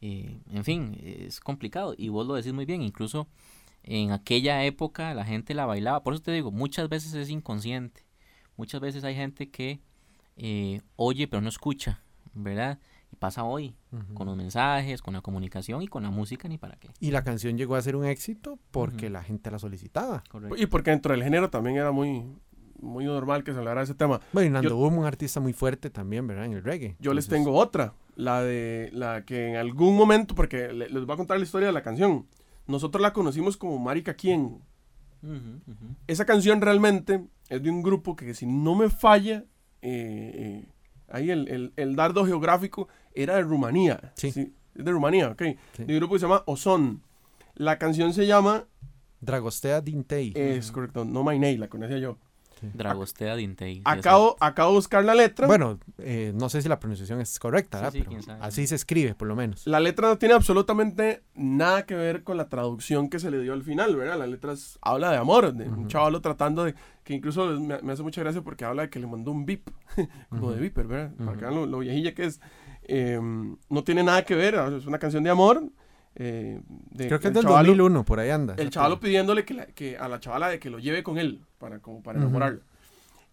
eh, 0.00 0.40
en 0.52 0.64
fin, 0.64 0.98
es 1.02 1.40
complicado. 1.40 1.94
Y 1.96 2.08
vos 2.08 2.26
lo 2.26 2.34
decís 2.34 2.52
muy 2.52 2.64
bien, 2.64 2.82
incluso 2.82 3.28
en 3.82 4.12
aquella 4.12 4.64
época 4.64 5.14
la 5.14 5.24
gente 5.24 5.54
la 5.54 5.66
bailaba. 5.66 6.02
Por 6.02 6.14
eso 6.14 6.22
te 6.22 6.32
digo, 6.32 6.50
muchas 6.50 6.88
veces 6.88 7.14
es 7.14 7.30
inconsciente. 7.30 8.02
Muchas 8.56 8.80
veces 8.80 9.04
hay 9.04 9.14
gente 9.14 9.50
que 9.50 9.80
eh, 10.36 10.80
oye 10.96 11.28
pero 11.28 11.40
no 11.40 11.48
escucha, 11.48 12.00
¿verdad? 12.32 12.78
Y 13.12 13.16
pasa 13.16 13.44
hoy, 13.44 13.76
con 14.14 14.26
los 14.26 14.36
mensajes, 14.36 15.00
con 15.00 15.14
la 15.14 15.20
comunicación 15.20 15.82
y 15.82 15.86
con 15.86 16.02
la 16.02 16.10
música, 16.10 16.48
ni 16.48 16.58
para 16.58 16.76
qué. 16.76 16.90
Y 16.98 17.12
la 17.12 17.22
canción 17.22 17.56
llegó 17.56 17.76
a 17.76 17.82
ser 17.82 17.94
un 17.94 18.04
éxito 18.04 18.58
porque 18.72 19.08
la 19.08 19.22
gente 19.22 19.52
la 19.52 19.60
solicitaba. 19.60 20.24
Correcto. 20.28 20.56
Y 20.56 20.66
porque 20.66 20.90
dentro 20.90 21.12
del 21.12 21.22
género 21.22 21.48
también 21.48 21.76
era 21.76 21.92
muy, 21.92 22.24
muy 22.80 23.04
normal 23.04 23.44
que 23.44 23.52
se 23.52 23.58
hablara 23.58 23.82
de 23.82 23.84
ese 23.84 23.94
tema. 23.94 24.20
Bueno, 24.32 24.48
y 24.48 24.50
Nando 24.50 24.76
Boom, 24.76 24.98
un 24.98 25.04
artista 25.04 25.38
muy 25.38 25.52
fuerte 25.52 25.90
también, 25.90 26.26
¿verdad? 26.26 26.46
En 26.46 26.54
el 26.54 26.64
reggae. 26.64 26.96
Yo 26.98 27.14
les 27.14 27.28
tengo 27.28 27.54
otra, 27.54 27.94
la 28.16 28.42
de 28.42 28.90
la 28.92 29.24
que 29.24 29.48
en 29.50 29.56
algún 29.56 29.96
momento, 29.96 30.34
porque 30.34 30.72
le- 30.72 30.88
les 30.88 31.04
voy 31.04 31.14
a 31.14 31.16
contar 31.16 31.38
la 31.38 31.44
historia 31.44 31.66
de 31.68 31.72
la 31.74 31.82
canción. 31.82 32.26
Nosotros 32.66 33.02
la 33.02 33.12
conocimos 33.12 33.56
como 33.56 33.78
Marica 33.78 34.14
Quién. 34.14 34.60
Esa 36.06 36.24
canción 36.26 36.60
realmente 36.60 37.24
es 37.48 37.62
de 37.62 37.70
un 37.70 37.82
grupo 37.82 38.14
que 38.16 38.34
si 38.34 38.46
no 38.46 38.74
me 38.74 38.90
falla, 38.90 39.44
eh, 39.82 40.62
eh, 40.62 40.68
ahí 41.08 41.30
el, 41.30 41.48
el, 41.48 41.72
el 41.76 41.96
dardo 41.96 42.24
geográfico 42.26 42.88
era 43.14 43.36
de 43.36 43.42
Rumanía. 43.42 44.12
Sí. 44.16 44.28
es 44.28 44.84
de 44.84 44.90
Rumanía, 44.90 45.30
ok. 45.30 45.42
Sí. 45.76 45.84
De 45.84 45.92
un 45.94 45.98
grupo 46.00 46.14
que 46.14 46.20
se 46.20 46.26
llama 46.26 46.42
Ozon. 46.46 47.02
La 47.54 47.78
canción 47.78 48.12
se 48.12 48.26
llama, 48.26 48.66
Dragostea 49.20 49.80
Dintei. 49.80 50.32
es 50.34 50.70
correcto, 50.72 51.04
No 51.04 51.22
My 51.24 51.38
Name, 51.38 51.58
la 51.58 51.68
conocía 51.68 51.98
yo. 51.98 52.18
Dragostea 52.72 53.36
Dintei. 53.36 53.82
Acabo, 53.84 54.36
acabo 54.40 54.70
de 54.70 54.76
buscar 54.76 55.04
la 55.04 55.14
letra. 55.14 55.46
Bueno, 55.46 55.78
eh, 55.98 56.32
no 56.34 56.48
sé 56.48 56.62
si 56.62 56.68
la 56.68 56.78
pronunciación 56.80 57.20
es 57.20 57.38
correcta, 57.38 57.78
Sí, 57.78 57.82
¿verdad? 57.84 57.92
sí, 57.92 58.04
pero 58.08 58.22
sabe. 58.22 58.38
así 58.42 58.66
se 58.66 58.74
escribe, 58.76 59.14
por 59.14 59.28
lo 59.28 59.36
menos. 59.36 59.66
La 59.66 59.80
letra 59.80 60.08
no 60.08 60.18
tiene 60.18 60.34
absolutamente 60.34 61.22
nada 61.34 61.84
que 61.86 61.94
ver 61.94 62.22
con 62.22 62.36
la 62.36 62.48
traducción 62.48 63.08
que 63.10 63.18
se 63.18 63.30
le 63.30 63.40
dio 63.40 63.52
al 63.52 63.62
final, 63.62 63.96
¿verdad? 63.96 64.18
La 64.18 64.26
letra 64.26 64.52
es- 64.52 64.78
habla 64.82 65.10
de 65.10 65.16
amor, 65.18 65.52
de 65.52 65.68
un 65.68 65.88
chavalo 65.88 66.20
tratando 66.20 66.64
de, 66.64 66.74
que 67.02 67.14
incluso 67.14 67.46
me, 67.60 67.80
me 67.82 67.92
hace 67.92 68.02
mucha 68.02 68.20
gracia 68.22 68.42
porque 68.42 68.64
habla 68.64 68.82
de 68.82 68.90
que 68.90 68.98
le 68.98 69.06
mandó 69.06 69.30
un 69.30 69.44
bip, 69.46 69.68
como 70.30 70.52
de 70.52 70.60
viper, 70.60 70.86
¿verdad? 70.86 71.12
Para 71.24 71.32
que 71.36 71.42
vean 71.42 71.54
lo, 71.54 71.66
lo 71.66 71.78
viejilla 71.80 72.14
que 72.14 72.24
es. 72.24 72.40
Eh, 72.86 73.18
no 73.70 73.84
tiene 73.84 74.02
nada 74.02 74.24
que 74.24 74.34
ver, 74.34 74.54
es 74.56 74.86
una 74.86 74.98
canción 74.98 75.22
de 75.24 75.30
amor. 75.30 75.62
Eh, 76.16 76.60
de- 76.90 77.06
Creo 77.08 77.18
que 77.20 77.28
es 77.28 77.30
el 77.30 77.34
del 77.34 77.44
chavalo- 77.44 77.66
2001, 77.68 78.04
por 78.04 78.20
ahí 78.20 78.30
anda. 78.30 78.54
El 78.58 78.70
chavalo 78.70 79.00
pidiéndole 79.00 79.44
que, 79.44 79.54
la- 79.54 79.66
que 79.66 79.96
a 79.98 80.08
la 80.08 80.20
chavala 80.20 80.48
de 80.48 80.58
que 80.58 80.70
lo 80.70 80.78
lleve 80.78 81.02
con 81.02 81.18
él, 81.18 81.40
para, 81.58 81.80
como 81.80 82.02
para 82.02 82.18
enamorarlo. 82.20 82.60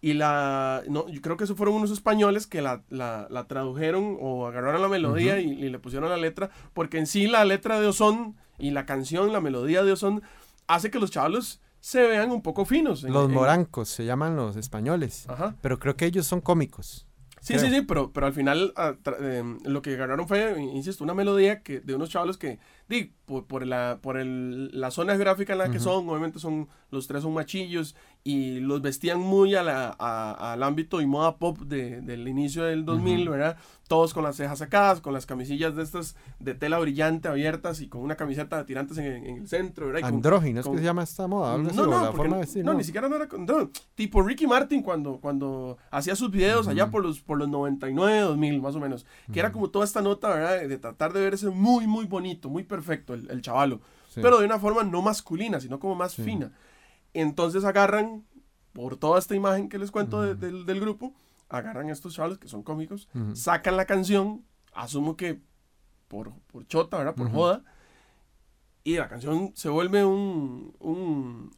Y 0.00 0.14
la, 0.14 0.82
no, 0.88 1.08
yo 1.08 1.20
creo 1.22 1.36
que 1.36 1.44
esos 1.44 1.56
fueron 1.56 1.76
unos 1.76 1.92
españoles 1.92 2.48
que 2.48 2.60
la, 2.60 2.82
la, 2.90 3.28
la 3.30 3.46
tradujeron 3.46 4.16
o 4.20 4.48
agarraron 4.48 4.82
la 4.82 4.88
melodía 4.88 5.38
y, 5.40 5.50
y 5.50 5.68
le 5.68 5.78
pusieron 5.78 6.10
la 6.10 6.16
letra, 6.16 6.50
porque 6.74 6.98
en 6.98 7.06
sí 7.06 7.28
la 7.28 7.44
letra 7.44 7.78
de 7.80 7.86
Ozón 7.86 8.34
y 8.58 8.72
la 8.72 8.84
canción, 8.84 9.32
la 9.32 9.40
melodía 9.40 9.84
de 9.84 9.92
Ozón, 9.92 10.22
hace 10.66 10.90
que 10.90 10.98
los 10.98 11.12
chavalos 11.12 11.60
se 11.78 12.02
vean 12.02 12.32
un 12.32 12.42
poco 12.42 12.64
finos. 12.64 13.04
en- 13.04 13.12
Los 13.12 13.28
en- 13.28 13.34
morancos 13.34 13.88
se 13.88 14.04
llaman 14.04 14.34
los 14.34 14.56
españoles. 14.56 15.28
Ajá. 15.28 15.54
Pero 15.60 15.78
creo 15.78 15.94
que 15.96 16.06
ellos 16.06 16.26
son 16.26 16.40
cómicos. 16.40 17.06
Sí, 17.42 17.54
creo. 17.54 17.66
sí, 17.66 17.74
sí, 17.74 17.82
pero, 17.82 18.12
pero 18.12 18.26
al 18.26 18.32
final 18.32 18.72
ah, 18.76 18.94
tra- 19.02 19.18
em, 19.20 19.58
lo 19.64 19.82
que 19.82 19.94
agarraron 19.94 20.28
fue, 20.28 20.60
insisto, 20.62 21.02
una 21.02 21.12
melodía 21.12 21.62
que 21.62 21.80
de 21.80 21.94
unos 21.96 22.08
chavalos 22.08 22.38
que, 22.38 22.60
di, 22.88 23.12
por, 23.26 23.46
por 23.48 23.66
la, 23.66 23.98
por 24.00 24.16
el, 24.16 24.70
la 24.80 24.92
zona 24.92 25.14
geográfica 25.14 25.52
en 25.54 25.58
la 25.58 25.70
que 25.72 25.80
son, 25.80 26.08
obviamente 26.08 26.38
son, 26.38 26.68
los 26.92 27.06
tres 27.08 27.22
son 27.22 27.34
machillos 27.34 27.96
y 28.22 28.60
los 28.60 28.80
vestían 28.82 29.18
muy 29.18 29.54
a 29.56 29.62
la, 29.64 29.96
a- 29.98 30.52
al 30.52 30.62
ámbito 30.62 31.00
y 31.00 31.06
moda 31.06 31.38
pop 31.38 31.58
de- 31.58 32.00
del 32.02 32.28
inicio 32.28 32.62
del 32.64 32.84
2000, 32.84 33.28
¿verdad? 33.28 33.56
Todos 33.88 34.14
con 34.14 34.22
las 34.22 34.36
cejas 34.36 34.58
sacadas, 34.60 35.00
con 35.00 35.12
las 35.12 35.26
camisillas 35.26 35.74
de 35.74 35.82
estas 35.82 36.14
de 36.38 36.54
tela 36.54 36.78
brillante 36.78 37.26
abiertas 37.28 37.80
y 37.80 37.88
con 37.88 38.02
una 38.02 38.14
camiseta 38.16 38.58
de 38.58 38.64
tirantes 38.64 38.96
en, 38.98 39.26
en 39.26 39.36
el 39.38 39.48
centro, 39.48 39.86
¿verdad? 39.86 40.02
Con- 40.02 40.14
Andróginos, 40.14 40.64
con- 40.64 40.74
que 40.74 40.78
se 40.78 40.84
llama 40.84 41.02
esta 41.02 41.26
moda? 41.26 41.54
Así, 41.54 41.76
no, 41.76 41.86
no, 41.86 42.04
la 42.04 42.12
forma 42.12 42.28
no, 42.28 42.34
de 42.36 42.40
vestir, 42.42 42.64
no, 42.64 42.72
¿no? 42.72 42.78
ni 42.78 42.84
siquiera 42.84 43.08
no 43.08 43.16
era 43.16 43.26
con- 43.28 43.44
no, 43.44 43.70
tipo 43.94 44.22
Ricky 44.22 44.46
Martin 44.46 44.82
cuando, 44.82 45.18
cuando 45.20 45.78
hacía 45.90 46.14
sus 46.14 46.30
videos 46.30 46.68
allá 46.68 46.90
por 46.90 47.02
los, 47.02 47.20
por 47.20 47.38
los 47.38 47.48
99, 47.48 48.20
2000 48.20 48.62
más 48.62 48.76
o 48.76 48.80
menos, 48.80 49.04
que 49.32 49.40
era 49.40 49.50
como 49.50 49.70
toda 49.70 49.84
esta 49.84 50.00
nota, 50.02 50.28
¿verdad? 50.28 50.60
De, 50.60 50.68
de 50.68 50.78
tratar 50.78 51.12
de 51.12 51.20
verse 51.22 51.48
muy, 51.48 51.86
muy 51.86 52.04
bonito, 52.04 52.48
muy 52.50 52.62
perfecto 52.62 53.14
el, 53.14 53.28
el 53.30 53.40
chavalo, 53.42 53.80
Sí. 54.10 54.20
pero 54.22 54.38
de 54.38 54.44
una 54.44 54.58
forma 54.58 54.84
no 54.84 55.00
masculina, 55.00 55.58
sino 55.58 55.78
como 55.80 55.94
más 55.94 56.12
Sí. 56.12 56.22
fina. 56.22 56.52
Entonces 57.14 57.64
agarran, 57.64 58.24
por 58.72 58.96
toda 58.96 59.18
esta 59.18 59.34
imagen 59.34 59.68
que 59.68 59.78
les 59.78 59.90
cuento 59.90 60.22
de- 60.22 60.34
del, 60.34 60.64
del 60.66 60.80
grupo, 60.80 61.14
agarran 61.48 61.88
a 61.88 61.92
estos 61.92 62.14
chavalos 62.14 62.38
que 62.38 62.48
son 62.48 62.62
cómicos, 62.62 63.08
sacan 63.34 63.76
la 63.76 63.84
canción, 63.84 64.44
asumo 64.72 65.16
que 65.16 65.40
por, 66.08 66.32
por 66.46 66.66
chota, 66.66 66.96
¿verdad? 66.98 67.14
Por 67.14 67.26
Ujú. 67.26 67.36
joda. 67.36 67.64
Y 68.84 68.96
la 68.96 69.08
canción 69.08 69.52
se 69.54 69.68
vuelve 69.68 70.04
un, 70.04 70.74
un 70.80 71.50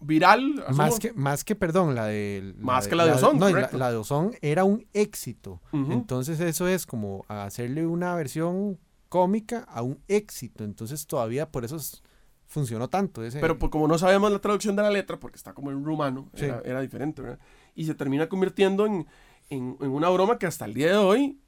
viral. 0.00 0.62
asumo. 0.66 0.76
Más 0.76 0.98
que, 1.00 1.12
más 1.14 1.44
que, 1.44 1.56
perdón, 1.56 1.94
la 1.94 2.06
de... 2.06 2.54
Más 2.58 2.86
que 2.86 2.94
la 2.94 3.04
de 3.06 3.12
Ozón, 3.12 3.38
No, 3.38 3.46
la, 3.46 3.50
correcto. 3.52 3.78
la 3.78 3.90
de 3.90 3.96
Ozón 3.96 4.32
era 4.42 4.64
un 4.64 4.86
éxito. 4.92 5.60
Entonces 5.72 6.38
eso 6.40 6.68
es 6.68 6.86
como 6.86 7.24
hacerle 7.28 7.86
una 7.86 8.14
versión 8.14 8.78
cómica 9.08 9.60
a 9.68 9.82
un 9.82 9.98
éxito. 10.06 10.62
Entonces 10.64 11.06
todavía 11.06 11.50
por 11.50 11.64
eso 11.64 11.76
es- 11.76 12.02
funcionó 12.48 12.88
tanto. 12.88 13.22
Ese, 13.22 13.38
Pero 13.40 13.58
pues, 13.58 13.70
como 13.70 13.86
no 13.86 13.96
sabemos 13.98 14.32
la 14.32 14.40
traducción 14.40 14.74
de 14.74 14.82
la 14.82 14.90
letra, 14.90 15.20
porque 15.20 15.36
está 15.36 15.52
como 15.54 15.70
en 15.70 15.84
rumano, 15.84 16.28
Sí. 16.34 16.46
era, 16.46 16.60
era 16.64 16.80
diferente, 16.80 17.22
¿verdad? 17.22 17.38
Y 17.76 17.84
se 17.84 17.94
termina 17.94 18.28
convirtiendo 18.28 18.86
en, 18.86 19.06
en- 19.50 19.76
en 19.80 19.90
una 19.90 20.08
broma 20.08 20.38
que 20.38 20.46
hasta 20.46 20.64
el 20.64 20.74
día 20.74 20.88
de 20.88 20.96
hoy 20.96 21.38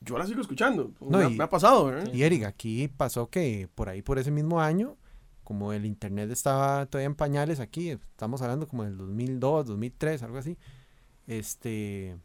yo 0.00 0.16
la 0.16 0.26
sigo 0.26 0.40
escuchando. 0.40 0.92
No, 1.00 1.18
me, 1.18 1.24
ha- 1.24 1.28
y- 1.30 1.36
me 1.36 1.44
ha 1.44 1.48
pasado, 1.50 1.84
¿verdad? 1.86 2.10
Y 2.14 2.22
Eric, 2.22 2.44
aquí 2.44 2.88
pasó 2.88 3.28
que 3.28 3.68
por 3.74 3.88
ahí, 3.90 4.00
por 4.02 4.18
ese 4.18 4.30
mismo 4.30 4.60
año, 4.60 4.96
como 5.44 5.72
el 5.72 5.84
internet 5.84 6.30
estaba 6.30 6.86
todavía 6.86 7.06
en 7.06 7.16
pañales 7.16 7.58
aquí, 7.60 7.90
estamos 7.90 8.40
hablando 8.40 8.66
como 8.68 8.84
del 8.84 8.96
2002, 8.96 9.66
2003, 9.66 10.22
algo 10.22 10.38
así, 10.38 10.56
este, 11.26 12.16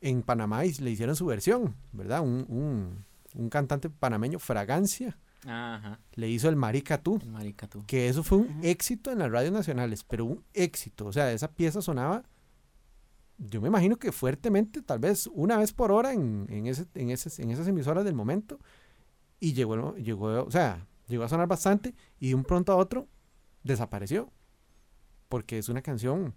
en 0.00 0.22
Panamá 0.22 0.64
y- 0.66 0.72
le 0.74 0.90
hicieron 0.90 1.16
su 1.16 1.26
versión, 1.26 1.74
¿verdad? 1.92 2.20
Un, 2.20 2.44
un, 2.48 3.04
un 3.34 3.48
cantante 3.48 3.88
panameño, 3.90 4.38
Fragancia, 4.38 5.16
Ajá. 5.46 5.98
le 6.14 6.28
hizo 6.28 6.48
el 6.48 6.56
Marica 6.56 6.98
Tú, 7.02 7.20
Marica 7.26 7.66
tú. 7.68 7.84
que 7.86 8.08
eso 8.08 8.22
fue 8.22 8.38
un 8.38 8.60
éxito 8.62 9.10
en 9.10 9.18
las 9.18 9.30
radios 9.30 9.52
nacionales, 9.52 10.04
pero 10.04 10.24
un 10.24 10.44
éxito, 10.52 11.06
o 11.06 11.12
sea, 11.12 11.30
esa 11.32 11.52
pieza 11.52 11.82
sonaba, 11.82 12.22
yo 13.38 13.60
me 13.60 13.68
imagino 13.68 13.96
que 13.96 14.12
fuertemente, 14.12 14.80
tal 14.82 14.98
vez 15.00 15.28
una 15.32 15.56
vez 15.58 15.72
por 15.72 15.90
hora 15.92 16.12
en, 16.12 16.46
en, 16.48 16.66
ese, 16.66 16.86
en, 16.94 17.10
ese- 17.10 17.42
en 17.42 17.50
esas 17.50 17.66
emisoras 17.68 18.04
del 18.04 18.14
momento, 18.14 18.58
y 19.40 19.52
llegó, 19.52 19.94
llegó, 19.96 20.44
o 20.44 20.50
sea, 20.50 20.86
llegó 21.08 21.24
a 21.24 21.28
sonar 21.28 21.48
bastante, 21.48 21.94
y 22.20 22.28
de 22.28 22.34
un 22.36 22.44
pronto 22.44 22.72
a 22.72 22.76
otro 22.76 23.08
desapareció, 23.64 24.30
porque 25.28 25.58
es 25.58 25.68
una 25.68 25.82
canción 25.82 26.34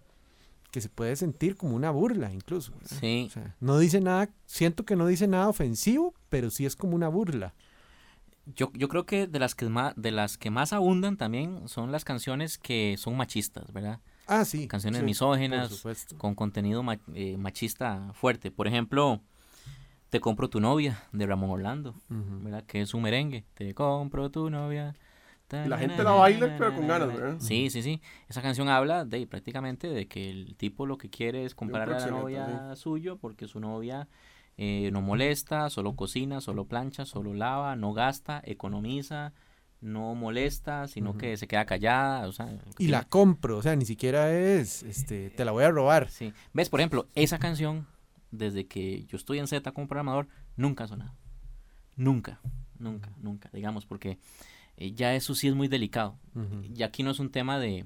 que 0.72 0.82
se 0.82 0.90
puede 0.90 1.16
sentir 1.16 1.56
como 1.56 1.76
una 1.76 1.92
burla 1.92 2.34
incluso. 2.34 2.74
¿verdad? 2.74 2.98
Sí. 3.00 3.26
O 3.30 3.32
sea, 3.32 3.56
no 3.62 3.78
dice 3.80 4.02
nada, 4.02 4.30
siento 4.46 4.84
que 4.86 4.96
no 4.96 5.08
dice 5.08 5.28
nada 5.28 5.48
ofensivo, 5.48 6.14
pero 6.30 6.50
sí 6.50 6.66
es 6.66 6.76
como 6.76 6.96
una 6.96 7.08
burla. 7.08 7.54
Yo, 8.56 8.72
yo 8.74 8.88
creo 8.88 9.06
que 9.06 9.28
de 9.28 9.40
las 9.40 9.56
que 9.56 9.68
más, 9.70 9.94
de 9.96 10.12
las 10.12 10.38
que 10.38 10.50
más 10.50 10.74
abundan 10.74 11.18
también 11.18 11.68
son 11.68 11.92
las 11.92 12.06
canciones 12.06 12.58
que 12.58 12.96
son 12.98 13.18
machistas, 13.18 13.72
¿verdad? 13.74 14.00
Ah, 14.28 14.46
sí. 14.46 14.68
Canciones 14.68 15.00
sí, 15.00 15.06
misógenas, 15.06 15.84
con 16.18 16.36
contenido 16.36 16.84
ma- 16.84 17.00
eh, 17.14 17.38
machista 17.38 18.12
fuerte. 18.14 18.52
Por 18.52 18.68
ejemplo, 18.68 19.22
Te 20.10 20.22
compro 20.22 20.50
tu 20.50 20.62
novia, 20.62 21.04
de 21.12 21.26
Ramón 21.26 21.50
Orlando. 21.50 21.94
¿verdad? 22.10 22.64
Que 22.64 22.82
es 22.82 22.94
un 22.94 23.02
merengue. 23.02 23.44
Te 23.56 23.74
compro 23.74 24.30
tu 24.32 24.50
novia. 24.50 24.96
Y 25.52 25.68
la 25.70 25.78
gente 25.78 26.04
la 26.04 26.12
baila, 26.12 26.56
pero 26.58 26.76
con 26.76 26.88
ganas, 26.88 27.08
¿verdad? 27.08 27.40
Sí, 27.40 27.70
sí, 27.70 27.82
sí. 27.82 28.02
Esa 28.28 28.42
canción 28.42 28.70
habla 28.70 29.06
de 29.06 29.28
prácticamente 29.28 29.88
de 29.90 30.08
que 30.08 30.30
el 30.30 30.56
tipo 30.56 30.86
lo 30.86 30.98
que 30.98 31.10
quiere 31.10 31.46
es 31.46 31.56
comprar 31.56 31.90
a 31.90 32.00
la 32.00 32.08
novia 32.08 32.76
suyo 32.76 33.18
porque 33.18 33.48
su 33.48 33.60
novia 33.60 34.08
eh, 34.58 34.90
no 34.92 35.02
molesta, 35.02 35.70
solo 35.70 35.96
cocina, 35.96 36.42
solo 36.42 36.66
plancha, 36.66 37.06
solo 37.06 37.34
lava, 37.34 37.76
no 37.76 37.94
gasta, 37.94 38.42
economiza, 38.44 39.34
no 39.82 40.16
molesta, 40.16 40.88
sino 40.88 41.18
que 41.18 41.38
se 41.38 41.48
queda 41.48 41.66
callada. 41.66 42.28
O 42.28 42.32
sea, 42.32 42.58
Y 42.80 42.88
la 42.88 43.04
compro, 43.04 43.58
o 43.58 43.62
sea, 43.62 43.76
ni 43.76 43.86
siquiera 43.86 44.34
es, 44.34 44.84
este, 44.84 45.30
te 45.30 45.46
la 45.46 45.52
voy 45.52 45.64
a 45.64 45.72
robar. 45.72 46.10
Sí. 46.10 46.34
¿Ves? 46.54 46.70
Por 46.70 46.80
ejemplo, 46.80 47.08
esa 47.16 47.38
canción, 47.38 47.88
desde 48.32 48.66
que 48.66 49.06
yo 49.06 49.18
estoy 49.18 49.40
en 49.40 49.48
Z 49.48 49.72
como 49.72 49.88
programador, 49.88 50.28
nunca 50.56 50.86
ha 50.86 50.88
sonado. 50.88 51.14
Nunca, 51.96 52.40
nunca, 52.80 53.12
nunca, 53.18 53.50
digamos, 53.54 53.86
porque 53.86 54.18
eh, 54.78 54.92
ya 54.94 55.16
eso 55.16 55.36
sí 55.36 55.48
es 55.48 55.56
muy 55.56 55.68
delicado. 55.68 56.18
Ujú. 56.36 56.64
Y 56.76 56.84
aquí 56.84 57.04
no 57.04 57.12
es 57.12 57.20
un 57.20 57.32
tema 57.32 57.60
de, 57.60 57.86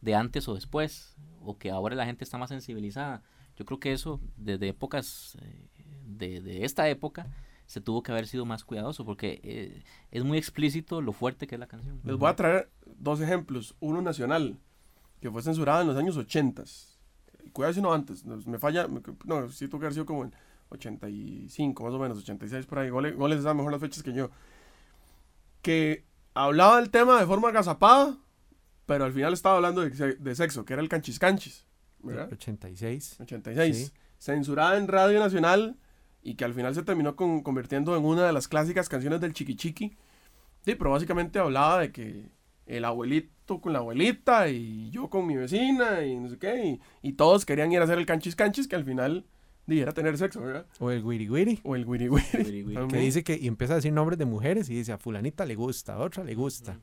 de 0.00 0.14
antes 0.14 0.48
o 0.48 0.54
después, 0.54 1.16
o 1.42 1.58
que 1.58 1.70
ahora 1.70 1.94
la 1.94 2.06
gente 2.06 2.24
está 2.24 2.38
más 2.38 2.48
sensibilizada. 2.48 3.22
Yo 3.56 3.64
creo 3.64 3.80
que 3.80 3.92
eso, 3.92 4.20
desde 4.36 4.68
épocas, 4.68 5.36
eh, 5.40 5.65
de, 6.16 6.40
de 6.40 6.64
esta 6.64 6.88
época, 6.88 7.26
se 7.66 7.80
tuvo 7.80 8.02
que 8.02 8.12
haber 8.12 8.26
sido 8.26 8.44
más 8.44 8.64
cuidadoso, 8.64 9.04
porque 9.04 9.40
eh, 9.42 9.82
es 10.10 10.24
muy 10.24 10.38
explícito 10.38 11.00
lo 11.02 11.12
fuerte 11.12 11.46
que 11.46 11.56
es 11.56 11.58
la 11.58 11.66
canción. 11.66 12.00
Les 12.04 12.16
voy 12.16 12.30
a 12.30 12.36
traer 12.36 12.70
dos 12.84 13.20
ejemplos. 13.20 13.74
Uno 13.80 14.00
nacional, 14.02 14.58
que 15.20 15.30
fue 15.30 15.42
censurado 15.42 15.82
en 15.82 15.88
los 15.88 15.96
años 15.96 16.16
80. 16.16 16.62
Cuidado 17.52 17.74
si 17.74 17.80
no 17.80 17.92
antes. 17.92 18.24
Me 18.24 18.58
falla. 18.58 18.86
No, 19.24 19.48
sí 19.50 19.66
tuvo 19.68 19.80
que 19.80 19.86
haber 19.86 19.94
sido 19.94 20.06
como 20.06 20.24
en 20.24 20.34
85, 20.70 21.84
más 21.84 21.92
o 21.92 21.98
menos, 21.98 22.18
86 22.18 22.66
por 22.66 22.78
ahí. 22.78 22.88
Goles, 22.88 23.16
goles 23.16 23.42
saben 23.42 23.56
mejor 23.56 23.72
las 23.72 23.80
fechas 23.80 24.02
que 24.02 24.12
yo. 24.12 24.30
Que 25.60 26.04
hablaba 26.34 26.76
del 26.80 26.90
tema 26.90 27.18
de 27.18 27.26
forma 27.26 27.48
agazapada, 27.48 28.16
pero 28.86 29.04
al 29.04 29.12
final 29.12 29.32
estaba 29.32 29.56
hablando 29.56 29.80
de, 29.80 30.14
de 30.14 30.34
sexo, 30.36 30.64
que 30.64 30.72
era 30.72 30.82
el 30.82 30.88
canchis 30.88 31.18
canchis. 31.18 31.66
¿Verdad? 31.98 32.28
86. 32.32 33.20
86. 33.20 33.76
Sí. 33.76 33.92
Censurada 34.18 34.76
en 34.76 34.86
Radio 34.86 35.18
Nacional 35.18 35.76
y 36.28 36.34
que 36.34 36.44
al 36.44 36.54
final 36.54 36.74
se 36.74 36.82
terminó 36.82 37.14
con- 37.16 37.42
convirtiendo 37.42 37.96
en 37.96 38.04
una 38.04 38.24
de 38.26 38.32
las 38.32 38.48
clásicas 38.48 38.88
canciones 38.88 39.20
del 39.20 39.32
Chiqui 39.32 39.54
Chiqui. 39.56 39.96
Sí, 40.64 40.74
pero 40.74 40.90
básicamente 40.90 41.38
hablaba 41.38 41.78
de 41.80 41.92
que 41.92 42.28
el 42.66 42.84
abuelito 42.84 43.60
con 43.60 43.72
la 43.72 43.78
abuelita 43.78 44.48
y 44.48 44.90
yo 44.90 45.08
con 45.08 45.26
mi 45.26 45.36
vecina 45.36 46.04
y 46.04 46.16
no 46.16 46.28
sé 46.28 46.38
qué. 46.38 46.80
Y, 47.02 47.08
y 47.08 47.12
todos 47.12 47.44
querían 47.46 47.70
ir 47.70 47.80
a 47.80 47.84
hacer 47.84 47.98
el 47.98 48.06
canchis 48.06 48.34
canchis 48.34 48.66
que 48.66 48.74
al 48.74 48.84
final 48.84 49.24
di, 49.66 49.78
era 49.80 49.92
tener 49.92 50.18
sexo, 50.18 50.40
¿verdad? 50.40 50.66
O 50.80 50.90
el 50.90 51.04
Wiri 51.04 51.28
Wiri, 51.30 51.60
O 51.62 51.76
el 51.76 51.84
wiri 51.86 52.08
wiri. 52.08 52.26
Wiri 52.34 52.62
wiri. 52.64 52.88
que 52.88 52.98
dice 52.98 53.22
que 53.22 53.38
y 53.40 53.46
empieza 53.46 53.74
a 53.74 53.76
decir 53.76 53.92
nombres 53.92 54.18
de 54.18 54.24
mujeres 54.24 54.68
y 54.68 54.74
dice 54.74 54.92
a 54.92 54.98
fulanita 54.98 55.44
le 55.46 55.54
gusta, 55.54 55.94
a 55.94 55.98
otra 55.98 56.24
le 56.24 56.34
gusta. 56.34 56.80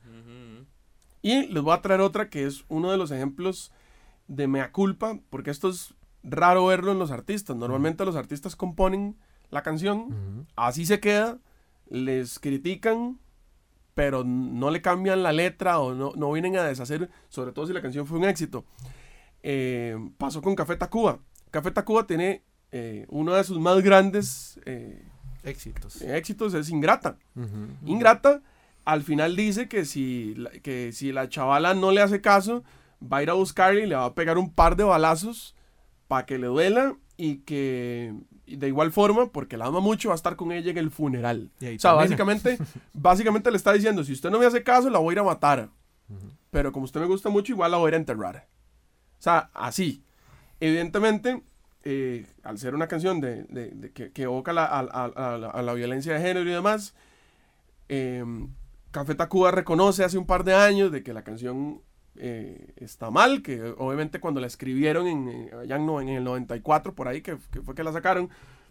Y 1.22 1.46
les 1.46 1.62
voy 1.62 1.72
a 1.74 1.80
traer 1.82 2.00
otra 2.00 2.28
que 2.28 2.46
es 2.46 2.64
uno 2.68 2.90
de 2.90 2.96
los 2.98 3.10
ejemplos 3.10 3.72
de 4.28 4.46
mea 4.46 4.72
culpa, 4.72 5.18
porque 5.30 5.50
esto 5.50 5.68
es 5.68 5.94
raro 6.22 6.66
verlo 6.66 6.92
en 6.92 6.98
los 6.98 7.10
artistas. 7.10 7.56
Normalmente 7.56 8.04
los 8.04 8.16
artistas 8.16 8.56
componen 8.56 9.16
la 9.54 9.62
canción, 9.62 10.46
así 10.56 10.84
se 10.84 11.00
queda, 11.00 11.38
les 11.88 12.38
critican, 12.38 13.18
pero 13.94 14.24
no 14.24 14.70
le 14.70 14.82
cambian 14.82 15.22
la 15.22 15.32
letra 15.32 15.78
o 15.78 15.94
no, 15.94 16.12
no 16.16 16.32
vienen 16.32 16.56
a 16.56 16.64
deshacer, 16.64 17.08
sobre 17.28 17.52
todo 17.52 17.66
si 17.66 17.72
la 17.72 17.80
canción 17.80 18.06
fue 18.06 18.18
un 18.18 18.24
éxito. 18.24 18.64
Eh, 19.42 19.96
pasó 20.18 20.42
con 20.42 20.54
Café 20.54 20.76
Tacuba. 20.76 21.18
Café 21.50 21.70
Tacuba 21.70 22.06
tiene 22.06 22.42
eh, 22.72 23.06
uno 23.08 23.34
de 23.34 23.44
sus 23.44 23.58
más 23.60 23.80
grandes 23.82 24.58
eh, 24.66 25.06
Éxitos. 25.44 26.02
éxitos, 26.02 26.54
es 26.54 26.68
Ingrata. 26.70 27.18
Ingrata 27.86 28.42
al 28.84 29.02
final 29.02 29.36
dice 29.36 29.68
que 29.68 29.84
si, 29.84 30.34
la- 30.34 30.50
que 30.50 30.92
si 30.92 31.12
la 31.12 31.28
chavala 31.28 31.74
no 31.74 31.90
le 31.92 32.00
hace 32.02 32.20
caso, 32.20 32.64
va 33.00 33.18
a 33.18 33.22
ir 33.22 33.30
a 33.30 33.34
buscarle 33.34 33.84
y 33.84 33.86
le 33.86 33.94
va 33.94 34.06
a 34.06 34.14
pegar 34.14 34.36
un 34.38 34.52
par 34.52 34.76
de 34.76 34.84
balazos 34.84 35.54
para 36.08 36.26
que 36.26 36.38
le 36.38 36.48
duela 36.48 36.96
y 37.16 37.36
que 37.38 38.14
de 38.46 38.68
igual 38.68 38.92
forma, 38.92 39.30
porque 39.30 39.56
la 39.56 39.66
ama 39.66 39.80
mucho, 39.80 40.08
va 40.08 40.14
a 40.14 40.16
estar 40.16 40.36
con 40.36 40.52
ella 40.52 40.70
en 40.70 40.78
el 40.78 40.90
funeral. 40.90 41.50
O 41.76 41.80
sea, 41.80 41.92
termina. 41.92 42.16
básicamente, 42.26 42.58
básicamente 42.92 43.50
le 43.50 43.56
está 43.56 43.72
diciendo, 43.72 44.04
si 44.04 44.12
usted 44.12 44.30
no 44.30 44.38
me 44.38 44.46
hace 44.46 44.62
caso, 44.62 44.90
la 44.90 44.98
voy 44.98 45.12
a 45.12 45.14
ir 45.14 45.18
a 45.20 45.24
matar. 45.24 45.68
Pero 46.50 46.70
como 46.72 46.84
usted 46.84 47.00
me 47.00 47.06
gusta 47.06 47.28
mucho, 47.30 47.52
igual 47.52 47.70
la 47.70 47.78
voy 47.78 47.86
a 47.86 47.88
ir 47.90 47.94
a 47.94 47.98
enterrar. 47.98 48.46
O 49.18 49.22
sea, 49.22 49.50
así. 49.54 50.04
Evidentemente, 50.60 51.42
eh, 51.82 52.26
al 52.42 52.58
ser 52.58 52.74
una 52.74 52.86
canción 52.88 53.20
de, 53.20 53.44
de- 53.44 53.70
de 53.70 53.92
que, 53.92 54.12
que 54.12 54.22
evoca 54.24 54.52
la- 54.52 54.66
a, 54.66 54.80
a- 54.80 55.34
a 55.34 55.38
la- 55.38 55.50
a 55.50 55.62
la 55.62 55.72
violencia 55.74 56.14
de 56.14 56.20
género 56.20 56.48
y 56.48 56.52
demás, 56.52 56.94
eh, 57.88 58.24
Café 58.90 59.14
Tacuba 59.14 59.50
reconoce 59.50 60.04
hace 60.04 60.18
un 60.18 60.26
par 60.26 60.44
de 60.44 60.54
años 60.54 60.92
de 60.92 61.02
que 61.02 61.12
la 61.12 61.24
canción 61.24 61.82
eh, 62.16 62.72
está 62.76 63.10
mal, 63.10 63.42
que 63.42 63.62
obviamente 63.78 64.20
cuando 64.20 64.40
la 64.40 64.46
escribieron 64.46 65.06
en, 65.06 65.28
eh, 65.28 65.50
allá 65.62 65.76
en, 65.76 65.88
en 65.88 66.08
el 66.08 66.24
94, 66.24 66.94
por 66.94 67.08
ahí, 67.08 67.22
que, 67.22 67.36
que 67.50 67.60
fue 67.62 67.74
que 67.74 67.84
la 67.84 67.92
sacaron, 67.92 68.30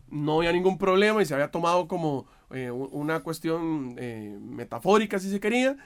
no 0.09 0.37
había 0.37 0.51
ningún 0.51 0.77
problema 0.77 1.21
y 1.21 1.25
se 1.25 1.33
había 1.33 1.51
tomado 1.51 1.87
como 1.87 2.27
eh, 2.51 2.71
una 2.71 3.21
cuestión 3.21 3.95
eh, 3.97 4.37
metafórica, 4.39 5.17
si 5.19 5.29
se 5.29 5.39
quería, 5.39 5.77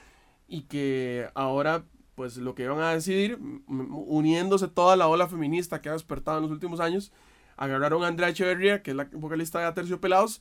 y 0.46 0.62
que 0.62 1.28
ahora 1.34 1.84
pues 2.14 2.36
lo 2.36 2.54
que 2.54 2.64
iban 2.64 2.80
a 2.80 2.92
decidir, 2.92 3.38
uniéndose 3.68 4.66
toda 4.66 4.96
la 4.96 5.06
ola 5.06 5.28
feminista 5.28 5.80
que 5.80 5.88
ha 5.88 5.92
despertado 5.92 6.38
en 6.38 6.42
los 6.42 6.50
últimos 6.50 6.80
años, 6.80 7.12
agarraron 7.56 8.02
a 8.02 8.08
Andrea 8.08 8.28
Echeverría, 8.30 8.82
que 8.82 8.90
es 8.90 8.96
la 8.96 9.08
vocalista 9.12 9.60
de 9.60 9.66
Aterciopelados, 9.66 10.40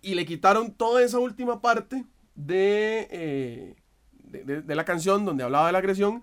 y 0.00 0.14
le 0.14 0.24
quitaron 0.24 0.72
toda 0.72 1.02
esa 1.02 1.18
última 1.18 1.60
parte 1.60 2.04
de, 2.36 3.08
eh, 3.10 3.76
de, 4.32 4.44
de- 4.44 4.62
de 4.62 4.74
la 4.74 4.84
canción 4.84 5.24
donde 5.24 5.44
hablaba 5.44 5.66
de 5.66 5.72
la 5.72 5.78
agresión 5.78 6.22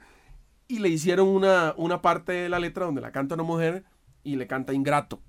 y 0.68 0.80
le 0.80 0.90
hicieron 0.90 1.28
una, 1.28 1.74
una 1.78 2.02
parte 2.02 2.34
de 2.34 2.50
la 2.50 2.60
letra 2.60 2.86
donde 2.86 3.02
la 3.02 3.12
canta 3.12 3.36
una 3.36 3.44
mujer 3.44 3.86
y 4.24 4.36
le 4.36 4.48
canta 4.48 4.74
ingrato. 4.74 5.22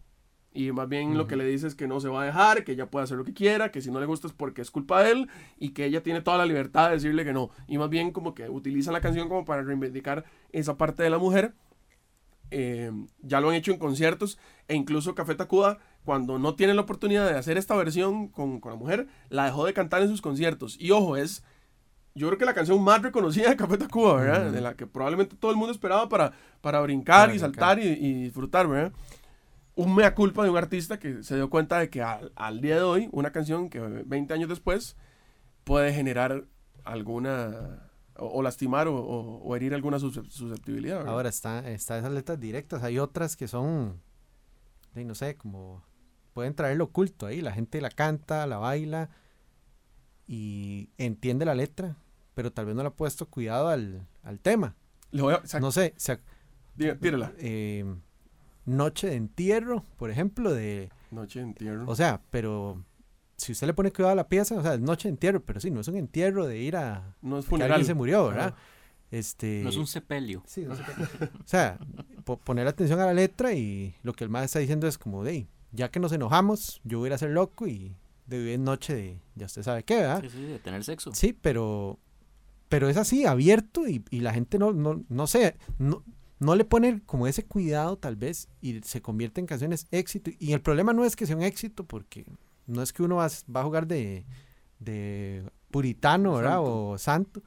Y 0.52 0.72
más 0.72 0.88
bien 0.88 1.16
lo 1.16 1.28
que 1.28 1.36
le 1.36 1.44
dice 1.44 1.68
es 1.68 1.76
que 1.76 1.86
no 1.86 2.00
se 2.00 2.08
va 2.08 2.22
a 2.22 2.26
dejar, 2.26 2.64
que 2.64 2.72
ella 2.72 2.90
puede 2.90 3.04
hacer 3.04 3.16
lo 3.16 3.24
que 3.24 3.32
quiera, 3.32 3.70
que 3.70 3.80
si 3.80 3.90
no 3.92 4.00
le 4.00 4.06
gusta 4.06 4.26
es 4.26 4.32
porque 4.32 4.62
es 4.62 4.72
culpa 4.72 5.00
de 5.00 5.12
él 5.12 5.28
y 5.58 5.68
que 5.70 5.84
ella 5.84 6.02
tiene 6.02 6.22
toda 6.22 6.38
la 6.38 6.44
libertad 6.44 6.88
de 6.88 6.94
decirle 6.96 7.24
que 7.24 7.32
no. 7.32 7.50
Y 7.68 7.78
más 7.78 7.88
bien 7.88 8.10
como 8.10 8.34
que 8.34 8.48
utiliza 8.48 8.90
la 8.90 9.00
canción 9.00 9.28
como 9.28 9.44
para 9.44 9.62
reivindicar 9.62 10.24
esa 10.50 10.76
parte 10.76 11.04
de 11.04 11.10
la 11.10 11.18
mujer. 11.18 11.54
Eh, 12.50 12.90
ya 13.22 13.40
lo 13.40 13.50
han 13.50 13.54
hecho 13.54 13.70
en 13.70 13.78
conciertos 13.78 14.38
e 14.66 14.74
incluso 14.74 15.14
Café 15.14 15.36
Tacuba, 15.36 15.78
cuando 16.04 16.38
no 16.40 16.56
tiene 16.56 16.74
la 16.74 16.80
oportunidad 16.80 17.30
de 17.30 17.38
hacer 17.38 17.56
esta 17.56 17.76
versión 17.76 18.26
con, 18.26 18.58
con 18.58 18.72
la 18.72 18.76
mujer, 18.78 19.06
la 19.28 19.44
dejó 19.44 19.66
de 19.66 19.72
cantar 19.72 20.02
en 20.02 20.08
sus 20.08 20.20
conciertos. 20.20 20.76
Y 20.80 20.90
ojo, 20.90 21.16
es 21.16 21.44
yo 22.14 22.26
creo 22.26 22.38
que 22.38 22.44
la 22.44 22.54
canción 22.54 22.82
más 22.82 23.02
reconocida 23.02 23.50
de 23.50 23.56
Café 23.56 23.78
Tacuba, 23.78 24.16
¿verdad? 24.16 24.46
Ujú. 24.46 24.52
De 24.54 24.61
la 24.61 24.74
que 24.74 24.86
probablemente 24.86 25.36
todo 25.36 25.50
el 25.50 25.56
mundo 25.56 25.72
esperaba 25.72 26.08
para, 26.08 26.32
para 26.61 26.80
brincar 26.80 27.26
Para 27.28 27.34
y 27.34 27.38
saltar 27.38 27.78
y, 27.78 27.82
y 27.88 28.14
disfrutar, 28.24 28.66
¿verdad? 28.68 28.92
Un 29.76 29.94
mea 29.94 30.14
culpa 30.14 30.42
de 30.44 30.50
un 30.50 30.56
artista 30.58 30.98
que 30.98 31.22
se 31.22 31.36
dio 31.36 31.48
cuenta 31.48 31.78
de 31.78 31.88
que 31.88 32.02
al, 32.02 32.32
al 32.34 32.61
día 32.61 32.76
de 32.76 32.82
hoy, 32.82 33.08
una 33.12 33.30
canción 33.32 33.70
que 33.70 33.78
20 33.80 34.34
años 34.34 34.48
después 34.48 34.96
puede 35.64 35.92
generar 35.92 36.44
alguna, 36.84 37.88
o, 38.16 38.26
o 38.26 38.42
lastimar 38.42 38.88
o, 38.88 38.96
o- 38.96 39.38
o 39.42 39.56
herir 39.56 39.72
alguna 39.74 39.98
suscep- 39.98 40.28
susceptibilidad, 40.28 40.98
¿verdad? 40.98 41.12
Ahora 41.14 41.28
está, 41.28 41.70
está 41.70 41.96
esas 41.98 42.12
letras 42.12 42.38
directas. 42.40 42.82
Hay 42.82 42.98
otras 42.98 43.36
que 43.36 43.46
son, 43.48 44.00
no 44.94 45.14
sé, 45.14 45.36
como 45.36 45.82
pueden 46.34 46.54
traer 46.54 46.76
lo 46.76 46.84
oculto 46.84 47.26
ahí. 47.26 47.40
La 47.40 47.52
gente 47.52 47.80
la 47.80 47.90
canta, 47.90 48.46
la 48.46 48.58
baila 48.58 49.08
y 50.32 50.88
entiende 50.96 51.44
la 51.44 51.56
letra, 51.56 51.96
pero 52.34 52.52
tal 52.52 52.66
vez 52.66 52.76
no 52.76 52.82
le 52.82 52.88
ha 52.88 52.92
puesto 52.92 53.26
cuidado 53.26 53.66
al, 53.68 54.06
al 54.22 54.38
tema. 54.38 54.76
Le 55.10 55.22
voy 55.22 55.34
a- 55.34 55.38
o 55.38 55.46
sea, 55.46 55.58
No 55.58 55.72
sé, 55.72 55.92
se 55.96 56.12
ac- 56.12 56.20
diga- 56.76 56.96
tírala. 57.00 57.32
eh, 57.38 57.84
Noche 58.64 59.08
de 59.08 59.16
entierro, 59.16 59.84
por 59.98 60.08
ejemplo, 60.10 60.52
de, 60.54 60.90
Noche 61.10 61.40
de 61.40 61.46
entierro. 61.46 61.84
o 61.88 61.96
sea, 61.96 62.20
pero 62.30 62.84
si 63.36 63.50
usted 63.50 63.66
le 63.66 63.74
pone 63.74 63.90
cuidado 63.90 64.12
a 64.12 64.14
la 64.14 64.28
pieza, 64.28 64.54
o 64.54 64.62
sea, 64.62 64.74
es 64.74 64.80
noche 64.80 65.08
de 65.08 65.14
entierro, 65.14 65.42
pero 65.42 65.58
sí, 65.58 65.70
no 65.72 65.80
es 65.80 65.88
un 65.88 65.96
entierro 65.96 66.46
de 66.46 66.58
ir 66.58 66.76
a 66.76 67.16
no 67.22 67.38
es 67.38 67.46
que 67.46 67.50
funeral. 67.50 67.72
alguien 67.72 67.86
se 67.86 67.94
murió, 67.94 68.28
¿verdad? 68.28 68.54
Este, 69.10 69.62
No 69.64 69.70
es 69.70 69.76
un 69.76 69.88
sepelio. 69.88 70.44
Sí, 70.46 70.64
no. 70.64 70.74
O 70.74 71.46
sea, 71.46 71.76
po- 72.22 72.38
poner 72.38 72.68
atención 72.68 73.00
a 73.00 73.06
la 73.06 73.14
letra 73.14 73.52
y 73.54 73.96
lo 74.04 74.12
que 74.12 74.22
el 74.22 74.30
más 74.30 74.44
está 74.44 74.60
diciendo 74.60 74.86
es 74.86 74.96
como, 74.98 75.24
de, 75.24 75.48
ya 75.72 75.90
que 75.90 75.98
nos 75.98 76.12
enojamos, 76.12 76.80
yo 76.84 76.98
voy 76.98 77.06
a 77.06 77.08
ir 77.08 77.12
a 77.14 77.18
ser 77.18 77.30
loco 77.30 77.66
y 77.66 77.96
de 78.30 78.38
vivir 78.38 78.58
noche 78.60 78.94
de, 78.94 79.20
ya 79.34 79.46
usted 79.46 79.62
sabe 79.62 79.82
qué, 79.82 79.96
¿verdad? 79.96 80.22
Sí, 80.22 80.30
sí, 80.30 80.42
de 80.44 80.58
tener 80.58 80.82
sexo. 80.84 81.10
Sí, 81.14 81.32
pero, 81.38 81.98
pero 82.68 82.88
es 82.88 82.96
así, 82.96 83.26
abierto 83.26 83.86
y, 83.88 84.02
y 84.10 84.20
la 84.20 84.32
gente 84.32 84.58
no, 84.58 84.72
no, 84.72 85.04
no 85.08 85.26
sé, 85.26 85.56
no, 85.78 86.02
no 86.38 86.54
le 86.54 86.64
pone 86.64 87.02
como 87.04 87.26
ese 87.26 87.44
cuidado 87.44 87.98
tal 87.98 88.16
vez 88.16 88.48
y 88.62 88.80
se 88.80 89.02
convierte 89.02 89.40
en 89.40 89.46
canciones 89.46 89.86
éxito. 89.90 90.30
Y 90.38 90.52
el 90.52 90.60
problema 90.62 90.92
no 90.92 91.04
es 91.04 91.16
que 91.16 91.26
sea 91.26 91.36
un 91.36 91.42
éxito 91.42 91.84
porque 91.84 92.24
no 92.66 92.82
es 92.82 92.92
que 92.92 93.02
uno 93.02 93.16
va, 93.16 93.26
a- 93.26 93.52
va 93.54 93.60
a 93.60 93.64
jugar 93.64 93.86
de, 93.86 94.24
de 94.78 95.44
puritano, 95.70 96.34
¿verdad? 96.34 96.52
Santo. 96.56 96.88
O 96.88 96.98
santo. 96.98 97.42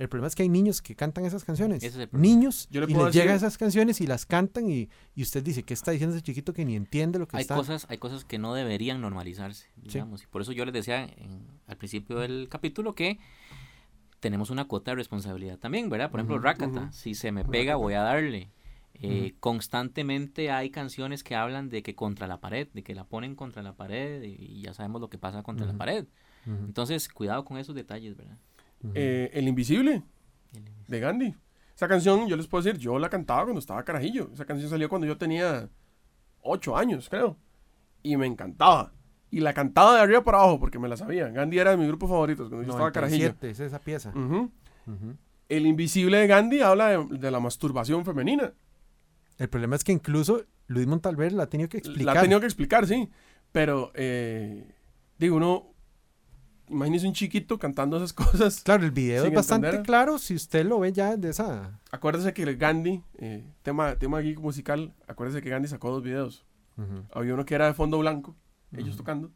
El 0.00 0.08
problema 0.08 0.28
es 0.28 0.34
que 0.34 0.42
hay 0.42 0.48
niños 0.48 0.80
que 0.80 0.96
cantan 0.96 1.26
esas 1.26 1.44
canciones. 1.44 1.78
Ese 1.82 1.88
es 1.88 1.96
el 2.02 2.08
problema. 2.08 2.34
niños 2.34 2.66
Yo 2.70 2.80
le 2.80 2.90
y 2.90 2.94
les 2.94 3.12
llegan 3.12 3.34
decir- 3.34 3.36
esas 3.36 3.58
canciones 3.58 4.00
y 4.00 4.06
las 4.06 4.24
cantan 4.24 4.70
y, 4.70 4.88
y 5.14 5.22
usted 5.22 5.42
dice, 5.44 5.62
¿qué 5.62 5.74
está 5.74 5.90
diciendo 5.90 6.16
ese 6.16 6.22
chiquito 6.24 6.54
que 6.54 6.64
ni 6.64 6.74
entiende 6.74 7.18
lo 7.18 7.28
que 7.28 7.36
Hay 7.36 7.42
está? 7.42 7.54
cosas, 7.54 7.86
hay 7.90 7.98
cosas 7.98 8.24
que 8.24 8.38
no 8.38 8.54
deberían 8.54 9.00
normalizarse, 9.02 9.66
digamos. 9.76 10.22
Y 10.22 10.26
por 10.26 10.40
eso 10.40 10.52
yo 10.52 10.64
les 10.64 10.72
decía 10.72 11.04
en- 11.04 11.46
al 11.66 11.76
principio 11.76 12.18
del 12.18 12.48
capítulo 12.48 12.94
que 12.94 13.18
tenemos 14.20 14.50
una 14.50 14.64
cuota 14.66 14.90
de 14.92 14.96
responsabilidad 14.96 15.58
también, 15.58 15.88
¿verdad? 15.90 16.10
Por 16.10 16.20
ejemplo, 16.20 16.36
Ujú, 16.36 16.44
Rakata, 16.44 16.92
si 16.92 17.14
se 17.14 17.30
me 17.32 17.44
pega 17.44 17.76
voy 17.76 17.94
a 17.94 18.00
darle. 18.00 18.50
Eh, 19.02 19.34
Constantemente 19.40 20.50
hay 20.50 20.70
canciones 20.70 21.22
que 21.24 21.34
hablan 21.34 21.70
de 21.70 21.82
que 21.82 21.94
contra 21.94 22.26
la 22.26 22.38
pared, 22.40 22.68
de 22.74 22.82
que 22.82 22.94
la 22.94 23.04
ponen 23.04 23.34
contra 23.34 23.62
la 23.62 23.74
pared 23.74 24.22
y, 24.22 24.34
y 24.34 24.62
ya 24.62 24.74
sabemos 24.74 25.00
lo 25.00 25.08
que 25.08 25.16
pasa 25.18 25.42
contra 25.42 25.66
la 25.66 25.74
pared. 25.74 26.06
Entonces, 26.46 27.08
cuidado 27.08 27.44
con 27.44 27.58
esos 27.58 27.74
detalles, 27.74 28.16
¿verdad? 28.16 28.36
Eh, 28.94 29.30
El 29.34 29.48
Invisible. 29.48 30.02
De 30.88 31.00
Gandhi. 31.00 31.34
Esa 31.74 31.88
canción, 31.88 32.26
yo 32.28 32.36
les 32.36 32.46
puedo 32.46 32.62
decir, 32.62 32.78
yo 32.80 32.98
la 32.98 33.08
cantaba 33.08 33.44
cuando 33.44 33.60
estaba 33.60 33.84
carajillo. 33.84 34.30
Esa 34.32 34.44
canción 34.44 34.68
salió 34.68 34.88
cuando 34.88 35.06
yo 35.06 35.16
tenía 35.16 35.68
8 36.42 36.76
años, 36.76 37.08
creo. 37.08 37.36
Y 38.02 38.16
me 38.16 38.26
encantaba. 38.26 38.92
Y 39.30 39.40
la 39.40 39.54
cantaba 39.54 39.94
de 39.94 40.00
arriba 40.00 40.24
para 40.24 40.38
abajo 40.38 40.58
porque 40.58 40.78
me 40.78 40.88
la 40.88 40.96
sabía. 40.96 41.28
Gandhi 41.28 41.58
era 41.58 41.70
de 41.70 41.76
mis 41.76 41.86
grupos 41.86 42.10
favoritos 42.10 42.48
cuando 42.48 42.66
yo 42.66 42.72
estaba 42.72 42.90
carajillo. 42.92 43.28
97, 43.28 43.50
es 43.50 43.60
esa 43.60 43.78
pieza. 43.78 44.12
El 45.48 45.66
Invisible 45.66 46.18
de 46.18 46.26
Gandhi 46.26 46.60
habla 46.60 46.88
de, 46.88 47.18
de 47.18 47.30
la 47.30 47.40
masturbación 47.40 48.04
femenina. 48.04 48.52
El 49.38 49.48
problema 49.48 49.76
es 49.76 49.84
que 49.84 49.92
incluso 49.92 50.44
Luis 50.66 50.86
Montalver 50.86 51.32
la 51.32 51.44
ha 51.44 51.48
tenido 51.48 51.68
que 51.68 51.78
explicar. 51.78 52.04
La 52.14 52.20
ha 52.20 52.22
tenido 52.22 52.40
que 52.40 52.46
explicar, 52.46 52.86
sí. 52.86 53.08
Pero, 53.52 53.90
eh, 53.94 54.68
digo, 55.18 55.36
uno, 55.36 55.69
imagínese 56.70 57.06
un 57.06 57.12
chiquito 57.12 57.58
cantando 57.58 57.96
esas 57.96 58.12
cosas. 58.14 58.60
Claro, 58.62 58.84
el 58.84 58.90
video 58.90 59.24
es 59.26 59.34
bastante 59.34 59.66
entender. 59.68 59.86
claro 59.86 60.18
si 60.18 60.34
usted 60.34 60.64
lo 60.64 60.78
ve 60.80 60.92
ya 60.92 61.16
de 61.16 61.30
esa... 61.30 61.78
Acuérdese 61.90 62.32
que 62.32 62.42
el 62.44 62.56
Gandhi, 62.56 63.02
eh, 63.18 63.44
tema, 63.62 63.96
tema 63.96 64.20
geek 64.20 64.38
musical, 64.40 64.94
acuérdese 65.06 65.42
que 65.42 65.50
Gandhi 65.50 65.68
sacó 65.68 65.90
dos 65.90 66.02
videos. 66.02 66.44
Ujú, 66.76 67.04
Había 67.12 67.34
uno 67.34 67.44
que 67.44 67.54
era 67.54 67.66
de 67.66 67.74
fondo 67.74 67.98
blanco, 67.98 68.34
ellos 68.72 68.90
Ujú. 68.90 68.98
tocando, 68.98 69.30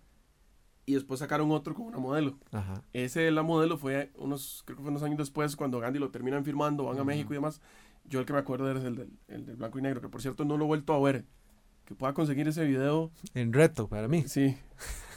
y 0.86 0.94
después 0.94 1.20
sacaron 1.20 1.50
otro 1.50 1.74
con 1.74 1.86
una 1.86 1.98
modelo. 1.98 2.38
Ajá. 2.52 2.82
Ese 2.92 3.20
de 3.20 3.30
la 3.30 3.42
modelo 3.42 3.76
fue 3.78 4.10
unos, 4.16 4.62
creo 4.64 4.76
que 4.76 4.82
fue 4.82 4.90
unos 4.90 5.02
años 5.02 5.18
después, 5.18 5.56
cuando 5.56 5.80
Gandhi 5.80 5.98
lo 5.98 6.10
terminan 6.10 6.44
firmando, 6.44 6.84
van 6.84 6.94
a 6.96 7.00
Ujú. 7.00 7.06
México 7.06 7.32
y 7.32 7.36
demás. 7.36 7.60
Yo 8.06 8.20
el 8.20 8.26
que 8.26 8.32
me 8.34 8.38
acuerdo 8.38 8.70
es 8.70 8.84
el 8.84 8.96
del, 8.96 9.10
el 9.28 9.46
del 9.46 9.56
blanco 9.56 9.78
y 9.78 9.82
negro, 9.82 10.00
que 10.00 10.08
por 10.08 10.20
cierto 10.22 10.44
no 10.44 10.56
lo 10.58 10.64
he 10.64 10.68
vuelto 10.68 10.92
a 10.94 11.00
ver. 11.00 11.24
Que 11.86 11.94
pueda 11.94 12.12
conseguir 12.14 12.46
ese 12.48 12.64
video, 12.64 13.10
En 13.34 13.52
reto 13.52 13.88
para 13.88 14.08
mí. 14.08 14.24
sí. 14.26 14.56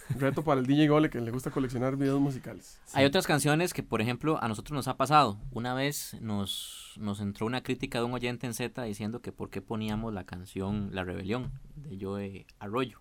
Reto 0.10 0.44
para 0.44 0.60
el 0.62 0.66
DJ 0.68 0.88
Gole 0.88 1.10
que 1.10 1.20
le 1.20 1.32
gusta 1.32 1.52
coleccionar 1.52 1.96
videos 1.98 2.20
musicales. 2.20 2.80
Hay 2.94 3.06
otras 3.06 3.28
canciones 3.28 3.74
que, 3.74 3.84
por 3.84 4.02
ejemplo, 4.02 4.42
a 4.42 4.48
nosotros 4.48 4.76
nos 4.76 4.88
ha 4.88 4.98
pasado. 4.98 5.38
Una 5.52 5.74
vez 5.74 6.16
nos, 6.22 6.94
nos 6.98 7.20
entró 7.20 7.46
una 7.46 7.62
crítica 7.62 8.00
de 8.00 8.06
un 8.06 8.14
oyente 8.14 8.48
en 8.48 8.54
Z 8.54 8.82
diciendo 8.84 9.22
que 9.22 9.32
por 9.32 9.50
qué 9.50 9.62
poníamos 9.62 10.14
la 10.14 10.24
canción 10.24 10.90
La 10.94 11.04
Rebelión 11.04 11.52
de 11.76 11.98
Joe 12.00 12.46
Arroyo, 12.60 13.00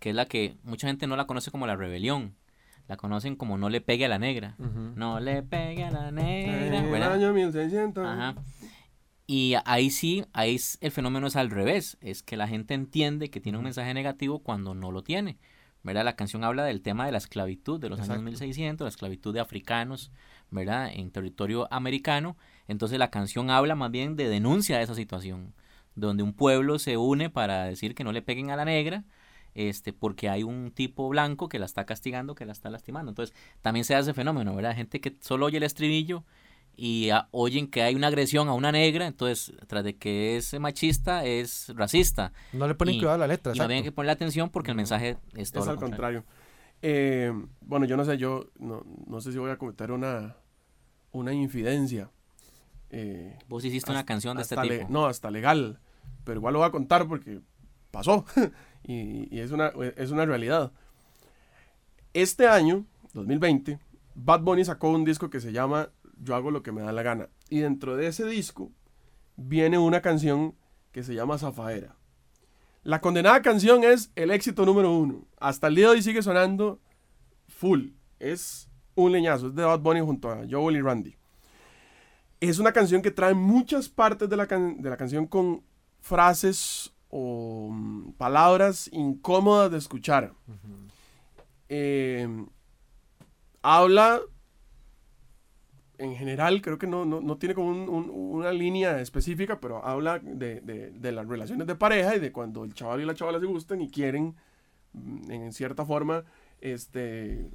que 0.00 0.10
es 0.10 0.16
la 0.16 0.26
que 0.26 0.56
mucha 0.64 0.86
gente 0.88 1.06
no 1.06 1.16
la 1.16 1.26
conoce 1.26 1.50
como 1.50 1.66
La 1.66 1.76
Rebelión. 1.76 2.34
La 2.86 2.98
conocen 2.98 3.34
como 3.36 3.56
No 3.56 3.70
le 3.70 3.80
pegue 3.80 4.04
a 4.04 4.08
la 4.08 4.18
negra. 4.18 4.56
No 4.58 5.18
le 5.20 5.42
pegue 5.42 5.84
a 5.84 5.90
la 5.90 6.10
negra. 6.10 6.78
En 6.80 6.94
el 6.94 7.02
año 7.02 7.32
1600. 7.32 8.04
Ajá. 8.06 8.34
Y 9.26 9.54
ahí 9.64 9.88
sí, 9.90 10.22
ahí 10.34 10.56
es- 10.56 10.76
el 10.82 10.90
fenómeno 10.90 11.26
es 11.28 11.36
al 11.36 11.48
revés, 11.48 11.96
es 12.02 12.22
que 12.22 12.36
la 12.36 12.46
gente 12.46 12.74
entiende 12.74 13.30
que 13.30 13.40
tiene 13.40 13.56
un 13.56 13.64
mensaje 13.64 13.94
negativo 13.94 14.40
cuando 14.40 14.74
no 14.74 14.92
lo 14.92 15.02
tiene. 15.02 15.38
¿Verdad? 15.84 16.04
La 16.04 16.16
canción 16.16 16.42
habla 16.42 16.64
del 16.64 16.80
tema 16.80 17.06
de 17.06 17.12
la 17.12 17.18
esclavitud 17.18 17.78
de 17.78 17.90
los 17.90 17.98
años 17.98 18.08
Exacto. 18.08 18.24
1600, 18.24 18.84
la 18.84 18.88
esclavitud 18.88 19.32
de 19.32 19.40
africanos, 19.40 20.10
¿verdad? 20.50 20.90
En 20.92 21.10
territorio 21.10 21.68
americano. 21.70 22.36
Entonces 22.66 22.98
la 22.98 23.10
canción 23.10 23.50
habla 23.50 23.76
más 23.76 23.90
bien 23.90 24.16
de 24.16 24.28
denuncia 24.28 24.78
de 24.78 24.84
esa 24.84 24.94
situación, 24.94 25.52
donde 25.94 26.22
un 26.22 26.32
pueblo 26.32 26.78
se 26.78 26.96
une 26.96 27.30
para 27.30 27.64
decir 27.64 27.94
que 27.94 28.02
no 28.02 28.12
le 28.12 28.22
peguen 28.22 28.50
a 28.50 28.56
la 28.56 28.64
negra, 28.64 29.04
este, 29.54 29.92
porque 29.92 30.30
hay 30.30 30.42
un 30.42 30.72
tipo 30.72 31.08
blanco 31.08 31.48
que 31.48 31.58
la 31.58 31.66
está 31.66 31.84
castigando, 31.84 32.34
que 32.34 32.46
la 32.46 32.52
está 32.52 32.70
lastimando. 32.70 33.10
Entonces 33.10 33.36
también 33.60 33.84
se 33.84 33.92
da 33.92 34.00
ese 34.00 34.14
fenómeno, 34.14 34.56
¿verdad? 34.56 34.74
Gente 34.74 35.02
que 35.02 35.16
solo 35.20 35.46
oye 35.46 35.58
el 35.58 35.62
estribillo 35.64 36.24
y 36.76 37.10
ah, 37.10 37.28
oyen 37.30 37.68
que 37.68 37.82
hay 37.82 37.94
una 37.94 38.08
agresión 38.08 38.48
a 38.48 38.54
una 38.54 38.72
negra, 38.72 39.06
entonces 39.06 39.52
tras 39.66 39.84
de 39.84 39.96
que 39.96 40.36
es 40.36 40.58
machista, 40.58 41.24
es 41.24 41.72
racista. 41.76 42.32
No 42.52 42.66
le 42.68 42.74
ponen 42.74 42.94
Y- 42.96 42.98
cuidado 42.98 43.14
a 43.16 43.18
la 43.18 43.26
letra, 43.26 43.52
Y 43.54 43.58
no 43.58 43.64
exacto. 43.64 43.82
que 43.84 43.92
ponerle 43.92 44.12
atención 44.12 44.50
porque 44.50 44.70
el 44.70 44.76
mensaje 44.76 45.16
es 45.34 45.50
todo 45.52 45.62
Es 45.62 45.66
lo 45.66 45.72
al 45.72 45.78
contrario. 45.78 46.22
contrario. 46.22 46.44
Eh, 46.82 47.32
bueno, 47.62 47.86
yo 47.86 47.96
no 47.96 48.04
sé, 48.04 48.18
yo 48.18 48.50
no, 48.58 48.84
no 49.06 49.20
sé 49.20 49.32
si 49.32 49.38
voy 49.38 49.50
a 49.50 49.56
cometer 49.56 49.90
una, 49.92 50.36
una 51.12 51.32
infidencia. 51.32 52.10
Eh, 52.90 53.38
Vos 53.48 53.64
hiciste 53.64 53.90
una 53.90 54.04
canción 54.04 54.36
de 54.36 54.42
este 54.42 54.56
le- 54.64 54.78
tipo. 54.80 54.90
no, 54.92 55.06
hasta 55.06 55.30
legal. 55.30 55.80
Pero 56.24 56.38
igual 56.40 56.52
lo 56.52 56.58
voy 56.60 56.68
a 56.68 56.72
contar 56.72 57.06
porque 57.08 57.40
pasó. 57.90 58.24
y 58.84 59.34
y 59.34 59.40
es, 59.40 59.50
una, 59.50 59.72
es 59.96 60.10
una 60.10 60.26
realidad. 60.26 60.72
Este 62.12 62.46
año, 62.46 62.84
2020, 63.14 63.78
Bad 64.14 64.40
Bunny 64.42 64.64
sacó 64.64 64.90
un 64.90 65.04
disco 65.04 65.30
que 65.30 65.40
se 65.40 65.52
llama 65.52 65.88
Yo 66.20 66.34
hago 66.34 66.50
lo 66.50 66.62
que 66.62 66.72
me 66.72 66.82
da 66.82 66.92
la 66.92 67.02
gana. 67.02 67.28
Y 67.50 67.60
dentro 67.60 67.96
de 67.96 68.06
ese 68.06 68.24
disco 68.26 68.70
viene 69.36 69.78
una 69.78 70.00
canción 70.00 70.54
que 70.92 71.02
se 71.02 71.14
llama 71.14 71.38
Zafaera. 71.38 71.96
La 72.82 73.00
condenada 73.00 73.40
canción 73.42 73.82
es 73.84 74.10
el 74.14 74.30
éxito 74.30 74.64
número 74.66 74.92
uno. 74.96 75.26
Hasta 75.38 75.66
el 75.68 75.74
día 75.74 75.86
de 75.86 75.92
hoy 75.92 76.02
sigue 76.02 76.22
sonando 76.22 76.80
full. 77.48 77.88
Es 78.20 78.68
un 78.94 79.12
leñazo. 79.12 79.48
Es 79.48 79.54
de 79.54 79.64
Bad 79.64 79.80
Bunny 79.80 80.00
junto 80.00 80.30
a 80.30 80.42
Joel 80.48 80.76
y 80.76 80.80
Randy. 80.82 81.16
Es 82.40 82.58
una 82.58 82.72
canción 82.72 83.00
que 83.00 83.10
trae 83.10 83.32
muchas 83.34 83.88
partes 83.88 84.28
de 84.28 84.36
la, 84.36 84.46
can- 84.46 84.80
de 84.82 84.90
la 84.90 84.96
canción 84.98 85.26
con 85.26 85.62
frases 86.00 86.92
o 87.08 87.70
mm, 87.72 88.12
palabras 88.12 88.90
incómodas 88.92 89.70
de 89.70 89.78
escuchar. 89.78 90.34
Eh, 91.68 92.28
habla, 93.62 94.20
en 95.98 96.16
general, 96.16 96.60
creo 96.62 96.78
que 96.78 96.86
no, 96.86 97.04
no, 97.04 97.20
no 97.20 97.36
tiene 97.38 97.54
como 97.54 97.68
un- 97.68 97.88
un- 97.88 98.10
una 98.10 98.52
línea 98.52 99.00
específica, 99.00 99.60
pero 99.60 99.84
habla 99.84 100.18
de, 100.18 100.60
de- 100.60 100.90
de 100.90 101.12
las 101.12 101.26
relaciones 101.28 101.66
de 101.66 101.74
pareja 101.76 102.16
y 102.16 102.20
de 102.20 102.32
cuando 102.32 102.64
el 102.64 102.74
chaval 102.74 103.00
y 103.00 103.04
la 103.04 103.14
chavala 103.14 103.38
se 103.40 103.46
gustan 103.46 103.80
y 103.80 103.88
quieren, 103.90 104.34
mm, 104.92 105.30
en 105.30 105.52
cierta 105.52 105.84
forma, 105.86 106.24
este 106.60 107.48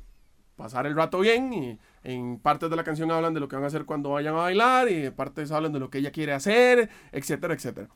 pasar 0.55 0.85
el 0.87 0.95
rato 0.95 1.19
bien 1.21 1.53
y 1.53 1.79
en 2.03 2.37
partes 2.37 2.69
de 2.69 2.75
la 2.75 2.83
canción 2.83 3.11
hablan 3.11 3.33
de 3.33 3.39
lo 3.39 3.47
que 3.47 3.55
van 3.55 3.63
a 3.63 3.67
hacer 3.67 3.85
cuando 3.85 4.09
vayan 4.11 4.33
a 4.35 4.39
bailar 4.39 4.89
y 4.91 5.05
en 5.05 5.13
partes 5.13 5.51
hablan 5.51 5.71
de 5.71 5.79
lo 5.79 5.89
que 5.89 5.99
ella 5.99 6.11
quiere 6.11 6.33
hacer, 6.33 6.89
etcétera, 7.13 7.53
etcétera. 7.53 7.87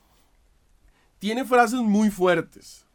Tiene 1.20 1.46
frases 1.46 1.80
muy 1.82 2.10
fuertes. 2.10 2.86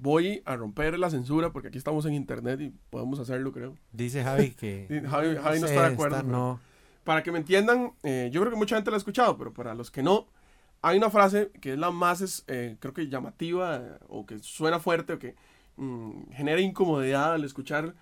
Voy 0.00 0.42
a 0.46 0.56
romper 0.56 0.98
la 0.98 1.10
censura 1.10 1.52
porque 1.52 1.68
aquí 1.68 1.78
estamos 1.78 2.06
en 2.06 2.14
internet 2.14 2.60
y 2.60 2.70
podemos 2.88 3.18
hacerlo, 3.18 3.52
creo. 3.52 3.76
Dice 3.92 4.22
Javi 4.22 4.50
que... 4.58 4.86
Javi, 5.08 5.36
Javi 5.36 5.60
no 5.60 5.66
sé, 5.66 5.74
está 5.74 5.88
de 5.88 5.94
acuerdo. 5.94 6.22
no. 6.22 6.60
Para 7.04 7.22
que 7.22 7.32
me 7.32 7.38
entiendan, 7.38 7.92
eh, 8.02 8.28
yo 8.32 8.40
creo 8.42 8.52
que 8.52 8.58
mucha 8.58 8.76
gente 8.76 8.90
la 8.90 8.96
ha 8.96 8.98
escuchado, 8.98 9.36
pero 9.38 9.52
para 9.54 9.74
los 9.74 9.90
que 9.90 10.02
no, 10.02 10.26
hay 10.82 10.98
una 10.98 11.08
frase 11.10 11.50
que 11.60 11.72
es 11.72 11.78
la 11.78 11.90
más, 11.90 12.20
es, 12.20 12.44
eh, 12.48 12.76
creo 12.80 12.92
que 12.92 13.08
llamativa, 13.08 13.76
eh, 13.78 13.98
o 14.08 14.26
que 14.26 14.38
suena 14.40 14.78
fuerte, 14.78 15.14
o 15.14 15.18
que 15.18 15.34
mm, 15.76 16.30
genera 16.32 16.60
incomodidad 16.60 17.32
al 17.32 17.44
escuchar, 17.44 17.94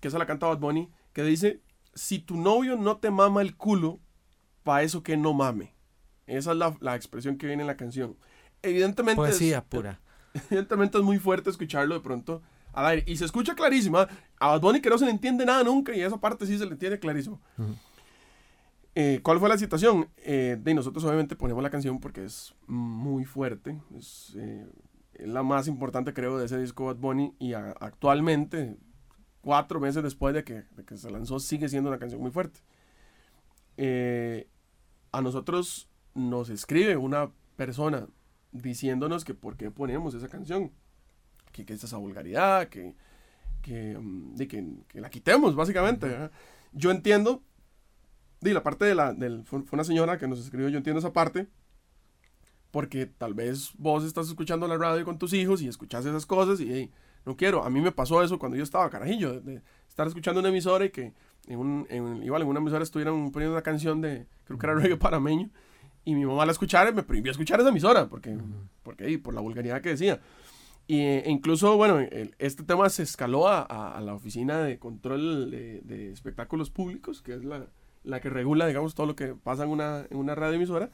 que 0.00 0.08
esa 0.08 0.18
la 0.18 0.26
canta 0.26 0.46
Bad 0.46 0.58
Bunny, 0.58 0.88
que 1.12 1.24
dice, 1.24 1.60
si 1.94 2.20
tu 2.20 2.36
novio 2.36 2.76
no 2.76 2.98
te 2.98 3.10
mama 3.10 3.42
el 3.42 3.56
culo, 3.56 3.98
pa' 4.62 4.82
eso 4.84 5.02
que 5.02 5.16
no 5.16 5.32
mame. 5.34 5.74
Esa 6.28 6.52
es 6.52 6.56
la, 6.56 6.76
la 6.80 6.94
expresión 6.94 7.36
que 7.36 7.48
viene 7.48 7.62
en 7.62 7.66
la 7.66 7.76
canción. 7.76 8.16
Evidentemente, 8.62 9.20
es- 9.22 9.28
Poesía 9.28 9.64
pura. 9.64 10.00
evidentemente 10.50 10.98
es 10.98 11.04
muy 11.04 11.18
fuerte 11.18 11.50
escucharlo 11.50 11.94
de 11.94 12.00
pronto 12.00 12.42
al 12.72 12.86
aire. 12.86 13.04
Y 13.06 13.16
se 13.16 13.24
escucha 13.24 13.54
clarísimo. 13.54 13.98
¿ah? 13.98 14.08
A 14.38 14.48
Bad 14.48 14.60
Bunny 14.60 14.80
que 14.80 14.90
no 14.90 14.98
se 14.98 15.04
le 15.04 15.10
entiende 15.10 15.44
nada 15.44 15.62
nunca 15.64 15.94
y 15.94 16.00
esa 16.00 16.18
parte 16.20 16.46
sí 16.46 16.56
se 16.58 16.64
le 16.66 16.72
entiende 16.72 16.98
clarísimo. 16.98 17.40
Eh, 18.94 19.20
¿Cuál 19.22 19.38
fue 19.38 19.48
la 19.48 19.56
situación? 19.58 20.08
Eh, 20.18 20.58
de 20.60 20.74
nosotros 20.74 21.02
obviamente 21.04 21.34
ponemos 21.36 21.62
la 21.62 21.70
canción 21.70 21.98
porque 22.00 22.24
es 22.24 22.54
muy 22.66 23.24
fuerte. 23.24 23.80
Es, 23.96 24.34
eh, 24.36 24.66
es 25.14 25.28
la 25.28 25.42
más 25.42 25.66
importante 25.68 26.12
creo 26.12 26.38
de 26.38 26.46
ese 26.46 26.58
disco 26.58 26.86
Bad 26.86 26.96
Bunny 26.96 27.34
y 27.38 27.54
a- 27.54 27.74
actualmente, 27.80 28.76
cuatro 29.40 29.80
meses 29.80 30.02
después 30.02 30.34
de 30.34 30.44
que, 30.44 30.64
de 30.76 30.84
que 30.84 30.96
se 30.96 31.10
lanzó, 31.10 31.38
sigue 31.40 31.68
siendo 31.68 31.88
una 31.88 31.98
canción 31.98 32.20
muy 32.20 32.30
fuerte. 32.30 32.60
Eh, 33.78 34.48
a 35.10 35.20
nosotros 35.22 35.88
nos 36.14 36.50
escribe 36.50 36.96
una 36.96 37.30
persona 37.56 38.06
diciéndonos 38.52 39.24
que 39.24 39.34
por 39.34 39.56
qué 39.56 39.70
ponemos 39.70 40.14
esa 40.14 40.28
canción, 40.28 40.70
que, 41.52 41.64
que 41.64 41.72
es 41.74 41.84
esa 41.84 41.96
vulgaridad, 41.96 42.68
que, 42.68 42.94
que, 43.62 43.98
mm, 43.98 44.34
de 44.34 44.48
que, 44.48 44.66
que 44.88 45.00
la 45.00 45.10
quitemos 45.10 45.54
básicamente. 45.54 46.06
¿verdad? 46.06 46.32
Yo 46.72 46.90
entiendo, 46.90 47.42
de 48.40 48.54
la 48.54 48.62
parte 48.62 48.84
de 48.84 48.94
la, 48.94 49.12
del, 49.12 49.44
fue, 49.44 49.62
una 49.72 49.84
señora 49.84 50.18
que 50.18 50.28
nos 50.28 50.38
escribió, 50.38 50.68
yo 50.68 50.78
entiendo 50.78 50.98
esa 51.00 51.12
parte, 51.12 51.48
porque 52.70 53.06
tal 53.06 53.34
vez 53.34 53.72
vos 53.76 54.04
estás 54.04 54.28
escuchando 54.28 54.66
la 54.66 54.78
radio 54.78 55.04
con 55.04 55.18
tus 55.18 55.32
hijos 55.32 55.60
y 55.62 55.68
escuchas 55.68 56.06
esas 56.06 56.26
cosas 56.26 56.60
y 56.60 56.72
hey, 56.72 56.90
no 57.24 57.36
quiero, 57.36 57.64
a 57.64 57.70
mí 57.70 57.80
me 57.80 57.92
pasó 57.92 58.22
eso 58.22 58.38
cuando 58.38 58.56
yo 58.56 58.64
estaba 58.64 58.90
carajillo, 58.90 59.34
de, 59.34 59.40
de 59.40 59.62
estar 59.88 60.06
escuchando 60.06 60.40
una 60.40 60.48
emisora 60.48 60.86
y 60.86 60.90
que 60.90 61.12
en 61.46 61.58
un, 61.58 61.86
en, 61.90 62.22
igual 62.22 62.42
en 62.42 62.48
una 62.48 62.60
emisora 62.60 62.82
estuvieran 62.82 63.30
poniendo 63.30 63.54
una 63.54 63.62
canción 63.62 64.00
de, 64.00 64.26
creo 64.44 64.58
que 64.58 64.66
era 64.66 64.74
reggae 64.74 64.96
parameño, 64.96 65.50
y 66.04 66.14
mi 66.14 66.24
mamá 66.26 66.44
la 66.46 66.52
escuchara 66.52 66.90
y 66.90 66.94
me 66.94 67.02
prohibió 67.02 67.30
escuchar 67.32 67.60
esa 67.60 67.68
emisora, 67.70 68.08
porque, 68.08 68.36
porque 68.82 69.10
y 69.10 69.16
por 69.18 69.34
la 69.34 69.40
vulgaridad 69.40 69.80
que 69.80 69.90
decía. 69.90 70.20
Y, 70.88 71.00
e 71.00 71.30
incluso, 71.30 71.76
bueno, 71.76 72.00
el- 72.00 72.34
este 72.38 72.64
tema 72.64 72.88
se 72.90 73.04
escaló 73.04 73.48
a, 73.48 73.60
a- 73.62 73.96
a 73.96 74.00
la 74.00 74.14
oficina 74.14 74.58
de 74.62 74.78
control 74.78 75.50
de, 75.50 75.80
de 75.82 76.10
espectáculos 76.12 76.70
públicos, 76.70 77.22
que 77.22 77.34
es 77.34 77.44
la, 77.44 77.66
la 78.02 78.20
que 78.20 78.30
regula, 78.30 78.66
digamos, 78.66 78.94
todo 78.94 79.06
lo 79.06 79.14
que 79.16 79.34
pasa 79.34 79.62
en 79.64 79.70
una, 79.70 80.06
en 80.10 80.16
una 80.16 80.34
radio 80.34 80.54
emisora. 80.56 80.90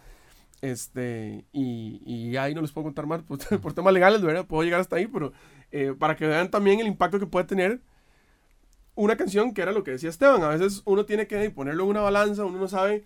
Este, 0.61 1.45
y, 1.53 2.03
y 2.05 2.37
ahí 2.37 2.53
no 2.55 2.61
les 2.63 2.73
puedo 2.73 2.85
contar 2.87 3.07
más 3.07 3.23
por, 3.23 3.39
por 3.61 3.73
temas 3.73 3.93
legales, 3.95 4.21
¿verdad? 4.23 4.47
Puedo 4.47 4.63
llegar 4.65 4.81
hasta 4.81 4.97
ahí, 4.97 5.07
pero 5.07 5.33
eh, 5.71 5.95
para 5.99 6.17
que 6.17 6.27
vean 6.27 6.51
también 6.51 6.81
el 6.81 6.87
impacto 6.87 7.19
que 7.19 7.27
puede 7.27 7.47
tener 7.47 7.81
una 8.95 9.17
canción, 9.17 9.55
que 9.55 9.63
era 9.63 9.73
lo 9.73 9.85
que 9.85 9.93
decía 9.93 10.11
Esteban. 10.11 10.43
A 10.43 10.49
veces 10.49 10.83
uno 10.85 11.05
tiene 11.07 11.27
que 11.27 11.51
ponerlo 11.51 11.85
en 11.85 11.91
una 11.91 12.01
balanza, 12.01 12.45
uno 12.45 12.59
no 12.59 12.69
sabe 12.69 13.05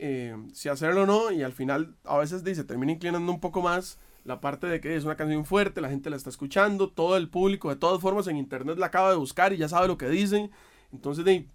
eh, 0.00 0.36
si 0.52 0.68
hacerlo 0.68 1.02
o 1.02 1.06
no, 1.06 1.30
y 1.32 1.42
al 1.42 1.52
final 1.52 1.94
a 2.04 2.18
veces 2.18 2.44
dice, 2.44 2.64
termina 2.64 2.92
inclinando 2.92 3.30
un 3.32 3.40
poco 3.40 3.62
más 3.62 3.98
la 4.24 4.40
parte 4.40 4.66
de 4.66 4.80
que 4.80 4.96
es 4.96 5.04
una 5.04 5.16
canción 5.16 5.44
fuerte, 5.44 5.80
la 5.80 5.88
gente 5.90 6.10
la 6.10 6.16
está 6.16 6.30
escuchando, 6.30 6.90
todo 6.90 7.16
el 7.16 7.28
público 7.30 7.70
de 7.70 7.76
todas 7.76 8.00
formas 8.00 8.26
en 8.28 8.36
internet 8.36 8.78
la 8.78 8.86
acaba 8.86 9.10
de 9.10 9.16
buscar 9.16 9.52
y 9.52 9.56
ya 9.58 9.68
sabe 9.68 9.88
lo 9.88 9.98
que 9.98 10.08
dicen. 10.08 10.50
Entonces, 10.92 11.24
de, 11.24 11.46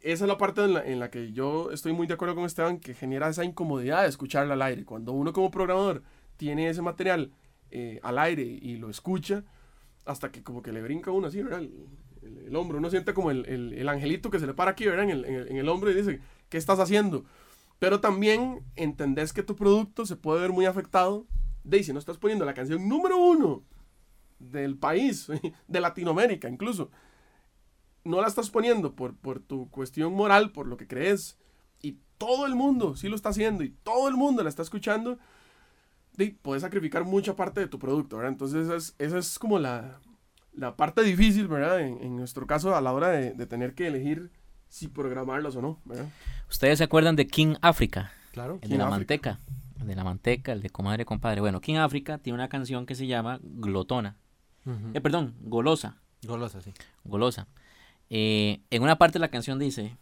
esa 0.00 0.24
es 0.24 0.28
la 0.28 0.36
parte 0.36 0.62
en 0.62 0.74
la, 0.74 0.84
en 0.84 1.00
la 1.00 1.10
que 1.10 1.32
yo 1.32 1.70
estoy 1.70 1.92
muy 1.92 2.06
de 2.06 2.14
acuerdo 2.14 2.34
con 2.34 2.44
Esteban, 2.44 2.78
que 2.78 2.94
genera 2.94 3.28
esa 3.28 3.44
incomodidad 3.44 4.02
de 4.02 4.08
escucharla 4.08 4.54
al 4.54 4.62
aire. 4.62 4.84
Cuando 4.84 5.12
uno 5.12 5.32
como 5.32 5.50
programador 5.50 6.02
tiene 6.36 6.68
ese 6.68 6.82
material 6.82 7.32
eh, 7.70 8.00
al 8.02 8.18
aire 8.18 8.42
y 8.42 8.76
lo 8.76 8.90
escucha, 8.90 9.44
hasta 10.06 10.30
que 10.32 10.42
como 10.42 10.62
que 10.62 10.72
le 10.72 10.82
brinca 10.82 11.10
uno 11.10 11.28
así, 11.28 11.42
¿verdad? 11.42 11.60
El, 11.60 11.72
el- 12.22 12.38
el 12.48 12.56
hombro, 12.56 12.78
uno 12.78 12.90
siente 12.90 13.14
como 13.14 13.30
el, 13.30 13.46
el- 13.46 13.72
el 13.74 13.88
angelito 13.88 14.30
que 14.30 14.38
se 14.40 14.46
le 14.46 14.54
para 14.54 14.72
aquí, 14.72 14.86
¿verdad? 14.86 15.04
En 15.04 15.10
el, 15.10 15.24
en 15.26 15.56
en 15.58 15.68
hombro 15.68 15.90
y 15.90 15.94
dice, 15.94 16.20
¿qué 16.48 16.58
estás 16.58 16.78
haciendo? 16.78 17.24
Pero 17.78 18.00
también 18.00 18.64
entendés 18.76 19.32
que 19.32 19.42
tu 19.42 19.56
producto 19.56 20.06
se 20.06 20.16
puede 20.16 20.40
ver 20.40 20.52
muy 20.52 20.66
afectado 20.66 21.26
de 21.64 21.82
si 21.82 21.92
no 21.92 21.98
estás 21.98 22.18
poniendo 22.18 22.44
la 22.44 22.54
canción 22.54 22.88
número 22.88 23.18
uno 23.18 23.62
del 24.38 24.76
país, 24.76 25.28
de 25.68 25.80
Latinoamérica 25.80 26.48
incluso, 26.48 26.90
no 28.04 28.20
la 28.20 28.28
estás 28.28 28.50
poniendo 28.50 28.94
por, 28.94 29.16
por 29.16 29.40
tu 29.40 29.70
cuestión 29.70 30.12
moral, 30.12 30.52
por 30.52 30.66
lo 30.66 30.76
que 30.76 30.86
crees, 30.86 31.38
y 31.80 31.98
todo 32.18 32.46
el 32.46 32.54
mundo 32.54 32.96
sí 32.96 33.08
lo 33.08 33.16
está 33.16 33.30
haciendo, 33.30 33.64
y 33.64 33.70
todo 33.82 34.08
el 34.08 34.14
mundo 34.14 34.42
la 34.42 34.50
está 34.50 34.62
escuchando, 34.62 35.18
de, 36.16 36.36
puedes 36.42 36.62
sacrificar 36.62 37.04
mucha 37.04 37.34
parte 37.34 37.60
de 37.60 37.66
tu 37.66 37.78
producto, 37.78 38.16
¿verdad? 38.16 38.32
Entonces 38.32 38.66
esa 38.66 38.76
es, 38.76 38.94
esa 38.98 39.18
es 39.18 39.38
como 39.38 39.58
la, 39.58 40.00
la 40.52 40.76
parte 40.76 41.02
difícil, 41.02 41.48
¿verdad? 41.48 41.80
En, 41.80 42.16
nuestro 42.16 42.46
caso 42.46 42.76
a 42.76 42.80
la 42.80 42.92
hora 42.92 43.08
de 43.08 43.46
tener 43.46 43.74
que 43.74 43.86
elegir 43.86 44.30
si 44.74 44.88
programarlas 44.88 45.54
o 45.54 45.62
no, 45.62 45.78
¿verdad? 45.84 46.08
¿Ustedes 46.50 46.78
se 46.78 46.84
acuerdan 46.84 47.14
de 47.14 47.28
King 47.28 47.54
Africa? 47.60 48.12
Claro. 48.32 48.54
El 48.54 48.62
King 48.62 48.70
de 48.70 48.78
la 48.78 48.90
manteca. 48.90 49.38
El 49.80 49.86
de 49.86 49.94
la 49.94 50.02
manteca, 50.02 50.50
el 50.50 50.62
de 50.62 50.70
comadre, 50.70 51.04
compadre. 51.04 51.40
Bueno, 51.40 51.60
King 51.60 51.76
Africa 51.76 52.18
tiene 52.18 52.34
una 52.34 52.48
canción 52.48 52.84
que 52.84 52.96
se 52.96 53.06
llama 53.06 53.38
Glotona. 53.40 54.16
Eh, 54.92 55.00
perdón, 55.00 55.36
Golosa. 55.42 55.98
Golosa, 56.24 56.60
sí. 56.60 56.72
Golosa. 57.04 57.46
Eh, 58.10 58.62
en 58.70 58.82
una 58.82 58.98
parte 58.98 59.14
de 59.14 59.20
la 59.20 59.28
canción 59.28 59.60
dice: 59.60 59.96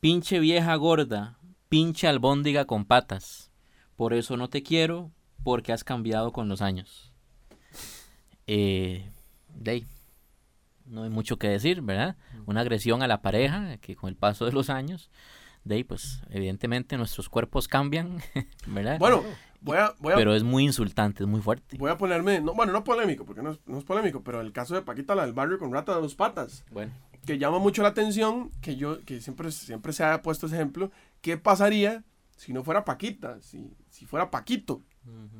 Pinche 0.00 0.38
vieja 0.38 0.74
gorda, 0.76 1.38
pinche 1.68 2.08
albóndiga 2.08 2.64
con 2.64 2.86
patas. 2.86 3.50
Por 3.96 4.14
eso 4.14 4.38
no 4.38 4.48
te 4.48 4.62
quiero, 4.62 5.10
porque 5.42 5.74
has 5.74 5.84
cambiado 5.84 6.32
con 6.32 6.48
los 6.48 6.62
años. 6.62 7.12
Eh, 8.46 9.10
de 9.56 9.70
ahí, 9.70 9.86
no 10.90 11.04
hay 11.04 11.10
mucho 11.10 11.38
que 11.38 11.48
decir, 11.48 11.80
¿verdad? 11.82 12.16
Una 12.46 12.60
agresión 12.60 13.02
a 13.02 13.06
la 13.08 13.22
pareja 13.22 13.76
que 13.78 13.96
con 13.96 14.08
el 14.08 14.16
paso 14.16 14.44
de 14.44 14.52
los 14.52 14.70
años, 14.70 15.10
de 15.64 15.76
ahí, 15.76 15.84
pues 15.84 16.22
evidentemente 16.30 16.96
nuestros 16.96 17.28
cuerpos 17.28 17.68
cambian, 17.68 18.18
¿verdad? 18.66 18.98
Bueno, 18.98 19.22
voy 19.60 19.76
a, 19.78 19.94
voy 19.98 20.12
a, 20.12 20.16
pero 20.16 20.34
es 20.34 20.42
muy 20.42 20.64
insultante, 20.64 21.22
es 21.22 21.28
muy 21.28 21.40
fuerte. 21.40 21.76
voy 21.78 21.90
a 21.90 21.96
ponerme, 21.98 22.40
no, 22.40 22.54
bueno, 22.54 22.72
no 22.72 22.82
polémico, 22.84 23.24
porque 23.24 23.42
no 23.42 23.52
es, 23.52 23.58
no 23.66 23.78
es 23.78 23.84
polémico, 23.84 24.22
pero 24.22 24.40
el 24.40 24.52
caso 24.52 24.74
de 24.74 24.82
Paquita, 24.82 25.14
la 25.14 25.24
del 25.24 25.32
barrio 25.34 25.58
con 25.58 25.72
rata 25.72 25.94
de 25.94 26.00
dos 26.00 26.14
patas, 26.14 26.64
Bueno, 26.70 26.92
que 27.26 27.38
llama 27.38 27.58
mucho 27.58 27.82
la 27.82 27.88
atención, 27.88 28.50
que 28.62 28.76
yo, 28.76 29.04
que 29.04 29.20
siempre, 29.20 29.50
siempre 29.52 29.92
se 29.92 30.02
ha 30.04 30.22
puesto 30.22 30.46
ese 30.46 30.56
ejemplo, 30.56 30.90
¿qué 31.20 31.36
pasaría 31.36 32.02
si 32.36 32.54
no 32.54 32.64
fuera 32.64 32.84
Paquita, 32.86 33.38
si, 33.42 33.70
si 33.90 34.06
fuera 34.06 34.30
Paquito? 34.30 34.82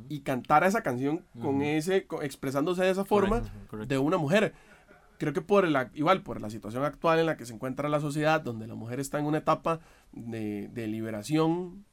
y 0.09 0.21
cantara 0.21 0.67
esa 0.67 0.83
canción 0.83 1.25
con 1.41 1.57
Ujú. 1.57 1.63
ese 1.63 2.07
co- 2.07 2.23
expresándose 2.23 2.83
de 2.83 2.91
esa 2.91 3.05
forma 3.05 3.41
correcto, 3.41 3.59
correcto. 3.69 3.95
de 3.95 3.99
una 3.99 4.17
mujer 4.17 4.55
creo 5.21 5.35
que 5.35 5.43
por 5.43 5.69
la 5.69 5.91
igual 5.93 6.23
por 6.23 6.41
la 6.41 6.49
situación 6.49 6.83
actual 6.83 7.19
en 7.19 7.27
la 7.27 7.37
que 7.37 7.45
se 7.45 7.53
encuentra 7.53 7.91
la 7.91 8.01
sociedad 8.01 8.41
donde 8.41 8.67
la 8.67 8.75
mujer 8.75 9.01
está 9.01 9.19
en 9.19 9.27
una 9.27 9.39
etapa 9.39 9.81
de, 10.13 10.69
de 10.69 10.87
liberación 10.87 11.85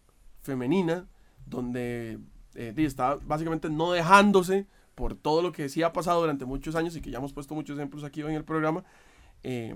femenina 0.41 1.09
donde 1.45 2.19
eh, 2.55 2.73
está 2.77 3.15
básicamente 3.15 3.69
no 3.69 3.91
dejándose 3.91 4.65
por 4.95 5.13
todo 5.15 5.41
lo 5.41 5.51
que 5.51 5.67
sí 5.67 5.83
ha 5.83 5.91
pasado 5.91 6.21
durante 6.21 6.45
muchos 6.45 6.75
años 6.75 6.95
y 6.95 7.01
que 7.01 7.11
ya 7.11 7.17
hemos 7.17 7.33
puesto 7.33 7.53
muchos 7.53 7.77
ejemplos 7.77 8.05
aquí 8.05 8.23
hoy 8.23 8.31
en 8.31 8.37
el 8.37 8.45
programa 8.45 8.85
eh, 9.43 9.75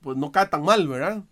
pues 0.00 0.16
no 0.16 0.30
cae 0.30 0.46
tan 0.46 0.62
mal 0.62 0.86
verdad 0.86 1.24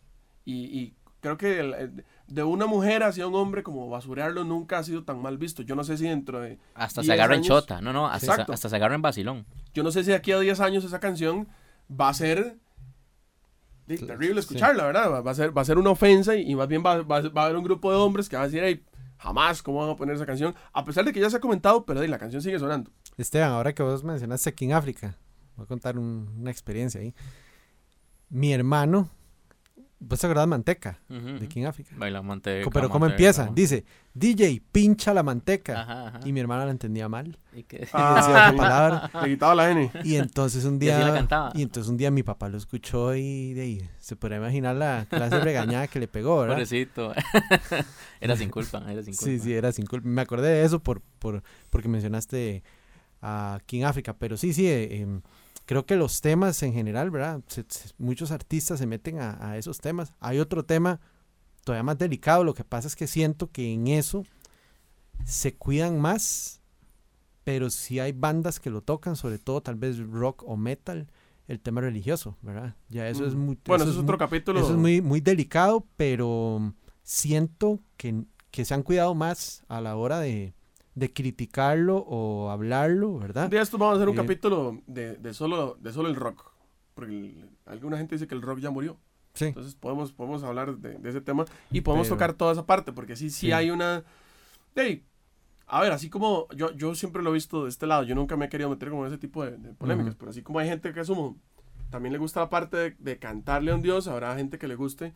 y, 0.45 0.65
y 0.77 0.97
creo 1.21 1.37
que 1.39 2.03
de 2.27 2.43
una 2.43 2.67
mujer 2.67 3.03
hacia 3.03 3.27
un 3.27 3.35
hombre 3.35 3.63
como 3.63 3.89
basurearlo 3.91 4.45
nunca 4.45 4.79
ha 4.79 4.83
sido 4.83 5.05
tan 5.05 5.21
mal 5.21 5.37
visto. 5.39 5.63
Yo 5.63 5.75
no 5.77 5.85
sé 5.85 5.97
si 5.99 6.05
dentro 6.09 6.41
de... 6.41 6.59
hasta 6.75 7.03
10 7.03 7.07
se 7.09 7.13
agarra 7.13 7.35
en 7.37 7.43
chota, 7.43 7.81
no, 7.81 7.93
no, 7.93 8.07
hasta, 8.07 8.27
Exacto. 8.33 8.53
hasta 8.53 8.69
se 8.69 8.77
agarra 8.77 8.95
en 8.95 9.03
vacilón. 9.03 9.47
Yo 9.75 9.83
no 9.83 9.91
sé 9.91 10.03
si 10.05 10.11
de 10.11 10.17
aquí 10.17 10.33
a 10.33 10.39
10 10.41 10.61
años 10.61 10.85
esa 10.85 11.01
canción 11.01 11.49
va 11.91 12.09
a 12.09 12.15
ser... 12.15 12.59
Sí, 13.87 13.99
terrible 13.99 14.35
sí. 14.41 14.47
escucharla, 14.47 14.85
¿verdad? 14.85 15.23
Va- 15.25 15.31
a 15.31 15.35
ser, 15.35 15.57
va 15.57 15.61
a 15.61 15.65
ser 15.67 15.77
una 15.77 15.91
ofensa 15.91 16.35
y, 16.35 16.51
y 16.51 16.55
más 16.57 16.69
bien 16.69 16.83
va, 16.85 17.03
va- 17.03 17.21
va 17.29 17.43
a 17.43 17.45
haber 17.45 17.57
un 17.59 17.65
grupo 17.65 17.91
de 17.91 17.99
hombres 17.99 18.31
que 18.31 18.37
va 18.37 18.43
a 18.43 18.47
decir, 18.47 18.63
"Ey, 18.65 18.83
jamás, 19.19 19.63
¿cómo 19.63 19.81
van 19.81 19.91
a 19.91 19.97
poner 19.97 20.17
esa 20.17 20.25
canción? 20.25 20.55
A 20.73 20.85
pesar 20.87 21.05
de 21.05 21.13
que 21.13 21.21
ya 21.21 21.29
se 21.29 21.37
ha 21.37 21.41
comentado, 21.41 21.85
pero 21.85 22.01
di, 22.01 22.09
la 22.09 22.17
canción 22.19 22.41
sigue 22.41 22.59
sonando. 22.59 22.91
Esteban, 23.19 23.51
ahora 23.51 23.75
que 23.75 23.83
vos 23.83 24.03
mencionaste 24.03 24.55
King 24.55 24.71
África, 24.71 25.19
voy 25.57 25.65
a 25.65 25.67
contar 25.67 25.99
un- 25.99 26.35
una 26.41 26.51
experiencia 26.51 26.99
ahí. 27.03 27.15
Mi 28.31 28.55
hermano, 28.55 29.11
¿vos 30.07 30.21
te 30.21 30.27
acordás 30.27 30.45
de 30.45 30.47
Manteca 30.49 31.01
de 31.09 31.49
King 31.49 31.65
África? 31.65 31.95
Baila 31.97 32.23
manteca, 32.23 32.69
Pero 32.71 32.89
¿cómo 32.89 33.07
manteca, 33.07 33.29
empieza? 33.31 33.51
Dice, 33.53 33.85
DJ, 34.13 34.63
pincha 34.73 35.15
la 35.15 35.23
manteca. 35.23 35.81
Ajá, 35.81 36.09
ajá. 36.09 36.21
Y 36.25 36.33
mi 36.33 36.41
hermana 36.41 36.65
la 36.65 36.71
entendía 36.71 37.09
mal. 37.09 37.39
¿Y 37.53 37.63
qué? 37.65 37.77
Y 37.77 37.81
decía 37.83 38.29
otra 38.29 38.55
palabra. 38.57 39.11
Le 39.23 39.29
quitaba 39.31 39.55
la 39.55 39.71
N. 39.71 39.91
Y 40.05 40.17
entonces 40.17 40.65
un 40.65 40.81
Y 40.83 40.89
así 40.89 41.01
la 41.01 41.07
día. 41.07 41.15
cantaba. 41.15 41.53
Y 41.55 41.63
entonces 41.63 41.91
un 41.91 41.97
día 41.97 42.11
mi 42.11 42.23
papá 42.23 42.49
lo 42.49 42.59
escuchó 42.59 43.15
y 43.15 43.55
de 43.55 43.63
ahí 43.63 43.89
se 43.99 44.17
podría 44.17 44.39
imaginar 44.39 44.77
la 44.77 45.07
clase 45.09 45.37
de 45.37 45.41
regañada 45.43 45.87
que 45.89 45.99
le 46.01 46.09
pegó, 46.09 46.41
¿verdad? 46.41 46.55
Pobrecito. 46.55 47.13
era 48.21 48.37
sin 48.37 48.51
culpa, 48.51 48.79
era 48.91 49.03
sin 49.03 49.15
culpa. 49.15 49.25
Sí, 49.25 49.39
sí, 49.39 49.53
era 49.55 49.73
sin 49.73 49.87
culpa. 49.87 50.09
Me 50.09 50.21
acordé 50.21 50.49
de 50.49 50.65
eso 50.65 50.81
por, 50.81 51.01
por, 51.19 51.43
porque 51.71 51.89
mencionaste 51.89 52.63
a 53.23 53.59
King 53.67 53.85
África, 53.85 54.15
pero 54.15 54.37
sí, 54.37 54.53
sí, 54.53 54.67
eh, 54.69 55.01
em, 55.01 55.23
creo 55.67 55.87
que 55.87 55.97
los 55.97 56.21
temas 56.21 56.63
en 56.63 56.73
general, 56.73 57.11
¿verdad? 57.11 57.41
Se- 57.49 57.65
se- 57.69 57.91
muchos 57.99 58.31
artistas 58.31 58.79
se 58.79 58.87
meten 58.87 59.21
a, 59.21 59.51
a 59.51 59.59
esos 59.59 59.79
temas. 59.79 60.15
Hay 60.21 60.39
otro 60.39 60.65
tema 60.65 61.01
todavía 61.65 61.83
más 61.85 61.99
delicado, 61.99 62.45
lo 62.45 62.55
que 62.55 62.65
pasa 62.65 62.89
es 62.89 62.97
que 62.97 63.07
siento 63.07 63.51
que 63.51 63.73
en 63.73 63.89
eso 63.89 64.25
se 65.25 65.55
cuidan 65.55 66.01
más, 66.01 66.61
pero 67.45 67.71
sí 67.71 68.01
hay 68.01 68.13
bandas 68.13 68.61
que 68.61 68.71
lo 68.71 68.83
tocan, 68.83 69.17
sobre 69.17 69.39
todo 69.39 69.63
tal 69.63 69.77
vez 69.77 69.99
rock 69.99 70.43
o 70.47 70.57
metal, 70.57 71.09
el 71.49 71.61
tema 71.61 71.81
religioso, 71.81 72.37
¿verdad? 72.43 72.75
Ya 72.89 73.09
eso 73.09 73.27
es 73.27 73.35
Mm. 73.35 73.39
muy... 73.39 73.59
Bueno, 73.67 73.85
eso 73.85 73.91
eso 73.93 74.01
es 74.01 74.05
otro 74.05 74.19
capítulo. 74.19 74.61
eso 74.61 74.71
es 74.71 74.77
muy, 74.77 75.01
muy 75.03 75.21
delicado, 75.21 75.87
pero 75.97 76.75
siento 77.03 77.81
que, 77.97 78.25
que 78.51 78.65
se 78.65 78.75
han 78.75 78.83
cuidado 78.83 79.15
más 79.15 79.63
a 79.69 79.81
la 79.81 79.97
hora 79.97 80.21
de, 80.21 80.55
de 80.95 81.13
criticarlo 81.13 81.97
o 81.99 82.51
hablarlo, 82.51 83.19
¿verdad? 83.19 83.49
Día 83.51 83.63
esto 83.63 83.79
vamos 83.79 83.95
a 83.95 83.97
hacer 83.97 84.09
un 84.09 84.15
Eh, 84.15 84.21
capítulo 84.21 84.81
de, 84.87 85.17
de 85.17 85.35
solo, 85.35 85.77
de 85.81 85.93
solo 85.93 86.09
el 86.09 86.17
rock. 86.17 86.53
Porque 86.95 87.13
el- 87.13 87.51
alguna 87.67 87.97
gente 87.99 88.15
dice 88.15 88.27
que 88.29 88.35
el 88.35 88.43
rock 88.43 88.61
ya 88.61 88.71
murió. 88.71 88.97
Sí. 89.35 89.47
Entonces 89.47 89.75
podemos, 89.75 90.13
podemos 90.13 90.45
hablar 90.45 90.77
de, 90.77 90.99
de 90.99 91.09
ese 91.11 91.21
tema 91.21 91.45
y 91.73 91.81
podemos 91.81 92.07
Pero- 92.07 92.17
tocar 92.17 92.33
toda 92.35 92.53
esa 92.53 92.67
parte, 92.67 92.93
porque 92.93 93.17
sí, 93.17 93.31
sí, 93.31 93.47
Sí. 93.47 93.53
hay 93.53 93.71
una... 93.71 94.05
Hey, 94.77 95.05
a 95.67 95.81
ver, 95.81 95.91
así 95.93 96.09
como 96.11 96.47
yo, 96.55 96.71
yo 96.73 96.95
siempre 96.95 97.23
lo 97.23 97.31
he 97.31 97.33
visto 97.35 97.65
de 97.65 97.71
este 97.71 97.87
lado, 97.89 98.05
yo 98.05 98.15
nunca 98.15 98.37
me 98.37 98.45
he 98.47 98.49
querido 98.49 98.71
meter 98.71 98.91
como 98.91 99.05
en 99.05 99.09
ese 99.13 99.19
tipo 99.19 99.45
de, 99.45 99.57
de 99.57 99.73
polémicas, 99.75 100.15
pero 100.15 100.31
así 100.31 100.43
como 100.43 100.59
hay 100.61 100.69
gente 100.69 100.93
que 100.93 101.01
asumo, 101.01 101.37
también 101.91 102.13
le 102.13 102.19
gusta 102.19 102.41
la 102.41 102.49
parte 102.51 102.77
de, 102.77 102.91
de 102.99 103.19
cantarle 103.19 103.73
a 103.73 103.75
un 103.75 103.83
dios, 103.83 104.07
habrá 104.07 104.37
gente 104.37 104.59
que 104.59 104.69
le 104.69 104.77
guste 104.77 105.13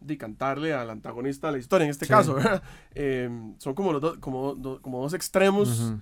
de 0.00 0.16
cantarle 0.18 0.72
al 0.74 0.90
antagonista 0.90 1.48
de 1.48 1.52
la 1.54 1.58
historia, 1.58 1.84
en 1.84 1.90
este 1.90 2.06
Sí. 2.06 2.10
caso, 2.10 2.34
¿verdad? 2.34 2.62
Eh, 2.94 3.28
son 3.58 3.74
como, 3.74 3.92
los 3.92 4.00
dos 4.00 4.18
como, 4.18 4.54
do- 4.54 4.80
como 4.82 5.00
dos 5.02 5.12
extremos 5.14 5.92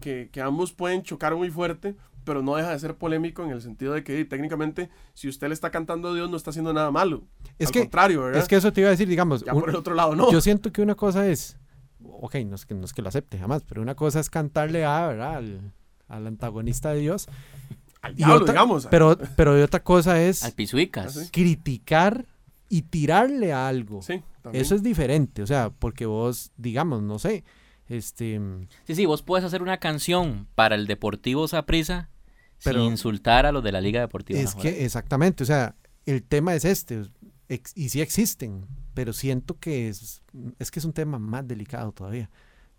que, 0.00 0.28
que 0.32 0.40
ambos 0.40 0.72
pueden 0.72 1.02
chocar 1.02 1.34
muy 1.34 1.50
fuerte, 1.50 1.96
pero 2.24 2.42
no 2.42 2.54
deja 2.56 2.70
de 2.70 2.78
ser 2.78 2.94
polémico 2.96 3.42
en 3.42 3.50
el 3.50 3.60
sentido 3.62 3.94
de 3.94 4.04
que 4.04 4.24
técnicamente 4.24 4.90
si 5.14 5.28
usted 5.28 5.48
le 5.48 5.54
está 5.54 5.70
cantando 5.70 6.08
a 6.10 6.14
Dios 6.14 6.30
no 6.30 6.36
está 6.36 6.50
haciendo 6.50 6.72
nada 6.72 6.90
malo. 6.90 7.24
Es 7.58 7.68
Al 7.68 7.72
que, 7.72 7.80
contrario, 7.80 8.22
¿verdad? 8.22 8.40
es 8.42 8.48
que 8.48 8.56
eso 8.56 8.72
te 8.72 8.80
iba 8.82 8.88
a 8.88 8.92
decir, 8.92 9.08
digamos, 9.08 9.44
ya 9.44 9.52
un- 9.54 9.60
por 9.60 9.70
el 9.70 9.76
otro 9.76 9.94
lado 9.94 10.14
no. 10.14 10.30
yo 10.30 10.40
siento 10.40 10.70
que 10.70 10.82
una 10.82 10.94
cosa 10.94 11.26
es, 11.26 11.58
ok, 12.04 12.36
no 12.46 12.54
es 12.54 12.64
que, 12.66 12.74
no 12.74 12.84
es 12.84 12.92
que 12.92 13.02
lo 13.02 13.08
acepte 13.08 13.38
jamás, 13.38 13.62
pero 13.66 13.82
una 13.82 13.94
cosa 13.96 14.20
es 14.20 14.30
cantarle 14.30 14.84
a, 14.84 15.08
¿verdad? 15.08 15.36
Al, 15.36 15.72
al 16.06 16.26
antagonista 16.26 16.90
de 16.92 17.00
Dios, 17.00 17.28
Al 18.02 18.12
y 18.12 18.16
diablo, 18.16 18.36
otra- 18.36 18.52
digamos. 18.52 18.86
pero, 18.86 19.18
pero 19.36 19.60
otra 19.64 19.82
cosa 19.82 20.20
es 20.22 20.44
Al 20.44 20.52
pisuicas. 20.52 21.16
Ah, 21.16 21.20
sí. 21.24 21.30
criticar 21.32 22.26
y 22.68 22.82
tirarle 22.82 23.52
a 23.52 23.68
algo. 23.68 24.02
Sí, 24.02 24.22
también. 24.42 24.62
Eso 24.64 24.74
es 24.74 24.82
diferente, 24.82 25.42
o 25.42 25.46
sea, 25.46 25.70
porque 25.70 26.06
vos, 26.06 26.52
digamos, 26.56 27.02
no 27.02 27.18
sé, 27.18 27.44
este... 27.88 28.40
Sí, 28.84 28.94
sí, 28.94 29.06
vos 29.06 29.22
puedes 29.22 29.44
hacer 29.44 29.62
una 29.62 29.78
canción 29.78 30.46
para 30.54 30.74
el 30.74 30.86
Deportivo 30.86 31.48
Saprissa 31.48 32.10
Pero- 32.62 32.82
sin 32.82 32.90
insultar 32.92 33.46
a 33.46 33.52
los 33.52 33.62
de 33.64 33.72
la 33.72 33.80
Liga 33.80 34.00
Deportiva. 34.00 34.38
Es 34.40 34.54
que 34.54 34.84
exactamente, 34.84 35.42
o 35.42 35.46
sea, 35.46 35.74
el 36.06 36.22
tema 36.22 36.54
es 36.54 36.64
este, 36.64 37.02
ex- 37.48 37.72
y 37.76 37.88
sí 37.88 38.00
existen, 38.00 38.66
pero 38.94 39.12
siento 39.12 39.58
que 39.58 39.88
es, 39.88 40.22
es 40.58 40.70
que 40.70 40.78
es 40.80 40.84
un 40.84 40.92
tema 40.92 41.18
más 41.18 41.46
delicado 41.48 41.92
todavía. 41.92 42.28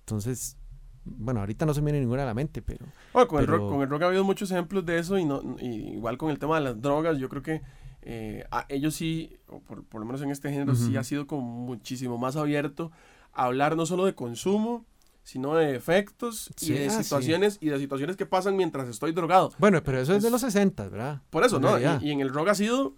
Entonces, 0.02 0.58
bueno, 1.06 1.40
ahorita 1.40 1.66
no 1.66 1.74
se 1.74 1.82
me 1.82 1.92
viene 1.92 2.02
ninguna 2.06 2.24
a 2.24 2.26
la 2.28 2.34
mente, 2.34 2.62
pero 2.62 2.86
Bueno, 3.14 3.28
con, 3.28 3.40
el 3.40 3.48
rock, 3.48 3.70
con 3.72 3.82
el 3.82 3.90
rock 3.90 4.02
ha 4.04 4.06
habido 4.08 4.24
muchos 4.24 4.52
ejemplos 4.52 4.86
de 4.86 5.00
eso 5.00 5.18
y, 5.18 5.26
no, 5.26 5.56
y 5.60 5.94
igual 5.96 6.18
con 6.18 6.30
el 6.30 6.38
tema 6.38 6.56
de 6.60 6.66
las 6.66 6.82
drogas, 6.82 7.18
yo 7.18 7.30
creo 7.30 7.42
que 7.42 7.62
eh, 8.02 8.46
a 8.52 8.66
ellos 8.70 8.96
sí, 8.96 9.38
o 9.48 9.60
por, 9.60 9.84
por 9.84 10.00
lo 10.02 10.06
menos 10.06 10.22
en 10.22 10.32
este 10.32 10.50
género, 10.52 10.76
sí 10.76 10.96
ha 10.98 11.04
sido 11.04 11.28
como 11.28 11.42
muchísimo 11.42 12.18
más 12.18 12.36
abierto 12.36 12.92
a 13.34 13.46
hablar 13.46 13.76
no 13.76 13.86
solo 13.86 14.06
de 14.06 14.16
consumo, 14.16 14.86
sino 15.24 15.56
de 15.56 15.76
efectos 15.76 16.50
y 16.62 16.72
de 16.72 16.88
ah, 16.88 16.90
sí. 16.90 17.04
situaciones 17.04 17.58
y 17.62 17.68
de 17.70 17.78
situaciones 17.78 18.16
que 18.16 18.26
pasan 18.26 18.56
mientras 18.56 18.88
estoy 18.88 19.12
drogado. 19.12 19.52
bueno, 19.60 19.84
pero 19.84 20.00
eso 20.00 20.16
es, 20.16 20.24
de 20.24 20.32
los 20.32 20.42
60, 20.42 20.90
¿verdad? 20.90 21.22
Por 21.30 21.44
eso, 21.44 21.60
¿no? 21.60 21.78
Y, 21.80 21.84
y 22.08 22.12
en 22.12 22.22
el 22.22 22.30
rock 22.30 22.48
ha 22.50 22.56
sido 22.56 22.96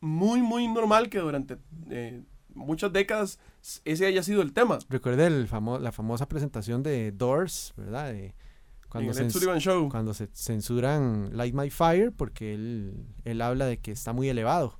muy, 0.00 0.40
muy 0.42 0.66
normal 0.66 1.08
que 1.08 1.18
durante 1.18 1.58
eh, 1.90 2.22
muchas 2.54 2.92
décadas 2.92 3.38
ese 3.84 4.06
haya 4.06 4.22
sido 4.22 4.42
el 4.42 4.52
tema. 4.52 4.78
Recuerde 4.88 5.26
el 5.26 5.48
famo- 5.48 5.78
la 5.78 5.92
famosa 5.92 6.26
presentación 6.26 6.82
de 6.82 7.12
Doors, 7.12 7.74
¿verdad? 7.76 8.12
De 8.12 8.34
cuando, 8.88 9.12
en 9.12 9.18
el 9.18 9.26
Ed 9.26 9.58
Show. 9.60 9.88
cuando 9.90 10.14
se 10.14 10.28
censuran 10.32 11.30
Light 11.36 11.54
My 11.54 11.70
Fire 11.70 12.12
porque 12.12 12.54
él, 12.54 13.06
él 13.24 13.40
habla 13.42 13.66
de 13.66 13.78
que 13.78 13.92
está 13.92 14.12
muy 14.12 14.28
elevado. 14.28 14.78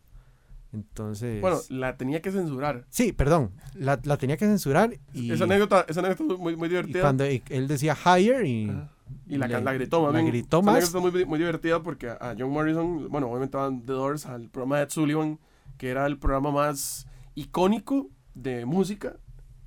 Entonces... 0.73 1.41
Bueno, 1.41 1.59
la 1.71 1.97
tenía 1.97 2.21
que 2.21 2.31
censurar. 2.31 2.85
sí, 2.91 3.13
perdón, 3.13 3.53
la, 3.75 3.99
la 4.05 4.17
tenía 4.19 4.37
que 4.37 4.45
censurar 4.47 4.99
y... 5.15 5.33
Esa 5.33 5.45
anécdota, 5.45 5.87
esa 5.89 6.01
anécdota 6.01 6.35
muy, 6.37 6.57
muy 6.57 6.67
Y 6.67 6.71
divertida. 6.71 7.01
cuando 7.01 7.25
e- 7.25 7.43
él 7.49 7.69
decía 7.69 7.97
higher 7.97 8.45
y, 8.45 8.69
Ajá. 8.69 8.91
Y 9.27 9.39
la, 9.39 9.47
le- 9.49 9.63
la 9.63 9.73
gritó, 9.73 10.03
más 10.03 10.13
la 10.13 10.19
bien. 10.21 10.31
gritó 10.31 10.59
Esa 10.59 10.67
más. 10.67 10.75
anécdota 10.77 11.09
es 11.09 11.15
muy, 11.15 11.25
muy 11.25 11.39
divertida 11.39 11.83
porque 11.83 12.09
a 12.11 12.35
John 12.39 12.51
Morrison, 12.51 13.09
bueno, 13.09 13.29
obviamente 13.29 13.57
van 13.57 13.81
The 13.81 13.93
Doors 13.93 14.27
al 14.27 14.51
programa 14.51 14.77
de 14.79 14.83
Ed 14.85 14.91
Sullivan, 14.91 15.39
que 15.79 15.89
era 15.89 16.05
el 16.07 16.19
programa 16.19 16.51
más 16.51 17.07
icónico 17.35 18.11
de 18.35 18.67
música 18.67 19.17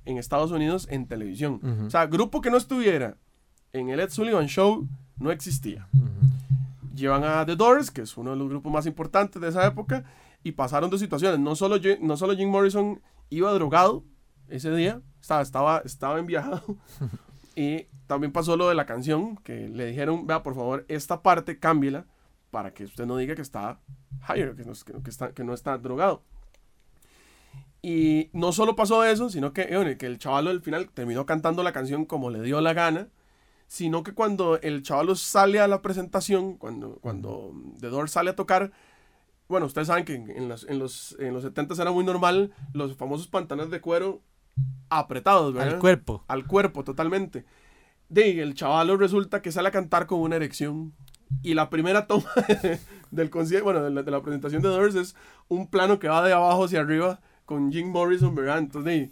en 0.04 0.18
Estados 0.18 0.52
Unidos 0.52 0.86
en 0.90 1.06
televisión. 1.08 1.54
Ujú. 1.62 1.86
O 1.86 1.90
sea, 1.90 2.06
grupo 2.06 2.40
que 2.40 2.50
no 2.50 2.56
estuviera 2.56 3.16
en 3.72 3.88
el 3.88 4.00
Ed 4.00 4.10
Sullivan 4.10 4.46
Show 4.48 4.86
no 5.18 5.30
existía. 5.30 5.88
Llevan 6.94 7.24
a 7.24 7.44
The 7.46 7.56
Doors, 7.56 7.90
que 7.90 8.02
es 8.02 8.16
uno 8.16 8.30
de 8.32 8.36
los 8.36 8.48
grupos 8.48 8.72
más 8.72 8.86
importantes 8.86 9.40
de 9.40 9.48
esa 9.48 9.66
época, 9.66 10.04
y 10.44 10.52
pasaron 10.52 10.90
dos 10.90 11.00
situaciones. 11.00 11.40
No 11.40 11.56
solo, 11.56 11.78
Jim- 11.80 11.98
no 12.00 12.16
solo 12.16 12.36
Jim 12.36 12.50
Morrison 12.50 13.00
iba 13.30 13.52
drogado 13.54 14.04
ese 14.48 14.70
día, 14.74 15.00
estaba, 15.20 15.40
estaba, 15.42 15.78
estaba 15.84 16.18
enviajado, 16.18 16.76
y 17.56 17.86
también 18.06 18.32
pasó 18.32 18.56
lo 18.56 18.68
de 18.68 18.74
la 18.74 18.84
canción, 18.84 19.36
que 19.38 19.68
le 19.68 19.86
dijeron, 19.86 20.26
vea, 20.26 20.42
por 20.42 20.54
favor, 20.54 20.84
esta 20.88 21.22
parte 21.22 21.58
cámbiela 21.58 22.04
para 22.50 22.74
que 22.74 22.84
usted 22.84 23.06
no 23.06 23.16
diga 23.16 23.34
que 23.34 23.40
está 23.42 23.80
higher, 24.28 24.54
que 24.54 24.64
no, 24.64 24.72
que, 24.84 25.02
que 25.02 25.10
está, 25.10 25.32
que 25.32 25.44
no 25.44 25.54
está 25.54 25.78
drogado. 25.78 26.22
Y 27.80 28.28
no 28.34 28.52
solo 28.52 28.76
pasó 28.76 29.02
eso, 29.04 29.30
sino 29.30 29.52
que, 29.52 29.62
eh, 29.62 29.96
que 29.96 30.06
el 30.06 30.18
chaval 30.18 30.46
al 30.48 30.60
final 30.60 30.90
terminó 30.90 31.24
cantando 31.26 31.62
la 31.62 31.72
canción 31.72 32.04
como 32.04 32.28
le 32.30 32.42
dio 32.42 32.60
la 32.60 32.74
gana, 32.74 33.08
sino 33.72 34.02
que 34.02 34.12
cuando 34.12 34.60
el 34.60 34.82
chaval 34.82 35.16
sale 35.16 35.58
a 35.58 35.66
la 35.66 35.80
presentación, 35.80 36.58
cuando, 36.58 36.98
cuando 37.00 37.54
The 37.80 37.88
Doors 37.88 38.10
sale 38.10 38.28
a 38.28 38.36
tocar, 38.36 38.70
bueno, 39.48 39.64
ustedes 39.64 39.86
saben 39.86 40.04
que 40.04 40.16
en 40.16 40.46
los, 40.46 40.68
en 40.68 40.78
los, 40.78 41.16
en 41.18 41.32
los 41.32 41.42
70 41.42 41.80
era 41.80 41.90
muy 41.90 42.04
normal 42.04 42.52
los 42.74 42.94
famosos 42.96 43.28
pantalones 43.28 43.70
de 43.70 43.80
cuero 43.80 44.20
apretados, 44.90 45.54
¿verdad? 45.54 45.76
Al 45.76 45.80
cuerpo. 45.80 46.22
Al 46.28 46.46
cuerpo, 46.46 46.84
totalmente. 46.84 47.46
De 48.10 48.42
el 48.42 48.52
chaval 48.52 48.98
resulta 48.98 49.40
que 49.40 49.50
sale 49.50 49.68
a 49.68 49.72
cantar 49.72 50.06
con 50.06 50.20
una 50.20 50.36
erección. 50.36 50.92
Y 51.42 51.54
la 51.54 51.70
primera 51.70 52.06
toma 52.06 52.28
del 53.10 53.30
concierto, 53.30 53.64
bueno, 53.64 53.82
de 53.82 53.88
la, 53.88 54.02
de 54.02 54.10
la 54.10 54.20
presentación 54.20 54.60
de 54.60 54.68
Doors 54.68 54.96
es 54.96 55.16
un 55.48 55.66
plano 55.66 55.98
que 55.98 56.08
va 56.08 56.22
de 56.22 56.34
abajo 56.34 56.64
hacia 56.64 56.80
arriba 56.80 57.22
con 57.46 57.72
Jim 57.72 57.88
Morrison, 57.88 58.34
¿verdad? 58.34 58.58
Entonces, 58.58 59.08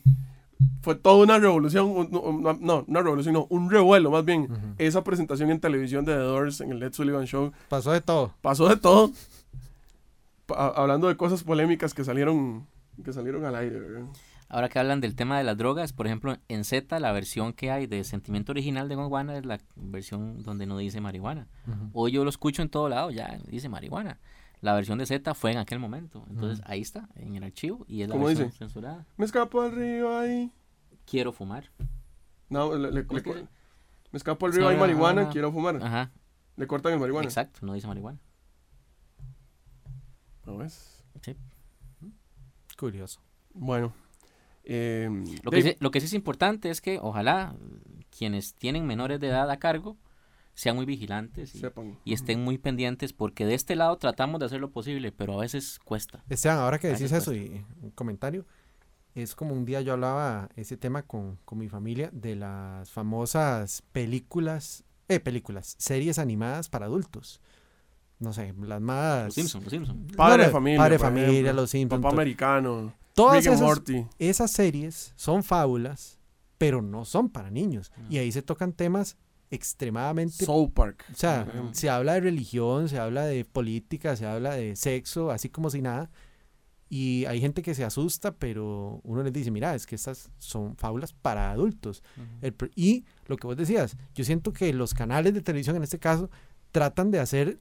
fue 0.83 0.95
toda 0.95 1.23
una 1.23 1.39
revolución, 1.39 2.09
no, 2.11 2.59
no, 2.61 2.85
una 2.87 3.03
revolución, 3.03 3.35
no, 3.35 3.47
un 3.51 3.71
revuelo 3.71 4.11
más 4.11 4.25
bien. 4.25 4.49
Esa 4.79 5.05
presentación 5.05 5.51
en 5.51 5.61
televisión 5.61 6.05
de 6.05 6.13
The 6.15 6.21
Doors 6.21 6.61
en 6.61 6.73
el 6.73 6.79
Led 6.79 6.93
Sullivan 6.93 7.27
Show. 7.27 7.53
Pasó 7.69 7.93
de 7.93 8.01
todo. 8.01 8.35
Pasó 8.41 8.69
de 8.69 8.77
todo. 8.77 9.11
hablando 10.57 11.09
de 11.09 11.17
cosas 11.17 11.45
polémicas 11.45 11.95
que 11.95 12.05
salieron, 12.05 12.67
que 13.05 13.13
salieron 13.13 13.45
al 13.45 13.55
aire, 13.55 13.79
¿verdad? 13.79 14.07
Ahora 14.49 14.69
que 14.69 14.81
hablan 14.81 15.01
del 15.01 15.15
tema 15.15 15.39
de 15.39 15.45
las 15.45 15.57
drogas, 15.57 15.93
por 15.93 16.07
ejemplo, 16.07 16.37
en 16.49 16.65
Z 16.65 16.99
la 16.99 17.13
versión 17.13 17.53
que 17.53 17.71
hay 17.71 17.87
de 17.87 18.03
Sentimiento 18.03 18.51
Original 18.51 18.89
de 18.89 18.97
Gonguana 18.97 19.39
es 19.39 19.47
la 19.47 19.61
versión 19.77 20.43
donde 20.43 20.67
no 20.67 20.77
dice 20.77 21.01
marihuana. 21.01 21.47
Hoy 21.93 22.11
yo 22.11 22.25
lo 22.25 22.31
escucho 22.31 22.61
en 22.61 22.69
todo 22.69 22.89
lado, 22.89 23.13
ya 23.13 23.39
dice 23.47 23.69
marihuana. 23.69 24.19
La 24.61 24.75
versión 24.75 24.99
de 24.99 25.07
Z 25.07 25.35
fue 25.35 25.53
en 25.53 25.59
aquel 25.59 25.79
momento. 25.79 26.25
Entonces 26.29 26.63
ahí 26.67 26.81
está, 26.83 27.09
en 27.17 27.35
el 27.35 27.45
archivo, 27.45 27.85
y 27.89 28.03
es 28.03 28.09
la 28.09 28.17
versión 28.17 28.49
dice? 28.49 28.59
censurada. 28.59 29.07
Me 29.17 29.25
escapo 29.25 29.63
al 29.63 29.73
río 29.73 30.19
ahí. 30.19 30.53
Quiero 31.07 31.33
fumar. 31.33 31.71
No, 32.51 32.75
le, 32.77 32.91
le, 32.93 33.07
¿Cómo 33.07 33.21
me 34.13 34.17
escapo 34.17 34.47
al 34.47 34.53
río, 34.53 34.69
Sí, 34.71 34.77
marihuana, 34.77 35.23
ajá. 35.23 35.31
quiero 35.31 35.51
fumar. 35.53 35.77
Ajá, 35.83 36.11
Le 36.57 36.67
cortan 36.67 36.93
el 36.93 36.99
marihuana. 37.01 37.27
exacto, 37.27 37.61
no 37.65 37.73
dice 37.75 37.87
marihuana. 37.87 38.19
¿No 40.47 40.57
ves? 40.59 41.03
Sí. 41.23 41.37
Curioso. 42.79 43.21
Bueno. 43.55 43.93
eh, 44.65 45.09
Lo 45.43 45.51
que, 45.51 45.63
sí, 45.63 45.77
lo 45.81 45.91
que 45.91 46.01
sí 46.01 46.07
es 46.07 46.15
importante 46.15 46.71
es 46.71 46.81
que 46.81 46.99
ojalá 47.01 47.55
quienes 48.17 48.55
tienen 48.55 48.87
menores 48.87 49.21
de 49.21 49.29
edad 49.29 49.51
a 49.51 49.59
cargo 49.59 49.97
sean 50.55 50.77
muy 50.77 50.85
vigilantes 50.87 51.55
y, 51.55 51.63
y 52.05 52.13
estén 52.13 52.43
muy 52.45 52.59
pendientes 52.59 53.13
porque 53.13 53.47
de 53.47 53.55
este 53.55 53.77
lado 53.77 53.97
tratamos 53.97 54.41
de 54.41 54.47
hacer 54.47 54.61
lo 54.61 54.71
posible, 54.71 55.13
pero 55.13 55.35
a 55.35 55.41
veces 55.41 55.79
cuesta. 55.85 56.23
Esteban, 56.29 56.59
ahora 56.59 56.79
que 56.79 56.89
decís 56.89 57.13
eso 57.13 57.35
y 57.35 57.65
un 57.83 57.91
comentario, 57.91 58.45
es 59.15 59.35
como 59.35 59.55
un 59.55 59.65
día 59.65 59.81
yo 59.81 59.93
hablaba 59.95 60.49
ese 60.57 60.77
tema 60.77 61.03
con, 61.03 61.39
con 61.45 61.59
mi 61.59 61.69
familia 61.69 62.11
de 62.13 62.37
las 62.37 62.91
famosas 62.91 63.83
películas, 63.93 64.85
eh, 65.09 65.21
películas, 65.21 65.75
series 65.79 66.19
animadas 66.19 66.69
para 66.69 66.87
adultos. 66.87 67.41
No 68.19 68.35
sé, 68.35 68.55
las 68.61 68.83
más... 68.83 69.25
Los 69.27 69.35
Simpsons, 69.35 69.65
los 69.65 69.71
Simpsons. 69.73 70.13
Padre 70.15 70.37
No, 70.37 70.43
de 70.43 70.47
no, 70.49 70.53
familia. 70.53 70.79
Padre 70.79 70.99
familia, 70.99 71.31
ejemplo. 71.31 71.53
Los 71.55 71.71
Simpsons. 71.71 72.03
Papá 72.03 72.15
americano. 72.15 72.93
Todas 73.15 73.39
esas, 73.47 73.61
Morty. 73.61 74.07
esas 74.19 74.51
series 74.51 75.13
son 75.17 75.43
fábulas, 75.43 76.19
pero 76.59 76.83
no 76.83 77.05
son 77.07 77.31
para 77.31 77.51
niños. 77.51 77.91
Y 78.11 78.19
ahí 78.19 78.31
se 78.31 78.43
tocan 78.43 78.73
temas 78.75 79.17
extremadamente... 79.51 80.45
South 80.45 80.71
Park. 80.75 81.05
o 81.13 81.15
sea, 81.15 81.45
por 81.45 81.55
ejemplo. 81.55 81.75
se 81.75 81.91
habla 81.91 82.15
de 82.15 82.21
religión, 82.21 82.89
se 82.89 82.99
habla 82.99 83.25
de 83.27 83.45
política, 83.45 84.17
se 84.17 84.27
habla 84.27 84.55
de 84.55 84.77
sexo, 84.77 85.31
así 85.31 85.49
como 85.49 85.71
si 85.71 85.83
nada. 85.83 86.11
Y 86.89 87.25
hay 87.27 87.41
gente 87.41 87.63
que 87.63 87.75
se 87.75 87.85
asusta, 87.85 88.33
pero 88.37 89.01
uno 89.05 89.23
les 89.23 89.33
dice, 89.33 89.51
mira, 89.53 89.75
es 89.77 89.87
que 89.87 89.95
estas 89.95 90.29
son 90.39 90.77
fábulas 90.77 91.13
para 91.13 91.53
adultos. 91.53 92.03
El 92.41 92.57
pr- 92.57 92.73
y 92.75 93.05
lo 93.27 93.37
que 93.37 93.47
vos 93.47 93.57
decías, 93.57 93.97
yo 94.15 94.25
siento 94.25 94.53
que 94.53 94.73
los 94.73 94.93
canales 94.93 95.33
de 95.35 95.41
televisión 95.41 95.77
en 95.77 95.85
este 95.85 96.01
caso 96.01 96.31
tratan 96.73 97.11
de 97.13 97.21
hacer 97.21 97.61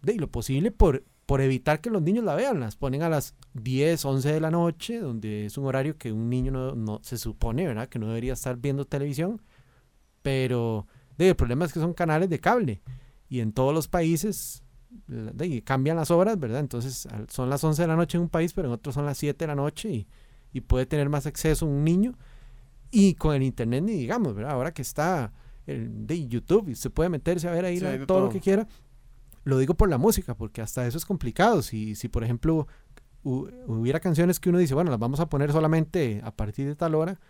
de 0.00 0.14
lo 0.14 0.30
posible 0.30 0.70
por, 0.70 1.04
por 1.26 1.42
evitar 1.42 1.82
que 1.82 1.90
los 1.90 2.00
niños 2.00 2.24
la 2.24 2.34
vean. 2.34 2.58
Las 2.58 2.76
ponen 2.76 3.02
a 3.02 3.10
las 3.10 3.34
10, 3.52 4.02
11 4.02 4.32
de 4.32 4.40
la 4.40 4.50
noche, 4.50 4.98
donde 4.98 5.44
es 5.44 5.58
un 5.58 5.66
horario 5.66 5.98
que 5.98 6.10
un 6.10 6.30
niño 6.30 6.50
no, 6.50 6.74
no- 6.74 7.00
se 7.02 7.18
supone, 7.18 7.66
¿verdad? 7.66 7.86
Que 7.88 7.98
no 7.98 8.06
debería 8.08 8.32
estar 8.32 8.56
viendo 8.56 8.86
televisión. 8.86 9.42
Pero 10.22 10.86
el 11.28 11.36
problema 11.36 11.64
es 11.64 11.72
que 11.72 11.80
son 11.80 11.92
canales 11.94 12.28
de 12.30 12.38
cable. 12.40 12.80
Y 13.28 13.40
en 13.40 13.52
todos 13.52 13.72
los 13.74 13.86
países 13.88 14.62
cambian 15.64 15.96
las 15.96 16.10
horas, 16.10 16.38
¿verdad? 16.38 16.60
Entonces 16.60 17.06
son 17.28 17.48
las 17.50 17.62
11 17.62 17.82
de 17.82 17.88
la 17.88 17.96
noche 17.96 18.16
en 18.18 18.22
un 18.22 18.28
país, 18.28 18.52
pero 18.52 18.68
en 18.68 18.74
otros 18.74 18.94
son 18.94 19.06
las 19.06 19.18
7 19.18 19.44
de 19.44 19.46
la 19.48 19.54
noche 19.54 19.88
y, 19.90 20.06
y 20.52 20.60
puede 20.62 20.86
tener 20.86 21.08
más 21.08 21.26
acceso 21.26 21.66
un 21.66 21.84
niño. 21.84 22.14
Y 22.90 23.14
con 23.14 23.34
el 23.34 23.42
internet 23.42 23.84
ni 23.84 23.92
digamos, 23.92 24.34
¿verdad? 24.34 24.52
Ahora 24.52 24.72
que 24.72 24.82
está 24.82 25.32
el 25.66 26.06
de 26.06 26.26
YouTube 26.26 26.68
y 26.68 26.72
usted 26.72 26.90
puede 26.90 27.08
meterse 27.08 27.48
a 27.48 27.52
ver 27.52 27.64
ahí 27.64 27.76
Sí, 27.78 27.84
la- 27.84 28.06
todo, 28.06 28.20
lo 28.20 28.30
que 28.30 28.40
quiera. 28.40 28.66
Lo 29.44 29.58
digo 29.58 29.74
por 29.74 29.88
la 29.88 29.96
música, 29.98 30.34
porque 30.34 30.60
hasta 30.60 30.86
eso 30.86 30.98
es 30.98 31.04
complicado. 31.06 31.62
Si, 31.62 31.94
si 31.94 32.08
por 32.08 32.24
ejemplo, 32.24 32.66
hu- 33.24 33.48
hubiera 33.68 34.00
canciones 34.00 34.40
que 34.40 34.48
uno 34.50 34.58
dice, 34.58 34.74
bueno, 34.74 34.90
las 34.90 34.98
vamos 35.00 35.20
a 35.20 35.28
poner 35.28 35.52
solamente 35.52 36.20
a 36.24 36.32
partir 36.34 36.66
de 36.66 36.74
tal 36.76 36.94
hora, 36.96 37.20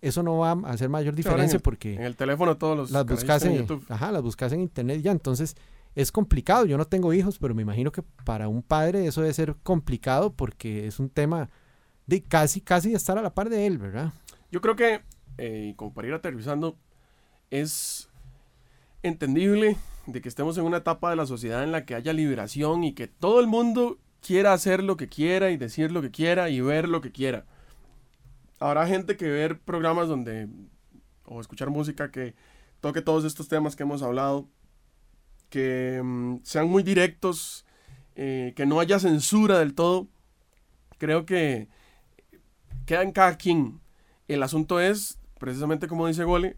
eso 0.00 0.22
no 0.22 0.38
va 0.38 0.52
a 0.52 0.70
hacer 0.72 0.88
mayor 0.88 1.10
en 1.10 1.16
diferencia 1.16 1.56
el- 1.56 1.62
porque 1.62 1.94
En 1.94 2.02
el 2.02 2.16
teléfono 2.16 2.56
todos 2.56 2.76
los 2.76 2.90
las 2.90 3.06
buscas 3.06 3.42
en 3.44 3.52
en, 3.52 3.58
YouTube. 3.58 3.84
ajá, 3.88 4.12
las 4.12 4.22
buscas 4.22 4.52
en 4.52 4.60
internet 4.60 5.00
ya, 5.02 5.10
entonces 5.12 5.56
es 5.94 6.12
complicado. 6.12 6.66
Yo 6.66 6.76
no 6.76 6.84
tengo 6.84 7.12
hijos, 7.14 7.38
pero 7.38 7.54
me 7.54 7.62
imagino 7.62 7.90
que 7.90 8.02
para 8.24 8.48
un 8.48 8.62
padre 8.62 9.06
eso 9.06 9.22
debe 9.22 9.32
ser 9.34 9.56
complicado 9.62 10.32
porque 10.32 10.86
es 10.86 11.00
un 11.00 11.08
tema 11.08 11.48
de 12.06 12.22
casi, 12.22 12.60
casi 12.60 12.94
estar 12.94 13.16
a 13.18 13.22
la 13.22 13.34
par 13.34 13.48
de 13.48 13.66
él, 13.66 13.78
¿verdad? 13.78 14.12
Yo 14.52 14.60
creo 14.60 14.76
que, 14.76 15.00
eh, 15.38 15.72
como 15.76 15.92
para 15.94 16.08
ir 16.08 16.14
aterrizando, 16.14 16.76
es 17.50 18.08
entendible 19.02 19.76
de 20.06 20.20
que 20.20 20.28
estemos 20.28 20.56
en 20.58 20.64
una 20.64 20.78
etapa 20.78 21.10
de 21.10 21.16
la 21.16 21.26
sociedad 21.26 21.64
en 21.64 21.72
la 21.72 21.84
que 21.84 21.94
haya 21.94 22.12
liberación 22.12 22.84
y 22.84 22.92
que 22.92 23.06
todo 23.08 23.40
el 23.40 23.46
mundo 23.46 23.98
quiera 24.20 24.52
hacer 24.52 24.82
lo 24.82 24.96
que 24.96 25.08
quiera 25.08 25.50
y 25.50 25.56
decir 25.56 25.90
lo 25.92 26.02
que 26.02 26.10
quiera 26.10 26.48
y 26.50 26.60
ver 26.60 26.88
lo 26.88 27.00
que 27.00 27.12
quiera. 27.12 27.44
Habrá 28.58 28.86
gente 28.86 29.16
que 29.16 29.28
ver 29.28 29.58
programas 29.60 30.08
donde, 30.08 30.48
o 31.24 31.40
escuchar 31.40 31.70
música 31.70 32.10
que 32.10 32.34
toque 32.80 33.02
todos 33.02 33.24
estos 33.24 33.48
temas 33.48 33.76
que 33.76 33.82
hemos 33.82 34.02
hablado, 34.02 34.48
que 35.50 36.00
mm, 36.02 36.38
sean 36.42 36.68
muy 36.68 36.82
directos, 36.82 37.66
eh, 38.14 38.52
que 38.56 38.66
no 38.66 38.80
haya 38.80 38.98
censura 38.98 39.58
del 39.58 39.74
todo. 39.74 40.08
Creo 40.98 41.26
que 41.26 41.68
queda 42.86 43.02
en 43.02 43.12
cada 43.12 43.36
quien. 43.36 43.80
El 44.28 44.42
asunto 44.42 44.80
es, 44.80 45.18
precisamente 45.38 45.86
como 45.86 46.06
dice 46.06 46.24
Gole, 46.24 46.56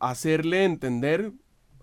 hacerle 0.00 0.64
entender 0.64 1.32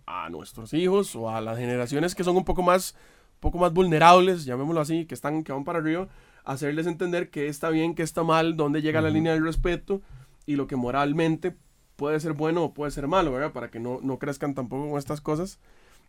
a 0.06 0.30
nuestros 0.30 0.74
hijos 0.74 1.16
o 1.16 1.30
a 1.30 1.42
las 1.42 1.58
generaciones 1.58 2.16
que 2.16 2.24
son 2.24 2.38
un 2.38 2.46
poco 2.46 2.64
más, 2.64 2.96
poco 3.40 3.58
más 3.58 3.74
vulnerables, 3.74 4.46
llamémoslo 4.46 4.82
así, 4.82 5.06
que 5.06 5.16
están, 5.16 5.44
que 5.44 5.52
van 5.52 5.64
para 5.64 5.80
arriba, 5.80 6.08
hacerles 6.44 6.88
entender 6.88 7.30
que 7.30 7.48
está 7.48 7.70
bien, 7.70 7.96
que 7.96 8.04
está 8.04 8.24
mal, 8.24 8.58
dónde 8.58 8.82
llega 8.82 9.02
la 9.02 9.10
línea 9.10 9.34
del 9.34 9.44
respeto 9.44 10.02
y 10.46 10.56
lo 10.56 10.68
que 10.68 10.76
moralmente 10.76 11.56
puede 11.96 12.20
ser 12.20 12.34
bueno 12.34 12.64
o 12.64 12.74
puede 12.74 12.92
ser 12.92 13.08
malo, 13.08 13.32
¿verdad? 13.32 13.54
Para 13.54 13.70
que 13.70 13.80
no, 13.80 14.00
no 14.02 14.20
crezcan 14.20 14.54
tampoco 14.54 14.90
con 14.90 15.00
estas 15.00 15.22
cosas 15.22 15.60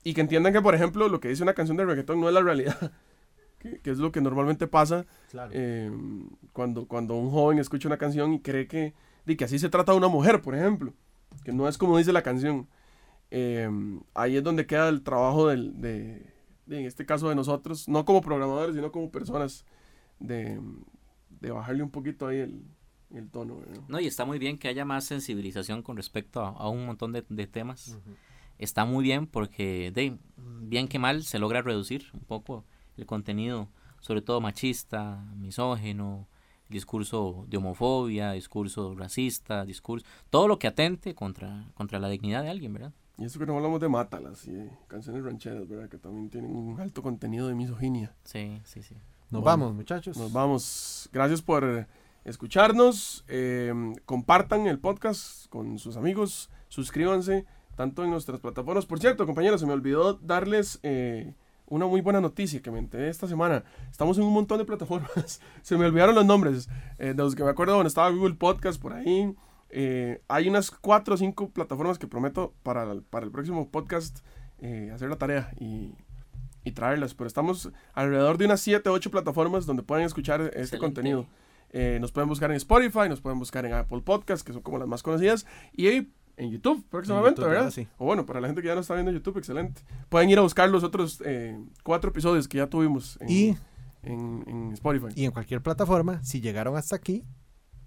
y 0.03 0.14
que 0.14 0.20
entiendan 0.20 0.53
que, 0.53 0.61
por 0.61 0.74
ejemplo, 0.74 1.09
lo 1.09 1.20
que 1.20 1.28
dice 1.28 1.43
una 1.43 1.55
canción 1.55 1.76
de 1.76 1.85
reggaetón 1.85 2.20
no 2.20 2.28
es 2.28 2.35
la 2.35 2.43
realidad, 2.43 2.93
que, 3.59 3.80
que 3.80 3.91
es 3.91 3.99
lo 3.99 4.12
que 4.12 4.20
normalmente 4.20 4.66
pasa 4.66 5.07
eh, 5.51 5.91
cuando, 6.53 6.87
cuando 6.87 7.14
un 7.14 7.30
joven 7.30 7.59
escucha 7.59 7.89
una 7.89 7.99
canción 7.99 8.35
y 8.35 8.41
cree 8.41 8.66
que, 8.66 8.95
de 9.24 9.37
que 9.37 9.45
así 9.45 9.59
se 9.59 9.68
trata 9.68 9.93
de 9.93 9.99
una 9.99 10.09
mujer, 10.09 10.43
por 10.43 10.55
ejemplo, 10.55 10.93
que 11.45 11.53
no 11.53 11.68
es 11.68 11.78
como 11.78 11.99
dice 11.99 12.12
la 12.12 12.22
canción. 12.22 12.68
Eh, 13.30 13.68
ahí 14.14 14.37
es 14.37 14.45
donde 14.45 14.66
queda 14.66 14.89
el 14.89 15.03
trabajo 15.03 15.49
del, 15.49 15.80
de, 15.80 16.30
de, 16.66 16.80
en 16.80 16.87
este 16.87 17.07
caso 17.07 17.28
de 17.28 17.35
nosotros, 17.35 17.89
no 17.89 18.05
como 18.05 18.20
programadores, 18.20 18.76
sino 18.76 18.93
como 18.93 19.11
personas, 19.11 19.64
de, 20.18 20.60
de 21.40 21.50
bajarle 21.50 21.82
un 21.82 21.90
poquito 21.90 22.26
ahí 22.26 22.38
el, 22.38 22.62
el 23.10 23.28
tono. 23.30 23.56
¿verdad? 23.58 23.82
No, 23.88 24.00
y 24.00 24.06
está 24.06 24.24
muy 24.24 24.38
bien 24.38 24.58
que 24.58 24.68
haya 24.68 24.84
más 24.84 25.04
sensibilización 25.04 25.82
con 25.82 25.96
respecto 25.96 26.40
a, 26.40 26.48
a 26.48 26.68
un 26.68 26.86
montón 26.86 27.12
de, 27.12 27.24
de 27.28 27.46
temas. 27.46 27.98
Está 28.58 28.84
muy 28.84 29.02
bien 29.02 29.26
porque, 29.26 29.90
de, 29.92 30.16
bien 30.36 30.88
que 30.88 30.98
mal, 30.98 31.24
se 31.24 31.38
logra 31.38 31.62
reducir 31.62 32.06
un 32.12 32.20
poco 32.20 32.64
el 32.96 33.06
contenido, 33.06 33.68
sobre 34.00 34.22
todo 34.22 34.40
machista, 34.40 35.24
misógeno, 35.36 36.28
discurso 36.68 37.46
de 37.48 37.56
homofobia, 37.56 38.32
discurso 38.32 38.94
racista, 38.94 39.64
discurso, 39.64 40.06
todo 40.30 40.48
lo 40.48 40.58
que 40.58 40.66
atente 40.66 41.14
contra, 41.14 41.68
contra 41.74 41.98
la 41.98 42.08
dignidad 42.08 42.42
de 42.42 42.50
alguien, 42.50 42.72
¿verdad? 42.72 42.92
Y 43.18 43.24
eso 43.24 43.38
que 43.38 43.46
no 43.46 43.56
hablamos 43.56 43.80
de 43.80 43.88
Mátalas 43.88 44.46
y 44.46 44.52
de 44.52 44.70
canciones 44.88 45.22
rancheras, 45.24 45.68
¿verdad? 45.68 45.88
Que 45.88 45.98
también 45.98 46.30
tienen 46.30 46.54
un 46.54 46.80
alto 46.80 47.02
contenido 47.02 47.46
de 47.48 47.54
misoginia. 47.54 48.14
Sí, 48.24 48.60
sí, 48.64 48.82
sí. 48.82 48.96
Nos 49.35 49.43
Bueno, 49.43 49.59
vamos, 49.59 49.74
muchachos. 49.74 50.16
Nos 50.16 50.32
vamos. 50.32 51.09
Gracias 51.12 51.43
por 51.43 51.89
escucharnos. 52.24 53.24
Eh, 53.26 53.72
compartan 54.05 54.68
el 54.68 54.78
podcast 54.78 55.49
con 55.49 55.80
sus 55.80 55.97
amigos. 55.97 56.51
Suscríbanse 56.68 57.45
tanto 57.74 58.05
en 58.05 58.11
nuestras 58.11 58.39
plataformas. 58.39 58.87
Por 58.87 59.01
cierto, 59.01 59.26
compañeros, 59.26 59.61
se 59.61 59.66
me 59.66 59.72
olvidó 59.72 60.14
darles 60.14 60.78
eh, 60.85 61.35
una 61.66 61.87
muy 61.87 62.01
buena 62.01 62.20
noticia 62.20 62.62
que 62.62 62.70
me 62.70 62.78
enteré 62.78 63.09
esta 63.09 63.26
semana. 63.26 63.64
Estamos 63.91 64.18
en 64.18 64.24
un 64.24 64.32
montón 64.32 64.59
de 64.59 64.66
plataformas. 64.66 65.41
Se 65.62 65.76
me 65.76 65.87
olvidaron 65.87 66.14
los 66.14 66.24
nombres. 66.24 66.68
eh, 66.99 67.09
de 67.09 67.14
los 67.14 67.35
que 67.35 67.43
me 67.43 67.51
acuerdo 67.51 67.74
donde 67.74 67.89
estaba 67.89 68.11
Google 68.11 68.35
Podcast 68.35 68.80
por 68.80 68.93
ahí. 68.93 69.35
Eh, 69.70 70.22
hay 70.28 70.49
unas 70.49 70.70
cuatro 70.70 71.14
o 71.14 71.16
cinco 71.16 71.51
plataformas 71.51 71.99
que 71.99 72.07
prometo 72.07 72.55
para 72.62 72.85
el, 72.85 73.03
para 73.03 73.26
el 73.26 73.32
próximo 73.32 73.68
podcast 73.68 74.20
eh, 74.61 74.93
hacer 74.95 75.11
la 75.11 75.16
tarea 75.16 75.53
y, 75.59 75.93
y 76.64 76.72
traerlas. 76.72 77.14
Pero 77.14 77.28
estamos 77.28 77.70
alrededor 77.92 78.38
de 78.38 78.46
unas 78.46 78.60
7 78.60 78.88
o 78.88 78.92
8 78.92 79.10
plataformas 79.10 79.66
donde 79.66 79.82
pueden 79.82 80.04
escuchar 80.06 80.40
este 80.40 80.60
Excelente. 80.60 80.78
contenido. 80.78 81.26
Eh, 81.70 81.98
nos 82.00 82.12
pueden 82.12 82.28
buscar 82.28 82.50
en 82.50 82.56
Spotify, 82.56 83.08
nos 83.08 83.20
pueden 83.20 83.38
buscar 83.38 83.64
en 83.66 83.72
Apple 83.74 84.00
Podcast, 84.02 84.46
que 84.46 84.52
son 84.52 84.62
como 84.62 84.78
las 84.78 84.86
más 84.86 85.02
conocidas, 85.02 85.44
y 85.72 85.88
ahí 85.88 86.12
en 86.36 86.50
YouTube 86.50 86.84
próximamente, 86.88 87.40
YouTube, 87.40 87.50
¿verdad? 87.50 87.66
ah, 87.68 87.70
sí. 87.70 87.88
O 87.98 88.04
bueno, 88.06 88.24
para 88.26 88.40
la 88.40 88.46
gente 88.48 88.62
que 88.62 88.68
ya 88.68 88.74
no 88.74 88.80
está 88.80 88.94
viendo 88.94 89.10
YouTube, 89.12 89.38
excelente. 89.38 89.82
Pueden 90.08 90.30
ir 90.30 90.38
a 90.38 90.42
buscar 90.42 90.68
los 90.68 90.84
otros 90.84 91.20
eh, 91.24 91.58
cuatro 91.82 92.10
episodios 92.10 92.46
que 92.48 92.58
ya 92.58 92.68
tuvimos 92.68 93.18
en, 93.20 93.28
Y, 93.28 93.56
en, 94.02 94.44
en 94.46 94.72
Spotify. 94.72 95.06
y 95.16 95.24
en 95.24 95.32
cualquier 95.32 95.62
plataforma, 95.62 96.22
si 96.22 96.40
llegaron 96.40 96.76
hasta 96.76 96.94
aquí, 96.96 97.24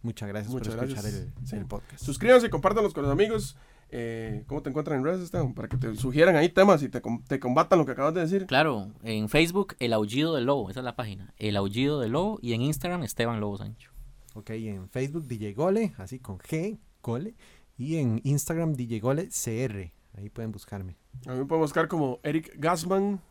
muchas 0.02 0.28
gracias 0.30 0.54
Muchas 0.54 0.76
por 0.76 0.84
escuchar 0.86 1.04
gracias. 1.04 1.24
el, 1.42 1.48
Sí. 1.48 1.56
el 1.56 1.66
podcast. 1.66 2.04
Suscríbanse, 2.04 2.50
compártanlos 2.50 2.94
con 2.94 3.04
los 3.04 3.12
amigos. 3.12 3.58
Eh, 3.90 4.44
¿Cómo 4.48 4.62
te 4.62 4.70
encuentran 4.70 5.00
en 5.00 5.06
redes, 5.06 5.22
Esteban? 5.22 5.54
Para 5.54 5.70
que 5.70 5.78
te 5.78 5.96
sugieran 5.96 6.36
ahí 6.36 6.50
temas 6.50 6.84
y 6.84 6.90
te, 6.90 7.02
te 7.28 7.40
combatan 7.40 7.80
lo 7.80 7.86
que 7.86 7.94
acabas 7.94 8.14
de 8.14 8.22
decir. 8.22 8.46
Claro, 8.46 8.92
en 9.04 9.30
Facebook, 9.30 9.76
El 9.80 9.94
Aullido 9.94 10.36
del 10.36 10.46
Lobo, 10.46 10.70
esa 10.70 10.82
es 10.82 10.84
la 10.84 10.96
página. 10.96 11.34
El 11.38 11.56
Aullido 11.56 12.00
del 12.00 12.12
Lobo. 12.12 12.38
Y 12.42 12.54
en 12.54 12.62
Instagram, 12.62 13.04
Esteban 13.04 13.40
Lobo 13.40 13.58
Sancho. 13.58 13.92
Ok, 14.34 14.50
en 14.52 14.90
Facebook 14.90 15.26
DJ 15.28 15.54
Gole, 15.54 15.94
así 15.98 16.20
con 16.20 16.38
G, 16.40 16.78
Gole. 17.02 17.36
Y 17.78 17.98
en 17.98 18.20
Instagram 18.24 18.74
DJ 18.74 19.00
Gole 19.00 19.30
CR. 19.30 19.92
Ahí 20.18 20.30
pueden 20.30 20.52
buscarme. 20.52 20.98
A 21.26 21.32
mí 21.34 21.40
me 21.40 21.46
pueden 21.46 21.62
buscar 21.62 21.88
como 21.88 22.20
Eric 22.24 22.54
Gasman 22.58 23.22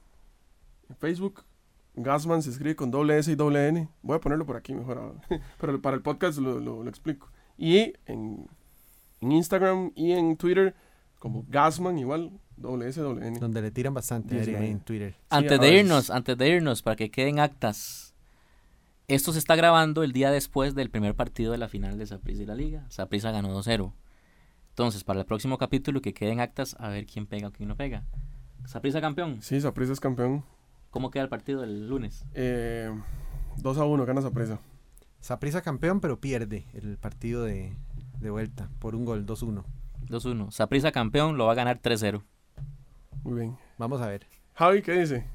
en 0.88 0.96
Facebook. 0.96 1.44
Gasman 1.94 2.42
se 2.42 2.50
escribe 2.50 2.76
con 2.76 2.90
doble 2.90 3.18
S 3.18 3.30
y 3.30 3.34
doble 3.34 3.68
N. 3.68 3.88
Voy 4.02 4.16
a 4.16 4.20
ponerlo 4.20 4.46
por 4.46 4.56
aquí 4.56 4.72
mejor. 4.74 4.98
ahora. 4.98 5.20
Pero 5.60 5.80
para 5.82 5.96
el 5.96 6.02
podcast 6.02 6.38
lo, 6.38 6.60
lo- 6.60 6.82
lo 6.82 6.88
explico. 6.88 7.30
Y 7.58 7.92
en, 8.06 8.46
en 9.20 9.32
Instagram 9.32 9.92
y 9.94 10.12
en 10.12 10.36
Twitter 10.36 10.74
como 11.18 11.44
Gasman 11.48 11.98
igual, 11.98 12.38
doble 12.56 12.88
S, 12.88 13.00
doble 13.00 13.26
N. 13.26 13.38
Donde 13.38 13.62
le 13.62 13.70
tiran 13.70 13.94
bastante 13.94 14.40
Eric, 14.40 14.56
ahí 14.56 14.70
en 14.70 14.80
Twitter. 14.80 15.16
Antes 15.30 15.58
de 15.58 15.78
irnos, 15.78 16.10
antes 16.10 16.36
de 16.36 16.48
irnos, 16.48 16.82
para 16.82 16.96
que 16.96 17.10
queden 17.10 17.40
actas. 17.40 18.14
Esto 19.08 19.32
se 19.32 19.38
está 19.38 19.54
grabando 19.56 20.02
el 20.02 20.12
día 20.12 20.30
después 20.30 20.74
del 20.74 20.90
primer 20.90 21.14
partido 21.14 21.52
de 21.52 21.58
la 21.58 21.68
final 21.68 21.96
de 21.96 22.06
Saprissa 22.06 22.42
y 22.42 22.46
la 22.46 22.54
Liga. 22.54 22.86
Saprissa 22.90 23.30
ganó 23.30 23.56
2-0. 23.56 23.92
Entonces, 24.70 25.04
para 25.04 25.20
el 25.20 25.26
próximo 25.26 25.58
capítulo, 25.58 26.02
que 26.02 26.12
queden 26.12 26.40
actas 26.40 26.76
a 26.78 26.88
ver 26.88 27.06
quién 27.06 27.26
pega 27.26 27.48
o 27.48 27.52
quién 27.52 27.68
no 27.68 27.76
pega. 27.76 28.04
Saprissa 28.64 29.00
campeón. 29.00 29.42
Sí, 29.42 29.60
Saprissa 29.60 29.92
es 29.92 30.00
campeón. 30.00 30.44
¿Cómo 30.90 31.10
queda 31.10 31.22
el 31.22 31.28
partido 31.28 31.62
el 31.62 31.88
lunes? 31.88 32.24
Eh, 32.34 32.90
2 33.58 33.78
a 33.78 33.84
1, 33.84 34.06
gana 34.06 34.22
Saprissa. 34.22 34.60
Saprisa 35.20 35.62
campeón, 35.62 36.00
pero 36.00 36.20
pierde 36.20 36.66
el 36.74 36.98
partido 36.98 37.44
de, 37.44 37.76
de 38.20 38.30
vuelta 38.30 38.68
por 38.78 38.94
un 38.94 39.04
gol, 39.04 39.26
2-1. 39.26 39.64
2-1. 40.08 40.50
Saprissa 40.50 40.92
campeón 40.92 41.36
lo 41.36 41.46
va 41.46 41.52
a 41.52 41.56
ganar 41.56 41.80
3-0. 41.80 42.22
Muy 43.22 43.40
bien. 43.40 43.58
Vamos 43.78 44.00
a 44.00 44.06
ver. 44.06 44.26
Javi, 44.54 44.82
¿qué 44.82 44.92
dice? 44.92 45.26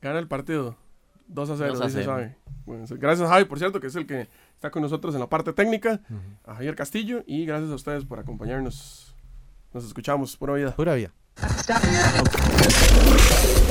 Gana 0.00 0.18
el 0.18 0.28
partido. 0.28 0.76
2 1.28 1.50
a 1.50 1.56
0, 1.56 1.72
2 1.72 1.80
a 1.80 1.86
dice 1.86 2.02
0. 2.02 2.12
Javi. 2.12 2.34
Bueno, 2.64 2.84
gracias 2.90 3.28
Javi, 3.28 3.44
por 3.44 3.58
cierto, 3.58 3.80
que 3.80 3.88
es 3.88 3.96
el 3.96 4.06
que 4.06 4.28
está 4.54 4.70
con 4.70 4.82
nosotros 4.82 5.14
en 5.14 5.20
la 5.20 5.28
parte 5.28 5.52
técnica. 5.52 6.00
A 6.44 6.54
Javier 6.54 6.74
Castillo. 6.76 7.22
Y 7.26 7.46
gracias 7.46 7.70
a 7.70 7.74
ustedes 7.74 8.04
por 8.04 8.18
acompañarnos. 8.18 9.14
Nos 9.72 9.84
escuchamos. 9.84 10.36
Pura 10.36 10.54
vida. 10.54 10.74
Pura 10.74 10.94
vida. 10.94 11.12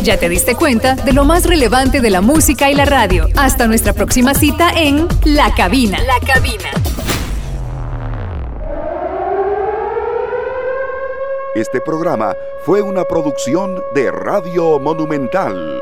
Ya 0.04 0.18
te 0.20 0.30
diste 0.30 0.56
cuenta 0.56 0.96
de 0.96 1.14
lo 1.14 1.26
más 1.26 1.46
relevante 1.46 2.00
de 2.00 2.10
la 2.10 2.22
música 2.22 2.70
y 2.70 2.76
la 2.76 2.86
radio. 2.86 3.28
Hasta 3.36 3.68
nuestra 3.68 3.94
próxima 3.94 4.34
cita 4.34 4.70
en 4.70 5.08
La 5.24 5.54
Cabina. 5.56 5.98
La 6.02 6.20
Cabina. 6.26 6.70
Este 11.56 11.82
programa 11.82 12.36
fue 12.66 12.82
una 12.82 13.06
producción 13.06 13.82
de 13.96 14.12
Radio 14.12 14.78
Monumental. 14.80 15.82